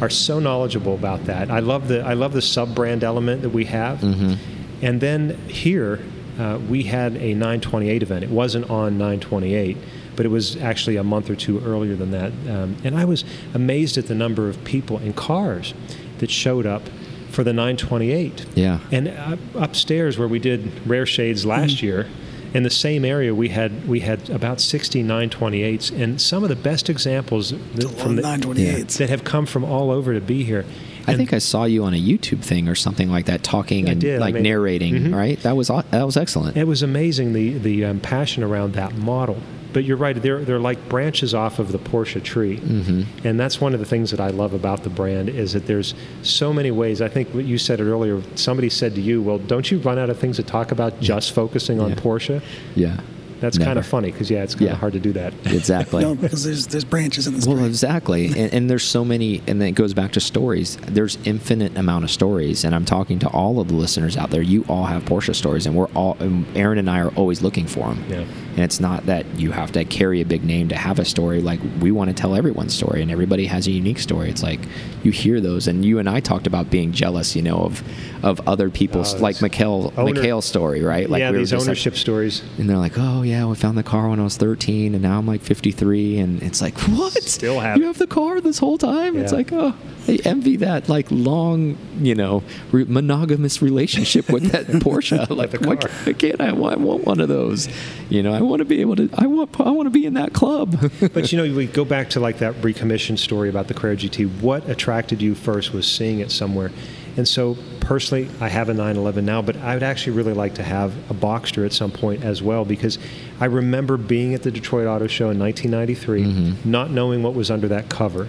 are 0.00 0.10
so 0.10 0.38
knowledgeable 0.38 0.94
about 0.94 1.24
that. 1.26 1.50
I 1.50 1.58
love 1.58 1.88
the 1.88 2.02
I 2.02 2.14
love 2.14 2.32
the 2.32 2.42
sub 2.42 2.72
brand 2.72 3.02
element 3.02 3.42
that 3.42 3.50
we 3.50 3.64
have. 3.64 3.98
Mhm. 3.98 4.36
And 4.82 5.00
then 5.00 5.36
here, 5.48 6.00
uh, 6.38 6.58
we 6.68 6.84
had 6.84 7.16
a 7.16 7.34
928 7.34 8.02
event. 8.02 8.24
It 8.24 8.30
wasn't 8.30 8.70
on 8.70 8.96
928, 8.98 9.76
but 10.16 10.24
it 10.24 10.28
was 10.28 10.56
actually 10.56 10.96
a 10.96 11.04
month 11.04 11.30
or 11.30 11.36
two 11.36 11.60
earlier 11.60 11.96
than 11.96 12.12
that. 12.12 12.32
Um, 12.48 12.76
and 12.84 12.96
I 12.96 13.04
was 13.04 13.24
amazed 13.54 13.98
at 13.98 14.06
the 14.06 14.14
number 14.14 14.48
of 14.48 14.62
people 14.64 14.98
in 14.98 15.12
cars 15.12 15.74
that 16.18 16.30
showed 16.30 16.66
up 16.66 16.82
for 17.30 17.44
the 17.44 17.52
928. 17.52 18.46
Yeah. 18.54 18.80
And 18.92 19.08
uh, 19.08 19.36
upstairs 19.54 20.18
where 20.18 20.28
we 20.28 20.38
did 20.38 20.86
rare 20.86 21.06
shades 21.06 21.44
last 21.44 21.82
year, 21.82 22.06
in 22.54 22.62
the 22.62 22.70
same 22.70 23.04
area 23.04 23.34
we 23.34 23.50
had 23.50 23.86
we 23.86 24.00
had 24.00 24.30
about 24.30 24.60
60 24.60 25.02
928s, 25.04 26.02
and 26.02 26.20
some 26.20 26.42
of 26.42 26.48
the 26.48 26.56
best 26.56 26.88
examples 26.88 27.50
that, 27.50 27.90
from 27.98 28.16
the, 28.16 28.22
928s. 28.22 28.96
that 28.98 29.10
have 29.10 29.24
come 29.24 29.46
from 29.46 29.64
all 29.64 29.90
over 29.90 30.14
to 30.14 30.20
be 30.20 30.44
here. 30.44 30.64
I 31.08 31.16
think 31.16 31.32
I 31.32 31.38
saw 31.38 31.64
you 31.64 31.84
on 31.84 31.94
a 31.94 32.00
YouTube 32.00 32.40
thing 32.40 32.68
or 32.68 32.74
something 32.74 33.10
like 33.10 33.26
that, 33.26 33.42
talking 33.42 33.88
I 33.88 33.92
and 33.92 34.00
did. 34.00 34.16
I 34.16 34.24
like 34.24 34.34
made- 34.34 34.42
narrating. 34.44 34.94
Mhm. 34.94 35.14
Right? 35.14 35.40
That 35.42 35.56
was 35.56 35.68
that 35.68 36.06
was 36.06 36.16
excellent. 36.16 36.56
It 36.56 36.66
was 36.66 36.82
amazing 36.82 37.32
the 37.32 37.54
the 37.58 37.84
um, 37.86 38.00
passion 38.00 38.42
around 38.42 38.74
that 38.74 38.96
model. 38.96 39.38
But 39.70 39.84
you're 39.84 39.98
right; 39.98 40.20
they're 40.20 40.42
they're 40.44 40.58
like 40.58 40.88
branches 40.88 41.34
off 41.34 41.58
of 41.58 41.72
the 41.72 41.78
Porsche 41.78 42.22
tree, 42.22 42.56
hmm 42.56 43.02
and 43.22 43.38
that's 43.38 43.60
one 43.60 43.74
of 43.74 43.80
the 43.80 43.86
things 43.86 44.10
that 44.12 44.18
I 44.20 44.30
love 44.30 44.54
about 44.54 44.82
the 44.82 44.88
brand 44.90 45.28
is 45.28 45.52
that 45.52 45.66
there's 45.66 45.94
so 46.22 46.52
many 46.54 46.70
ways. 46.70 47.02
I 47.02 47.08
think 47.08 47.28
what 47.34 47.44
you 47.44 47.58
said 47.58 47.78
it 47.78 47.84
earlier. 47.84 48.22
Somebody 48.34 48.70
said 48.70 48.94
to 48.94 49.00
you, 49.02 49.20
"Well, 49.20 49.38
don't 49.38 49.70
you 49.70 49.78
run 49.78 49.98
out 49.98 50.08
of 50.08 50.18
things 50.18 50.36
to 50.36 50.42
talk 50.42 50.72
about 50.72 51.00
just 51.02 51.32
focusing 51.32 51.80
on 51.80 51.90
Yeah. 51.90 51.96
Porsche?" 51.96 52.40
Yeah. 52.76 52.96
That's 53.40 53.56
kind 53.58 53.78
of 53.78 53.86
funny 53.86 54.10
because 54.10 54.30
yeah, 54.30 54.42
it's 54.42 54.54
kind 54.54 54.66
Yeah. 54.66 54.72
of 54.72 54.78
hard 54.78 54.92
to 54.94 55.00
do 55.00 55.12
that. 55.12 55.32
Exactly. 55.46 56.02
No, 56.02 56.14
because 56.14 56.44
there's 56.44 56.66
there's 56.66 56.84
branches 56.84 57.26
in 57.26 57.34
this. 57.34 57.46
Well, 57.46 57.56
tree. 57.58 57.66
exactly, 57.66 58.26
and, 58.38 58.52
and 58.54 58.70
there's 58.70 58.84
so 58.84 59.04
many, 59.04 59.42
and 59.46 59.60
then 59.60 59.68
it 59.68 59.72
goes 59.72 59.94
back 59.94 60.12
to 60.12 60.20
stories. 60.20 60.76
There's 60.82 61.18
infinite 61.24 61.76
amount 61.76 62.04
of 62.04 62.10
stories, 62.10 62.64
and 62.64 62.74
I'm 62.74 62.84
talking 62.84 63.18
to 63.20 63.28
all 63.28 63.60
of 63.60 63.68
the 63.68 63.74
listeners 63.74 64.16
out 64.16 64.30
there. 64.30 64.42
You 64.42 64.64
all 64.68 64.84
have 64.86 65.04
Porsche 65.04 65.34
stories, 65.34 65.66
and 65.66 65.74
we're 65.76 65.86
all, 65.94 66.16
and 66.20 66.44
Aaron 66.56 66.78
and 66.78 66.88
I 66.90 67.00
are 67.00 67.10
always 67.14 67.42
looking 67.42 67.66
for 67.66 67.88
them. 67.94 68.04
Yeah. 68.08 68.24
And 68.58 68.64
it's 68.64 68.80
not 68.80 69.06
that 69.06 69.24
you 69.38 69.52
have 69.52 69.70
to 69.72 69.84
carry 69.84 70.20
a 70.20 70.24
big 70.24 70.42
name 70.42 70.68
to 70.70 70.74
have 70.76 70.98
a 70.98 71.04
story. 71.04 71.40
Like 71.40 71.60
we 71.80 71.92
want 71.92 72.10
to 72.10 72.14
tell 72.14 72.34
everyone's 72.34 72.74
story, 72.74 73.02
and 73.02 73.08
everybody 73.08 73.46
has 73.46 73.68
a 73.68 73.70
unique 73.70 74.00
story. 74.00 74.28
It's 74.30 74.42
like 74.42 74.58
you 75.04 75.12
hear 75.12 75.40
those, 75.40 75.68
and 75.68 75.84
you 75.84 76.00
and 76.00 76.08
I 76.10 76.18
talked 76.18 76.48
about 76.48 76.68
being 76.68 76.90
jealous, 76.90 77.36
you 77.36 77.42
know, 77.42 77.58
of 77.58 77.84
of 78.24 78.40
other 78.48 78.68
people's, 78.68 79.14
Oh, 79.14 79.18
like 79.18 79.40
Mikhail, 79.40 79.92
Owner- 79.96 80.12
Mikhail's 80.12 80.44
story, 80.44 80.82
right? 80.82 81.08
Like 81.08 81.20
yeah, 81.20 81.30
we 81.30 81.38
these 81.38 81.50
just 81.50 81.60
like- 81.66 81.68
ownership 81.68 81.94
stories. 81.96 82.42
and 82.58 82.68
they're 82.68 82.78
like, 82.78 82.94
"Oh 82.98 83.22
yeah, 83.22 83.46
we 83.46 83.54
found 83.54 83.78
the 83.78 83.84
car 83.84 84.08
when 84.08 84.18
I 84.18 84.24
was 84.24 84.36
13, 84.36 84.92
and 84.94 85.04
now 85.04 85.18
I'm 85.18 85.26
like 85.28 85.42
53." 85.42 86.18
And 86.18 86.42
it's 86.42 86.60
like, 86.60 86.76
"What? 86.98 87.12
Still 87.22 87.60
have 87.60 87.78
you 87.78 87.84
have 87.84 87.98
the 87.98 88.08
car 88.08 88.40
this 88.40 88.58
whole 88.58 88.76
time?" 88.76 89.16
It's 89.18 89.32
like, 89.32 89.52
"Oh, 89.52 89.72
I 90.08 90.18
envy 90.24 90.56
that 90.56 90.88
like 90.88 91.06
long, 91.10 91.76
you 92.00 92.14
know, 92.14 92.42
re- 92.72 92.84
monogamous 92.88 93.60
relationship 93.62 94.30
with 94.30 94.50
that 94.52 94.66
Porsche. 94.82 95.28
like, 95.30 95.50
the 95.50 95.58
why, 95.66 95.74
why 96.04 96.12
can't 96.14 96.40
I? 96.40 96.52
Why 96.52 96.72
I 96.72 96.76
want 96.76 97.04
one 97.04 97.20
of 97.20 97.28
those? 97.28 97.68
You 98.08 98.22
know, 98.22 98.32
I 98.32 98.40
want 98.40 98.60
to 98.60 98.64
be 98.64 98.80
able 98.80 98.96
to. 98.96 99.08
I 99.16 99.26
want. 99.26 99.60
I 99.60 99.70
want 99.70 99.86
to 99.86 99.90
be 99.90 100.06
in 100.06 100.14
that 100.14 100.32
club. 100.32 100.76
But 101.12 101.32
you 101.32 101.38
know, 101.38 101.54
we 101.56 101.66
go 101.66 101.84
back 101.84 102.10
to 102.10 102.20
like 102.20 102.38
that 102.38 102.54
recommissioned 102.62 103.18
story 103.18 103.48
about 103.48 103.68
the 103.68 103.74
Carrera 103.74 103.96
GT. 103.96 104.40
What 104.40 104.68
attracted 104.68 105.20
you 105.22 105.34
first 105.34 105.72
was 105.72 105.86
seeing 105.90 106.20
it 106.20 106.30
somewhere. 106.30 106.70
And 107.16 107.26
so, 107.26 107.56
personally, 107.80 108.28
I 108.40 108.48
have 108.48 108.68
a 108.68 108.74
911 108.74 109.24
now, 109.26 109.42
but 109.42 109.56
I 109.56 109.74
would 109.74 109.82
actually 109.82 110.12
really 110.16 110.34
like 110.34 110.54
to 110.54 110.62
have 110.62 110.94
a 111.10 111.14
Boxster 111.14 111.66
at 111.66 111.72
some 111.72 111.90
point 111.90 112.22
as 112.22 112.42
well 112.44 112.64
because 112.64 112.96
I 113.40 113.46
remember 113.46 113.96
being 113.96 114.34
at 114.34 114.44
the 114.44 114.52
Detroit 114.52 114.86
Auto 114.86 115.08
Show 115.08 115.30
in 115.30 115.38
1993, 115.40 116.22
Mm-hmm. 116.24 116.70
not 116.70 116.92
knowing 116.92 117.24
what 117.24 117.34
was 117.34 117.50
under 117.50 117.66
that 117.68 117.88
cover, 117.88 118.28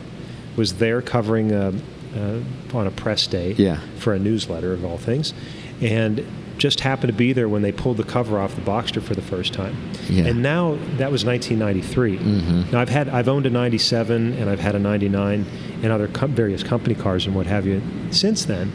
was 0.55 0.73
there 0.75 1.01
covering 1.01 1.51
a, 1.51 1.73
uh, 2.15 2.39
on 2.77 2.87
a 2.87 2.91
press 2.91 3.27
day 3.27 3.53
Yeah. 3.57 3.79
for 3.97 4.13
a 4.13 4.19
newsletter 4.19 4.73
of 4.73 4.83
all 4.85 4.97
things, 4.97 5.33
and 5.81 6.23
just 6.57 6.81
happened 6.81 7.07
to 7.09 7.17
be 7.17 7.31
there 7.31 7.47
when 7.47 7.61
they 7.61 7.71
pulled 7.71 7.95
the 7.95 8.03
cover 8.03 8.37
off 8.37 8.53
the 8.53 8.61
Boxster 8.61 9.01
for 9.01 9.15
the 9.15 9.21
first 9.21 9.53
time. 9.53 9.77
Yeah. 10.09 10.25
And 10.25 10.43
now 10.43 10.77
that 10.97 11.09
was 11.09 11.23
1993. 11.23 12.17
Mhm. 12.17 12.71
Now 12.73 12.81
I've 12.81 12.89
had 12.89 13.07
I've 13.07 13.29
owned 13.29 13.45
a 13.45 13.49
97 13.49 14.33
and 14.33 14.49
I've 14.49 14.59
had 14.59 14.75
a 14.75 14.79
99 14.79 15.45
and 15.81 15.91
other 15.93 16.07
com- 16.09 16.33
various 16.33 16.61
company 16.61 16.95
cars 16.95 17.25
and 17.25 17.33
what 17.33 17.45
have 17.47 17.65
you 17.65 17.81
since 18.11 18.43
then. 18.43 18.73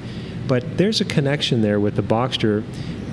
But 0.49 0.79
there's 0.79 1.03
a 1.03 1.05
connection 1.05 1.61
there 1.61 1.79
with 1.79 1.97
the 1.97 2.03
Boxster. 2.03 2.63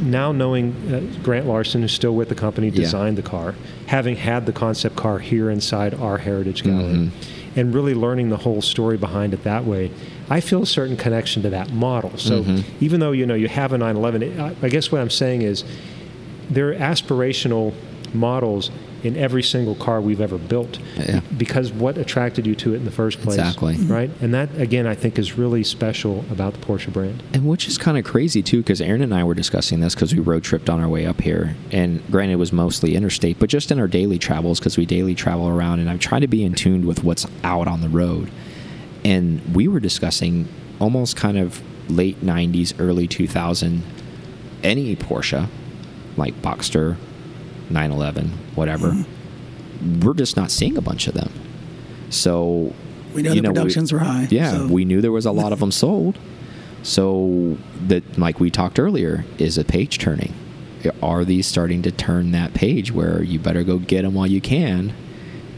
Now 0.01 0.31
knowing 0.31 0.73
uh, 0.89 1.21
Grant 1.21 1.47
Larson, 1.47 1.81
who's 1.81 1.91
still 1.91 2.15
with 2.15 2.29
the 2.29 2.35
company, 2.35 2.67
Yeah. 2.69 2.81
designed 2.83 3.17
the 3.17 3.21
car, 3.21 3.55
having 3.87 4.15
had 4.15 4.45
the 4.45 4.53
concept 4.53 4.95
car 4.95 5.19
here 5.19 5.49
inside 5.49 5.93
our 5.95 6.17
Heritage 6.19 6.63
Gallery, 6.63 6.93
Mhm. 6.93 7.09
And 7.55 7.73
really 7.73 7.93
learning 7.93 8.29
the 8.29 8.37
whole 8.37 8.61
story 8.61 8.97
behind 8.97 9.33
it 9.33 9.43
that 9.43 9.65
way, 9.65 9.91
I 10.29 10.39
feel 10.39 10.63
a 10.63 10.65
certain 10.65 10.95
connection 10.97 11.41
to 11.43 11.49
that 11.49 11.71
model. 11.73 12.11
So 12.17 12.43
Mhm. 12.43 12.63
even 12.79 12.99
though 13.01 13.11
you 13.11 13.25
know 13.25 13.33
you 13.33 13.47
have 13.49 13.73
a 13.73 13.77
911, 13.77 14.23
it, 14.23 14.39
I, 14.39 14.55
I 14.61 14.69
guess 14.69 14.91
what 14.91 15.01
I'm 15.01 15.09
saying 15.09 15.41
is 15.41 15.63
they're 16.49 16.73
aspirational 16.73 17.73
models 18.13 18.69
in 19.03 19.17
every 19.17 19.41
single 19.41 19.73
car 19.75 19.99
we've 19.99 20.21
ever 20.21 20.37
built 20.37 20.77
Yeah. 20.97 21.21
because 21.35 21.71
what 21.71 21.97
attracted 21.97 22.45
you 22.45 22.53
to 22.55 22.73
it 22.73 22.77
in 22.77 22.85
the 22.85 22.91
first 22.91 23.19
place 23.21 23.37
Exactly. 23.39 23.75
Mm-hmm. 23.75 23.91
right 23.91 24.11
and 24.21 24.31
that 24.33 24.55
again 24.59 24.85
i 24.85 24.93
think 24.93 25.17
is 25.17 25.37
really 25.37 25.63
special 25.63 26.23
about 26.29 26.53
the 26.53 26.59
porsche 26.59 26.93
brand 26.93 27.23
And 27.33 27.47
which 27.47 27.67
is 27.67 27.77
kind 27.79 27.97
of 27.97 28.03
crazy 28.03 28.43
too, 28.43 28.57
because 28.57 28.79
Aaron 28.81 29.01
and 29.01 29.13
I 29.13 29.23
were 29.23 29.33
discussing 29.33 29.79
this 29.79 29.95
because 29.95 30.13
we 30.13 30.19
road 30.19 30.43
tripped 30.43 30.69
on 30.69 30.79
our 30.81 30.87
way 30.89 31.05
up 31.07 31.19
here, 31.21 31.55
and 31.71 32.01
granted 32.11 32.33
it 32.33 32.37
was 32.37 32.53
mostly 32.53 32.95
interstate, 32.95 33.39
but 33.39 33.49
just 33.49 33.71
in 33.71 33.79
our 33.79 33.87
daily 33.87 34.19
travels 34.19 34.59
because 34.59 34.77
we 34.77 34.85
daily 34.85 35.15
travel 35.15 35.47
around, 35.47 35.79
and 35.79 35.89
I'm 35.89 35.97
trying 35.99 36.21
to 36.21 36.27
be 36.27 36.43
in 36.43 36.53
tune 36.53 36.85
with 36.85 37.03
what's 37.03 37.25
out 37.43 37.67
on 37.67 37.81
the 37.81 37.89
road. 37.89 38.29
And 39.03 39.41
we 39.55 39.67
were 39.67 39.79
discussing 39.79 40.47
almost 40.79 41.15
kind 41.15 41.37
of 41.39 41.61
late 41.89 42.21
'90s, 42.23 42.73
early 42.79 43.07
2000, 43.07 43.81
any 44.63 44.95
Porsche, 44.95 45.47
like 46.17 46.39
Boxster, 46.41 46.97
911, 47.71 48.31
whatever. 48.55 48.95
We're 50.01 50.13
just 50.13 50.37
not 50.37 50.51
seeing 50.51 50.77
a 50.77 50.81
bunch 50.81 51.07
of 51.07 51.13
them. 51.13 51.31
So 52.09 52.73
we 53.13 53.21
know 53.23 53.33
the 53.33 53.41
we- 53.41 53.47
productions 53.47 53.91
were 53.91 53.99
high. 53.99 54.27
yeah, 54.29 54.51
so- 54.51 54.67
we 54.67 54.85
knew 54.85 55.01
there 55.01 55.11
was 55.11 55.25
a 55.25 55.31
lot 55.31 55.53
of 55.53 55.59
them 55.59 55.71
sold. 55.71 56.17
So 56.83 57.57
that, 57.87 58.17
like 58.17 58.39
we 58.39 58.49
talked 58.49 58.79
earlier, 58.79 59.25
is 59.37 59.57
a 59.57 59.63
page 59.63 59.99
turning. 59.99 60.33
Are 61.03 61.23
these 61.23 61.45
starting 61.45 61.83
to 61.83 61.91
turn 61.91 62.31
that 62.31 62.53
page 62.55 62.91
where 62.91 63.21
you 63.21 63.37
better 63.37 63.63
go 63.63 63.77
get 63.77 64.01
them 64.01 64.15
while 64.15 64.25
you 64.27 64.41
can? 64.41 64.93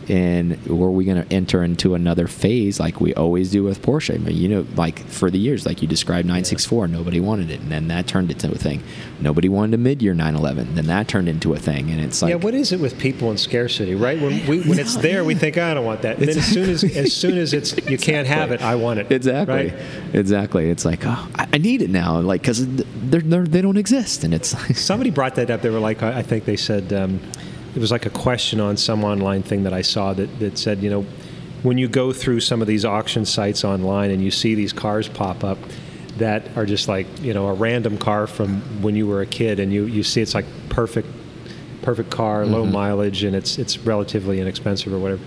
And 0.09 0.53
are 0.67 0.73
we 0.73 1.05
going 1.05 1.23
to 1.23 1.33
enter 1.33 1.63
into 1.63 1.95
another 1.95 2.27
phase 2.27 2.79
like 2.79 2.99
we 2.99 3.13
always 3.13 3.51
do 3.51 3.63
with 3.63 3.81
Porsche? 3.81 4.15
I 4.15 4.17
mean, 4.17 4.35
you 4.35 4.49
know, 4.49 4.65
like 4.75 4.99
for 5.07 5.31
the 5.31 5.39
years, 5.39 5.65
like 5.65 5.81
you 5.81 5.87
described 5.87 6.27
964, 6.27 6.87
nobody 6.87 7.19
wanted 7.19 7.49
it, 7.49 7.61
and 7.61 7.71
then 7.71 7.87
that 7.87 8.07
turned 8.07 8.31
into 8.31 8.51
a 8.51 8.57
thing. 8.57 8.83
Nobody 9.21 9.47
wanted 9.47 9.75
a 9.75 9.77
mid-year 9.77 10.13
911, 10.13 10.75
then 10.75 10.87
that 10.87 11.07
turned 11.07 11.29
into 11.29 11.53
a 11.53 11.59
thing, 11.59 11.89
and 11.89 12.01
it's 12.01 12.21
like 12.21 12.29
yeah 12.29 12.35
what 12.35 12.53
is 12.53 12.71
it 12.71 12.79
with 12.79 12.97
people 12.99 13.29
and 13.29 13.39
scarcity 13.39 13.95
right? 13.95 14.19
When 14.19 14.45
we 14.47 14.61
when 14.61 14.79
it's 14.79 14.97
there 14.97 15.23
we 15.23 15.35
think 15.35 15.57
i 15.57 15.73
don't 15.73 15.85
want 15.85 16.01
that. 16.01 16.17
And 16.17 16.27
then 16.27 16.37
as 16.37 16.45
soon 16.45 16.69
as 16.69 16.83
as 16.83 17.13
soon 17.13 17.37
as 17.37 17.53
it's 17.53 17.75
you 17.89 17.97
can't 18.09 18.27
have 18.27 18.51
it 18.51 18.61
i 18.61 18.75
want 18.75 18.99
it. 18.99 19.11
Exactly. 19.11 19.55
right? 19.55 19.73
Exactly. 20.13 20.69
It's 20.69 20.85
like, 20.85 21.01
oh, 21.05 21.27
I 21.35 21.57
need 21.57 21.81
it 21.81 21.89
now, 21.89 22.19
like 22.19 22.41
because 22.41 22.65
they're, 22.67 23.21
they're 23.21 23.45
they 23.45 23.61
don't 23.61 23.77
exist, 23.77 24.23
and 24.23 24.33
it's 24.33 24.53
like, 24.53 24.75
Somebody 24.75 25.11
brought 25.11 25.35
that 25.35 25.49
up. 25.49 25.61
They 25.61 25.69
were 25.69 25.79
like, 25.79 26.03
I 26.03 26.19
I 26.19 26.21
think 26.21 26.45
they 26.45 26.55
said 26.55 26.91
um, 26.93 27.19
it 27.75 27.79
was 27.79 27.91
like 27.91 28.05
a 28.05 28.09
question 28.09 28.59
on 28.59 28.77
some 28.77 29.03
online 29.03 29.43
thing 29.43 29.63
that 29.63 29.73
I 29.73 29.81
saw 29.81 30.13
that, 30.13 30.39
that 30.39 30.57
said, 30.57 30.83
you 30.83 30.89
know, 30.89 31.05
when 31.63 31.77
you 31.77 31.87
go 31.87 32.13
through 32.13 32.41
some 32.41 32.61
of 32.61 32.67
these 32.67 32.85
auction 32.85 33.25
sites 33.25 33.63
online 33.63 34.11
and 34.11 34.23
you 34.23 34.31
see 34.31 34.53
these 34.53 34.73
cars 34.73 35.07
pop 35.07 35.43
up 35.43 35.57
that 36.17 36.55
are 36.55 36.65
just 36.65 36.87
like, 36.87 37.07
you 37.21 37.33
know, 37.33 37.47
a 37.47 37.53
random 37.53 37.97
car 37.97 38.27
from 38.27 38.61
when 38.81 38.95
you 38.95 39.07
were 39.07 39.21
a 39.21 39.25
kid 39.25 39.59
and 39.59 39.73
you, 39.73 39.85
you 39.85 40.03
see 40.03 40.21
it's 40.21 40.35
like 40.35 40.45
perfect, 40.69 41.07
perfect 41.81 42.11
car, 42.11 42.45
low 42.45 42.63
mm-hmm. 42.63 42.73
mileage, 42.73 43.23
and 43.23 43.35
it's, 43.35 43.57
it's 43.57 43.79
relatively 43.79 44.39
inexpensive 44.39 44.93
or 44.93 44.99
whatever. 44.99 45.23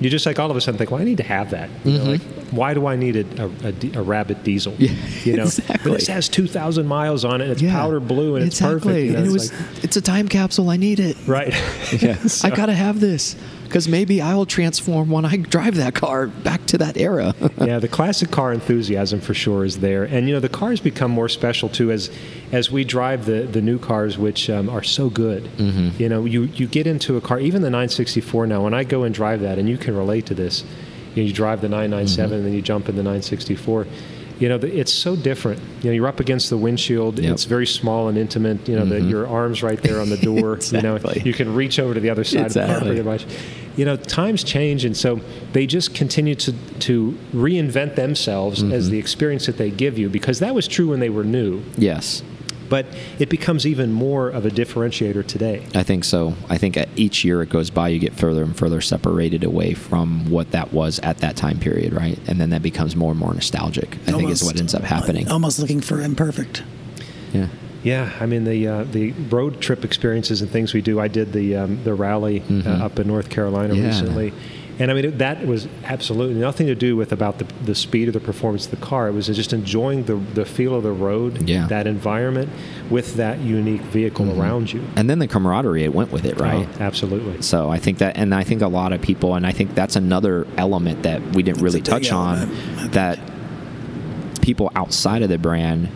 You 0.00 0.08
just 0.10 0.24
like 0.26 0.38
all 0.38 0.50
of 0.50 0.56
a 0.56 0.60
sudden 0.60 0.78
think, 0.78 0.90
well, 0.90 1.00
I 1.00 1.04
need 1.04 1.18
to 1.18 1.22
have 1.22 1.50
that. 1.50 1.68
You 1.84 1.98
know, 1.98 2.04
like, 2.04 2.20
mm-hmm. 2.22 2.56
why 2.56 2.72
do 2.74 2.86
I 2.86 2.96
need 2.96 3.16
a, 3.16 3.44
a, 3.44 3.50
a, 3.68 4.00
a 4.00 4.02
rabbit 4.02 4.42
diesel? 4.42 4.74
Yeah, 4.78 4.90
you 5.24 5.36
know, 5.36 5.42
exactly. 5.44 5.90
but 5.90 5.98
this 5.98 6.08
has 6.08 6.28
2,000 6.28 6.86
miles 6.86 7.24
on 7.24 7.40
it. 7.42 7.50
It's 7.50 7.60
Yeah. 7.62 7.72
powder 7.78 8.00
blue 8.00 8.36
and 8.36 8.46
it's 8.46 8.60
perfect. 8.60 8.86
you 8.86 9.12
know, 9.12 9.18
and 9.18 9.26
it 9.26 9.30
it's 9.30 9.32
was 9.32 9.52
like- 9.52 9.84
it's 9.84 9.96
a 9.96 10.00
time 10.00 10.26
capsule. 10.28 10.70
I 10.70 10.76
need 10.78 11.00
it. 11.00 11.16
Right. 11.26 11.52
Yeah, 11.92 12.14
So- 12.26 12.48
I 12.48 12.50
gotta 12.56 12.72
have 12.74 12.98
this 13.00 13.36
because 13.70 13.86
maybe 13.86 14.20
I 14.20 14.34
will 14.34 14.46
transform 14.46 15.10
when 15.10 15.24
I 15.24 15.36
drive 15.36 15.76
that 15.76 15.94
car 15.94 16.26
back 16.26 16.66
to 16.66 16.78
that 16.78 16.96
era. 16.96 17.36
yeah, 17.60 17.78
the 17.78 17.86
classic 17.86 18.32
car 18.32 18.52
enthusiasm 18.52 19.20
for 19.20 19.32
sure 19.32 19.64
is 19.64 19.78
there, 19.78 20.02
and 20.02 20.26
you 20.26 20.34
know 20.34 20.40
the 20.40 20.48
cars 20.48 20.80
become 20.80 21.12
more 21.12 21.28
special 21.28 21.68
too 21.68 21.92
as 21.92 22.10
as 22.50 22.72
we 22.72 22.82
drive 22.82 23.26
the 23.26 23.42
the 23.42 23.62
new 23.62 23.78
cars, 23.78 24.18
which 24.18 24.50
um, 24.50 24.68
are 24.68 24.82
so 24.82 25.08
good. 25.08 25.44
Mm-hmm. 25.44 26.02
You 26.02 26.08
know, 26.08 26.24
you 26.24 26.42
you 26.42 26.66
get 26.66 26.88
into 26.88 27.16
a 27.16 27.20
car, 27.20 27.38
even 27.38 27.62
the 27.62 27.70
964 27.70 28.48
now. 28.48 28.64
When 28.64 28.74
I 28.74 28.82
go 28.82 29.04
and 29.04 29.14
drive 29.14 29.40
that, 29.42 29.56
and 29.56 29.68
you 29.68 29.78
can 29.78 29.96
relate 29.96 30.26
to 30.26 30.34
this, 30.34 30.64
you, 31.14 31.22
know, 31.22 31.28
you 31.28 31.32
drive 31.32 31.60
the 31.60 31.68
997, 31.68 32.26
Mm-hmm. 32.26 32.34
and 32.34 32.44
then 32.46 32.52
you 32.52 32.62
jump 32.62 32.88
in 32.88 32.96
the 32.96 33.04
964. 33.04 33.86
You 34.40 34.48
know, 34.48 34.56
it's 34.56 34.92
so 34.92 35.14
different. 35.14 35.60
You 35.82 35.90
know, 35.90 35.94
you're 35.94 36.06
up 36.08 36.18
against 36.18 36.50
the 36.50 36.56
windshield. 36.56 37.18
Yep. 37.18 37.32
It's 37.32 37.44
very 37.44 37.66
small 37.66 38.08
and 38.08 38.18
intimate. 38.18 38.66
You 38.68 38.76
know, 38.78 38.84
the, 38.86 38.96
Mhm. 38.96 39.10
your 39.10 39.26
arms 39.28 39.62
right 39.62 39.80
there 39.80 40.00
on 40.00 40.08
the 40.10 40.16
door. 40.16 40.58
You 40.72 40.80
know, 40.82 40.98
you 41.24 41.32
can 41.34 41.54
reach 41.54 41.78
over 41.78 41.94
to 41.94 42.00
the 42.00 42.10
other 42.10 42.24
side 42.24 42.46
of 42.46 42.54
the 42.54 42.64
car 42.66 42.80
pretty 42.80 43.02
much. 43.02 43.26
You 43.76 43.84
know, 43.84 43.96
times 43.96 44.42
change, 44.42 44.84
and 44.84 44.96
so 44.96 45.20
they 45.52 45.66
just 45.66 45.94
continue 45.94 46.34
to 46.36 46.52
to 46.80 47.16
reinvent 47.34 47.94
themselves 47.94 48.62
as 48.62 48.84
Mm-hmm. 48.84 48.90
the 48.92 48.98
experience 48.98 49.46
that 49.46 49.58
they 49.58 49.70
give 49.70 49.98
you. 49.98 50.08
Because 50.08 50.38
that 50.40 50.54
was 50.54 50.66
true 50.66 50.88
when 50.88 51.00
they 51.00 51.10
were 51.10 51.24
new, 51.24 51.62
yes. 51.76 52.22
But 52.70 52.86
it 53.18 53.28
becomes 53.28 53.66
even 53.66 53.92
more 53.92 54.30
of 54.30 54.46
a 54.46 54.50
differentiator 54.50 55.26
today. 55.26 55.66
I 55.74 55.82
think 55.82 56.04
so. 56.04 56.34
I 56.48 56.56
think 56.56 56.76
at 56.78 56.88
each 56.96 57.24
year 57.24 57.42
it 57.42 57.50
goes 57.50 57.68
by, 57.68 57.88
you 57.88 57.98
get 57.98 58.14
further 58.14 58.42
and 58.42 58.56
further 58.56 58.80
separated 58.80 59.44
away 59.44 59.74
from 59.74 60.30
what 60.30 60.52
that 60.52 60.72
was 60.72 60.98
at 61.00 61.18
that 61.18 61.36
time 61.36 61.58
period, 61.58 61.92
right? 61.92 62.18
And 62.28 62.40
then 62.40 62.50
that 62.50 62.62
becomes 62.62 62.96
more 62.96 63.10
and 63.10 63.20
more 63.20 63.34
nostalgic. 63.34 63.96
I 64.06 64.12
think 64.12 64.30
is 64.30 64.42
what 64.42 64.58
ends 64.58 64.74
up 64.74 64.82
happening. 64.84 65.28
Almost 65.28 65.58
looking 65.58 65.80
for 65.82 66.00
imperfect. 66.00 66.62
Yeah. 67.34 67.48
Yeah, 67.82 68.12
I 68.20 68.26
mean 68.26 68.44
the 68.44 68.68
uh, 68.68 68.84
the 68.84 69.12
road 69.30 69.60
trip 69.62 69.84
experiences 69.86 70.42
and 70.42 70.50
things 70.50 70.74
we 70.74 70.82
do. 70.82 71.00
I 71.00 71.08
did 71.08 71.32
the 71.32 71.56
um, 71.56 71.82
the 71.82 71.94
rally 71.94 72.40
Mhm. 72.40 72.66
uh, 72.66 72.84
up 72.84 72.98
in 72.98 73.06
North 73.08 73.30
Carolina 73.30 73.74
Yeah. 73.74 73.86
recently, 73.86 74.34
and 74.80 74.90
I 74.90 74.94
mean 74.94 75.04
it, 75.04 75.18
that 75.18 75.46
was 75.46 75.68
absolutely 75.84 76.34
nothing 76.40 76.66
to 76.66 76.74
do 76.74 76.96
with 76.96 77.12
about 77.12 77.38
the, 77.38 77.44
the 77.64 77.74
speed 77.74 78.08
or 78.08 78.12
the 78.12 78.20
performance 78.20 78.64
of 78.64 78.70
the 78.72 78.84
car. 78.84 79.08
It 79.08 79.12
was 79.12 79.26
just 79.26 79.52
enjoying 79.52 80.04
the 80.04 80.16
the 80.34 80.44
feel 80.44 80.74
of 80.74 80.82
the 80.82 80.90
road, 80.92 81.48
Yeah. 81.48 81.66
that 81.68 81.86
environment 81.86 82.48
with 82.90 83.14
that 83.14 83.38
unique 83.40 83.82
vehicle 83.82 84.26
Mhm. 84.26 84.38
around 84.40 84.72
you. 84.72 84.82
And 84.96 85.08
then 85.08 85.18
the 85.20 85.28
camaraderie 85.28 85.84
it 85.84 85.94
went 85.94 86.10
with 86.10 86.24
it, 86.24 86.40
right? 86.40 86.66
Oh, 86.78 86.82
absolutely. 86.82 87.42
So 87.42 87.70
I 87.70 87.78
think 87.78 87.98
that, 87.98 88.16
and 88.16 88.34
I 88.34 88.42
think 88.42 88.62
a 88.62 88.68
lot 88.68 88.92
of 88.92 89.00
people, 89.00 89.34
and 89.36 89.46
I 89.46 89.52
think 89.52 89.74
that's 89.76 89.94
another 89.96 90.46
element 90.56 91.02
that 91.04 91.20
we 91.34 91.42
didn't 91.44 91.62
really 91.62 91.78
It's 91.80 91.88
a 91.88 91.92
touch 91.92 92.10
on, 92.10 92.38
element, 92.38 92.58
I 92.58 92.80
think. 92.80 92.92
that 92.92 93.18
people 94.40 94.72
outside 94.74 95.22
of 95.22 95.28
the 95.28 95.38
brand. 95.38 95.88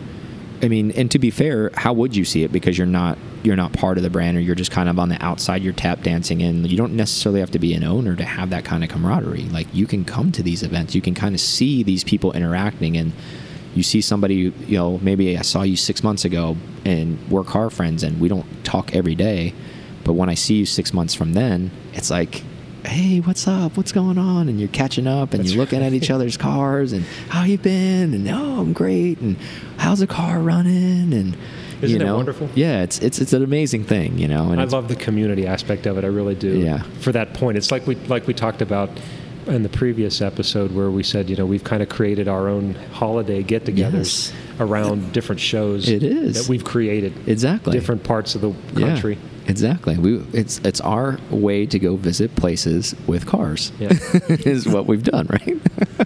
I 0.61 0.67
mean, 0.67 0.91
and 0.91 1.09
to 1.11 1.19
be 1.19 1.29
fair, 1.31 1.71
how 1.73 1.93
would 1.93 2.15
you 2.15 2.23
see 2.25 2.43
it? 2.43 2.51
Because 2.51 2.77
you're 2.77 2.87
not 2.87 3.17
you're 3.45 3.55
not 3.55 3.73
part 3.73 3.97
of 3.97 4.03
the 4.03 4.09
brand, 4.09 4.37
or 4.37 4.39
you're 4.39 4.55
just 4.55 4.71
kind 4.71 4.89
of 4.89 4.97
on 4.97 5.09
the 5.09 5.23
outside. 5.23 5.61
You're 5.61 5.73
tap 5.73 6.01
dancing, 6.01 6.41
and 6.41 6.69
you 6.69 6.77
don't 6.77 6.93
necessarily 6.93 7.39
have 7.39 7.51
to 7.51 7.59
be 7.59 7.73
an 7.73 7.83
owner 7.83 8.15
to 8.15 8.23
have 8.23 8.49
that 8.49 8.65
kind 8.65 8.83
of 8.83 8.89
camaraderie. 8.89 9.43
Like 9.43 9.67
you 9.73 9.85
can 9.85 10.05
come 10.05 10.31
to 10.33 10.43
these 10.43 10.63
events, 10.63 10.95
you 10.95 11.01
can 11.01 11.13
kind 11.13 11.35
of 11.35 11.41
see 11.41 11.83
these 11.83 12.03
people 12.03 12.31
interacting, 12.33 12.97
and 12.97 13.13
you 13.75 13.83
see 13.83 14.01
somebody, 14.01 14.35
you 14.35 14.77
know, 14.77 14.99
maybe 14.99 15.37
I 15.37 15.41
saw 15.41 15.61
you 15.63 15.75
six 15.75 16.03
months 16.03 16.25
ago, 16.25 16.57
and 16.85 17.19
we're 17.29 17.43
car 17.43 17.69
friends, 17.69 18.03
and 18.03 18.19
we 18.19 18.27
don't 18.27 18.45
talk 18.63 18.95
every 18.95 19.15
day, 19.15 19.53
but 20.03 20.13
when 20.13 20.29
I 20.29 20.33
see 20.33 20.55
you 20.55 20.65
six 20.65 20.93
months 20.93 21.13
from 21.13 21.33
then, 21.33 21.71
it's 21.93 22.09
like. 22.09 22.43
Hey, 22.85 23.19
what's 23.19 23.47
up? 23.47 23.77
What's 23.77 23.91
going 23.91 24.19
on? 24.19 24.47
And 24.47 24.59
you're 24.59 24.69
catching 24.69 25.07
up, 25.07 25.33
and 25.33 25.41
That's 25.41 25.53
you're 25.53 25.59
looking 25.59 25.81
at 25.81 25.93
each 25.93 26.11
other's 26.11 26.37
cars, 26.37 26.93
and 26.93 27.03
how 27.29 27.43
you 27.43 27.57
been? 27.57 28.13
And 28.13 28.29
oh, 28.29 28.61
I'm 28.61 28.73
great. 28.73 29.19
And 29.21 29.37
how's 29.77 29.99
the 29.99 30.07
car 30.07 30.37
running? 30.37 31.11
And 31.11 31.35
Isn't 31.85 32.01
you 32.01 32.07
it 32.07 32.13
wonderful? 32.13 32.49
Yeah, 32.55 32.83
it's 32.83 32.99
it's 32.99 33.19
it's 33.19 33.33
an 33.33 33.43
amazing 33.43 33.83
thing, 33.85 34.17
you 34.17 34.27
know. 34.27 34.51
And 34.51 34.59
I 34.61 34.65
love 34.65 34.87
the 34.87 34.95
community 34.95 35.47
aspect 35.47 35.85
of 35.85 35.97
it. 35.97 36.03
I 36.03 36.07
really 36.07 36.35
do. 36.35 36.57
Yeah. 36.59 36.83
For 36.99 37.11
that 37.11 37.33
point, 37.33 37.57
it's 37.57 37.71
like 37.71 37.85
we 37.87 37.95
like 38.07 38.27
we 38.27 38.33
talked 38.33 38.61
about 38.61 38.89
in 39.47 39.61
the 39.63 39.69
previous 39.69 40.21
episode 40.21 40.71
where 40.73 40.89
we 40.89 41.03
said, 41.03 41.29
you 41.29 41.35
know, 41.35 41.45
we've 41.45 41.63
kind 41.63 41.83
of 41.83 41.87
created 41.89 42.27
our 42.27 42.47
own 42.47 42.73
holiday 42.93 43.43
get-togethers 43.43 43.93
Yes. 43.93 44.33
around 44.59 45.13
different 45.13 45.39
shows. 45.39 45.87
It 45.87 46.01
is. 46.01 46.33
that 46.41 46.49
we've 46.49 46.63
created. 46.63 47.13
exactly 47.27 47.71
Different 47.73 48.03
parts 48.03 48.33
of 48.33 48.41
the 48.41 48.49
Yeah, 48.75 48.87
country. 48.87 49.19
Exactly. 49.47 49.97
We 49.97 50.17
it's 50.33 50.59
it's 50.59 50.81
our 50.81 51.19
way 51.29 51.65
to 51.65 51.79
go 51.79 51.95
visit 51.95 52.35
places 52.35 52.95
with 53.07 53.25
cars. 53.25 53.71
Yeah. 53.79 53.89
is 54.29 54.67
what 54.67 54.85
we've 54.85 55.03
done, 55.03 55.27
right? 55.29 55.57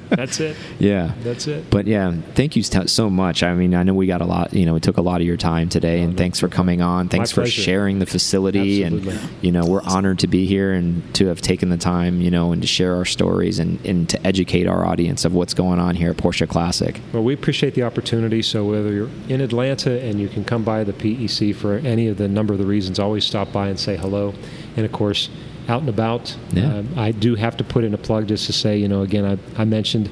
That's 0.09 0.39
it. 0.39 0.57
yeah. 0.79 1.13
That's 1.23 1.47
it. 1.47 1.69
But 1.69 1.87
yeah, 1.87 2.13
thank 2.35 2.55
you 2.55 2.63
so 2.63 2.85
so 2.85 3.09
much. 3.09 3.43
I 3.43 3.53
mean, 3.53 3.75
I 3.75 3.83
know 3.83 3.93
we 3.93 4.07
got 4.07 4.21
a 4.21 4.25
lot, 4.25 4.53
you 4.53 4.65
know, 4.65 4.73
we 4.73 4.79
took 4.79 4.97
a 4.97 5.01
lot 5.01 5.21
of 5.21 5.27
your 5.27 5.37
time 5.37 5.69
today, 5.69 6.01
and 6.01 6.13
no 6.13 6.17
thanks 6.17 6.39
for 6.39 6.47
coming 6.47 6.81
on. 6.81 7.09
Thanks 7.09 7.31
for 7.31 7.41
pleasure. 7.41 7.61
sharing 7.61 7.99
the 7.99 8.05
facility, 8.05 8.83
Absolutely. 8.83 9.17
and 9.17 9.29
you 9.41 9.51
know, 9.51 9.65
we're 9.65 9.81
honored 9.83 10.19
to 10.19 10.27
be 10.27 10.45
here 10.45 10.73
and 10.73 11.13
to 11.15 11.27
have 11.27 11.41
taken 11.41 11.69
the 11.69 11.77
time, 11.77 12.21
you 12.21 12.31
know, 12.31 12.51
and 12.51 12.61
to 12.61 12.67
share 12.67 12.95
our 12.95 13.05
stories 13.05 13.59
and, 13.59 13.83
and 13.85 14.09
to 14.09 14.27
educate 14.27 14.67
our 14.67 14.85
audience 14.85 15.25
of 15.25 15.33
what's 15.33 15.53
going 15.53 15.79
on 15.79 15.95
here 15.95 16.11
at 16.11 16.17
Porsche 16.17 16.47
Classic. 16.47 16.99
Well, 17.13 17.23
we 17.23 17.33
appreciate 17.33 17.73
the 17.73 17.83
opportunity. 17.83 18.41
So 18.41 18.65
whether 18.65 18.91
you're 18.91 19.09
in 19.27 19.41
Atlanta 19.41 19.99
and 20.01 20.19
you 20.19 20.27
can 20.27 20.43
come 20.43 20.63
by 20.63 20.83
the 20.83 20.93
PEC 20.93 21.55
for 21.55 21.75
any 21.75 22.07
of 22.07 22.17
the 22.17 22.27
number 22.27 22.53
of 22.53 22.59
the 22.59 22.65
reasons, 22.65 22.99
always 22.99 23.28
stop 23.29 23.51
by 23.53 23.69
and 23.69 23.79
say 23.79 23.95
hello. 23.95 24.33
And 24.75 24.85
of 24.85 24.91
course, 24.91 25.29
out 25.67 25.81
and 25.81 25.89
about, 25.89 26.35
Yeah. 26.51 26.79
um, 26.79 26.87
I 26.97 27.11
do 27.11 27.35
have 27.35 27.55
to 27.57 27.63
put 27.63 27.83
in 27.83 27.93
a 27.93 27.97
plug 27.97 28.27
just 28.27 28.47
to 28.47 28.53
say, 28.53 28.77
you 28.77 28.87
know, 28.87 29.01
again, 29.03 29.23
I, 29.23 29.61
I 29.61 29.65
mentioned 29.65 30.09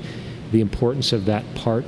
the 0.52 0.62
importance 0.62 1.12
of 1.14 1.26
that 1.26 1.44
part. 1.56 1.84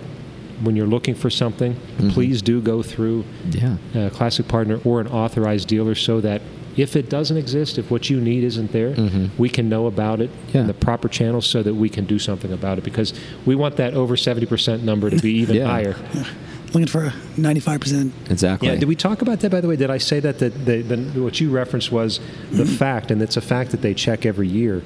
When 0.64 0.76
you're 0.76 0.88
looking 0.88 1.16
for 1.16 1.30
something, 1.30 1.76
Mhm. 2.00 2.12
please 2.12 2.42
do 2.42 2.60
go 2.62 2.82
through 2.84 3.24
Yeah. 3.52 3.78
a 3.96 4.10
classic 4.10 4.48
partner 4.50 4.80
or 4.84 5.00
an 5.00 5.08
authorized 5.08 5.68
dealer 5.70 5.96
so 5.96 6.20
that 6.22 6.42
if 6.76 6.96
it 6.96 7.10
doesn't 7.10 7.38
exist, 7.38 7.78
if 7.78 7.90
what 7.92 8.10
you 8.10 8.20
need 8.20 8.44
isn't 8.44 8.72
there, 8.74 8.92
Mhm. 8.94 9.30
we 9.38 9.48
can 9.50 9.70
know 9.70 9.86
about 9.86 10.20
it 10.20 10.30
Yeah. 10.54 10.62
in 10.62 10.68
the 10.68 10.74
proper 10.74 11.08
channels 11.08 11.46
so 11.46 11.62
that 11.64 11.76
we 11.76 11.90
can 11.90 12.06
do 12.06 12.20
something 12.20 12.52
about 12.52 12.78
it 12.80 12.84
because 12.84 13.14
we 13.46 13.54
want 13.56 13.76
that 13.78 13.94
over 13.94 14.18
70% 14.18 14.84
number 14.84 15.10
to 15.10 15.18
be 15.18 15.32
even 15.38 15.56
Yeah. 15.58 15.68
higher. 15.68 15.96
Looking 16.74 16.88
for 16.88 17.06
a 17.06 17.12
95%. 17.38 18.12
Exactly. 18.30 18.68
Yeah, 18.68 18.76
did 18.76 18.88
we 18.88 18.96
talk 18.96 19.22
about 19.22 19.40
that 19.40 19.50
by 19.50 19.60
the 19.60 19.68
way? 19.68 19.76
Did 19.76 19.90
I 19.90 19.98
say 19.98 20.20
that 20.20 20.40
that 20.40 20.66
the, 20.66 20.82
the, 20.82 21.22
what 21.22 21.40
you 21.40 21.50
referenced 21.50 21.92
was 21.92 22.20
the 22.52 22.64
mm-hmm. 22.64 22.76
fact, 22.76 23.12
and 23.12 23.22
it's 23.22 23.38
a 23.38 23.42
fact 23.42 23.72
that 23.72 23.82
they 23.82 23.94
check 23.94 24.26
every 24.26 24.48
year 24.48 24.84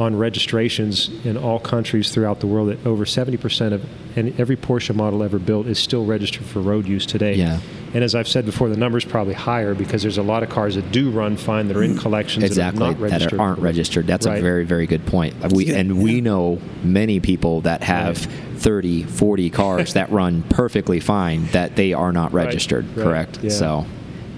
on 0.00 0.16
registrations 0.16 1.08
in 1.24 1.36
all 1.36 1.60
countries 1.60 2.10
throughout 2.10 2.40
the 2.40 2.46
world 2.46 2.68
that 2.70 2.84
over 2.86 3.04
70% 3.04 3.72
of 3.72 3.84
and 4.16 4.38
every 4.40 4.56
Porsche 4.56 4.94
model 4.94 5.22
ever 5.22 5.38
built 5.38 5.66
is 5.66 5.78
still 5.78 6.04
registered 6.04 6.44
for 6.46 6.60
road 6.60 6.88
use 6.88 7.06
today. 7.06 7.34
Yeah. 7.34 7.60
And 7.92 8.04
as 8.04 8.14
I've 8.14 8.28
said 8.28 8.46
before, 8.46 8.68
the 8.68 8.76
number's 8.76 9.04
probably 9.04 9.34
higher 9.34 9.74
because 9.74 10.02
there's 10.02 10.18
a 10.18 10.22
lot 10.22 10.44
of 10.44 10.48
cars 10.48 10.76
that 10.76 10.92
do 10.92 11.10
run 11.10 11.36
fine 11.36 11.66
that 11.68 11.76
are 11.76 11.82
in 11.82 11.98
collections 11.98 12.44
exactly 12.44 12.78
that 12.78 12.84
are 12.84 12.92
not 12.92 13.00
registered. 13.00 13.32
that 13.32 13.40
aren't 13.40 13.58
registered. 13.58 14.06
That's 14.06 14.26
a 14.26 14.40
very 14.40 14.64
very 14.64 14.86
good 14.86 15.06
point. 15.06 15.34
We 15.52 15.66
Yeah, 15.66 15.76
and 15.78 16.00
we 16.02 16.20
know 16.20 16.60
many 16.84 17.18
people 17.20 17.62
that 17.62 17.82
have 17.82 18.24
Right. 18.26 18.34
30, 18.58 19.02
40 19.04 19.50
cars 19.50 19.94
that 19.94 20.10
run 20.12 20.42
perfectly 20.50 21.00
fine 21.00 21.46
that 21.52 21.76
they 21.76 21.92
are 21.92 22.12
not 22.12 22.32
registered. 22.32 22.86
right, 22.96 23.04
Correct. 23.04 23.38
yeah. 23.42 23.50
So, 23.50 23.86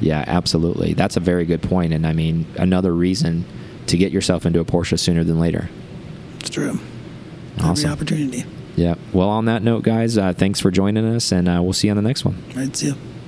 yeah, 0.01 0.25
absolutely. 0.27 0.95
That's 0.95 1.17
a 1.17 1.21
very 1.21 1.45
good 1.45 1.61
point. 1.61 1.71
point, 1.73 1.93
and 1.93 2.07
I 2.07 2.13
mean 2.13 2.47
another 2.57 2.95
reason 2.95 3.45
to 3.87 3.97
get 3.97 4.13
yourself 4.13 4.47
into 4.47 4.61
a 4.61 4.65
Porsche 4.65 4.99
sooner 4.99 5.25
than 5.25 5.39
later. 5.39 5.69
It's 6.41 6.51
true. 6.51 6.79
Awesome. 7.61 7.71
Every 7.71 7.91
opportunity. 7.91 8.45
Yeah. 8.77 8.95
Well, 9.13 9.29
on 9.29 9.45
that 9.47 9.63
note, 9.63 9.83
guys, 9.83 10.17
uh, 10.17 10.33
thanks 10.33 10.59
for 10.61 10.71
joining 10.71 11.05
us, 11.05 11.33
and 11.33 11.49
uh, 11.49 11.61
we'll 11.63 11.73
see 11.75 11.89
you 11.89 11.93
on 11.93 11.97
the 11.97 12.03
next 12.03 12.25
one. 12.25 12.43
Right, 12.57 12.75
see 12.75 12.89
ya. 12.89 12.95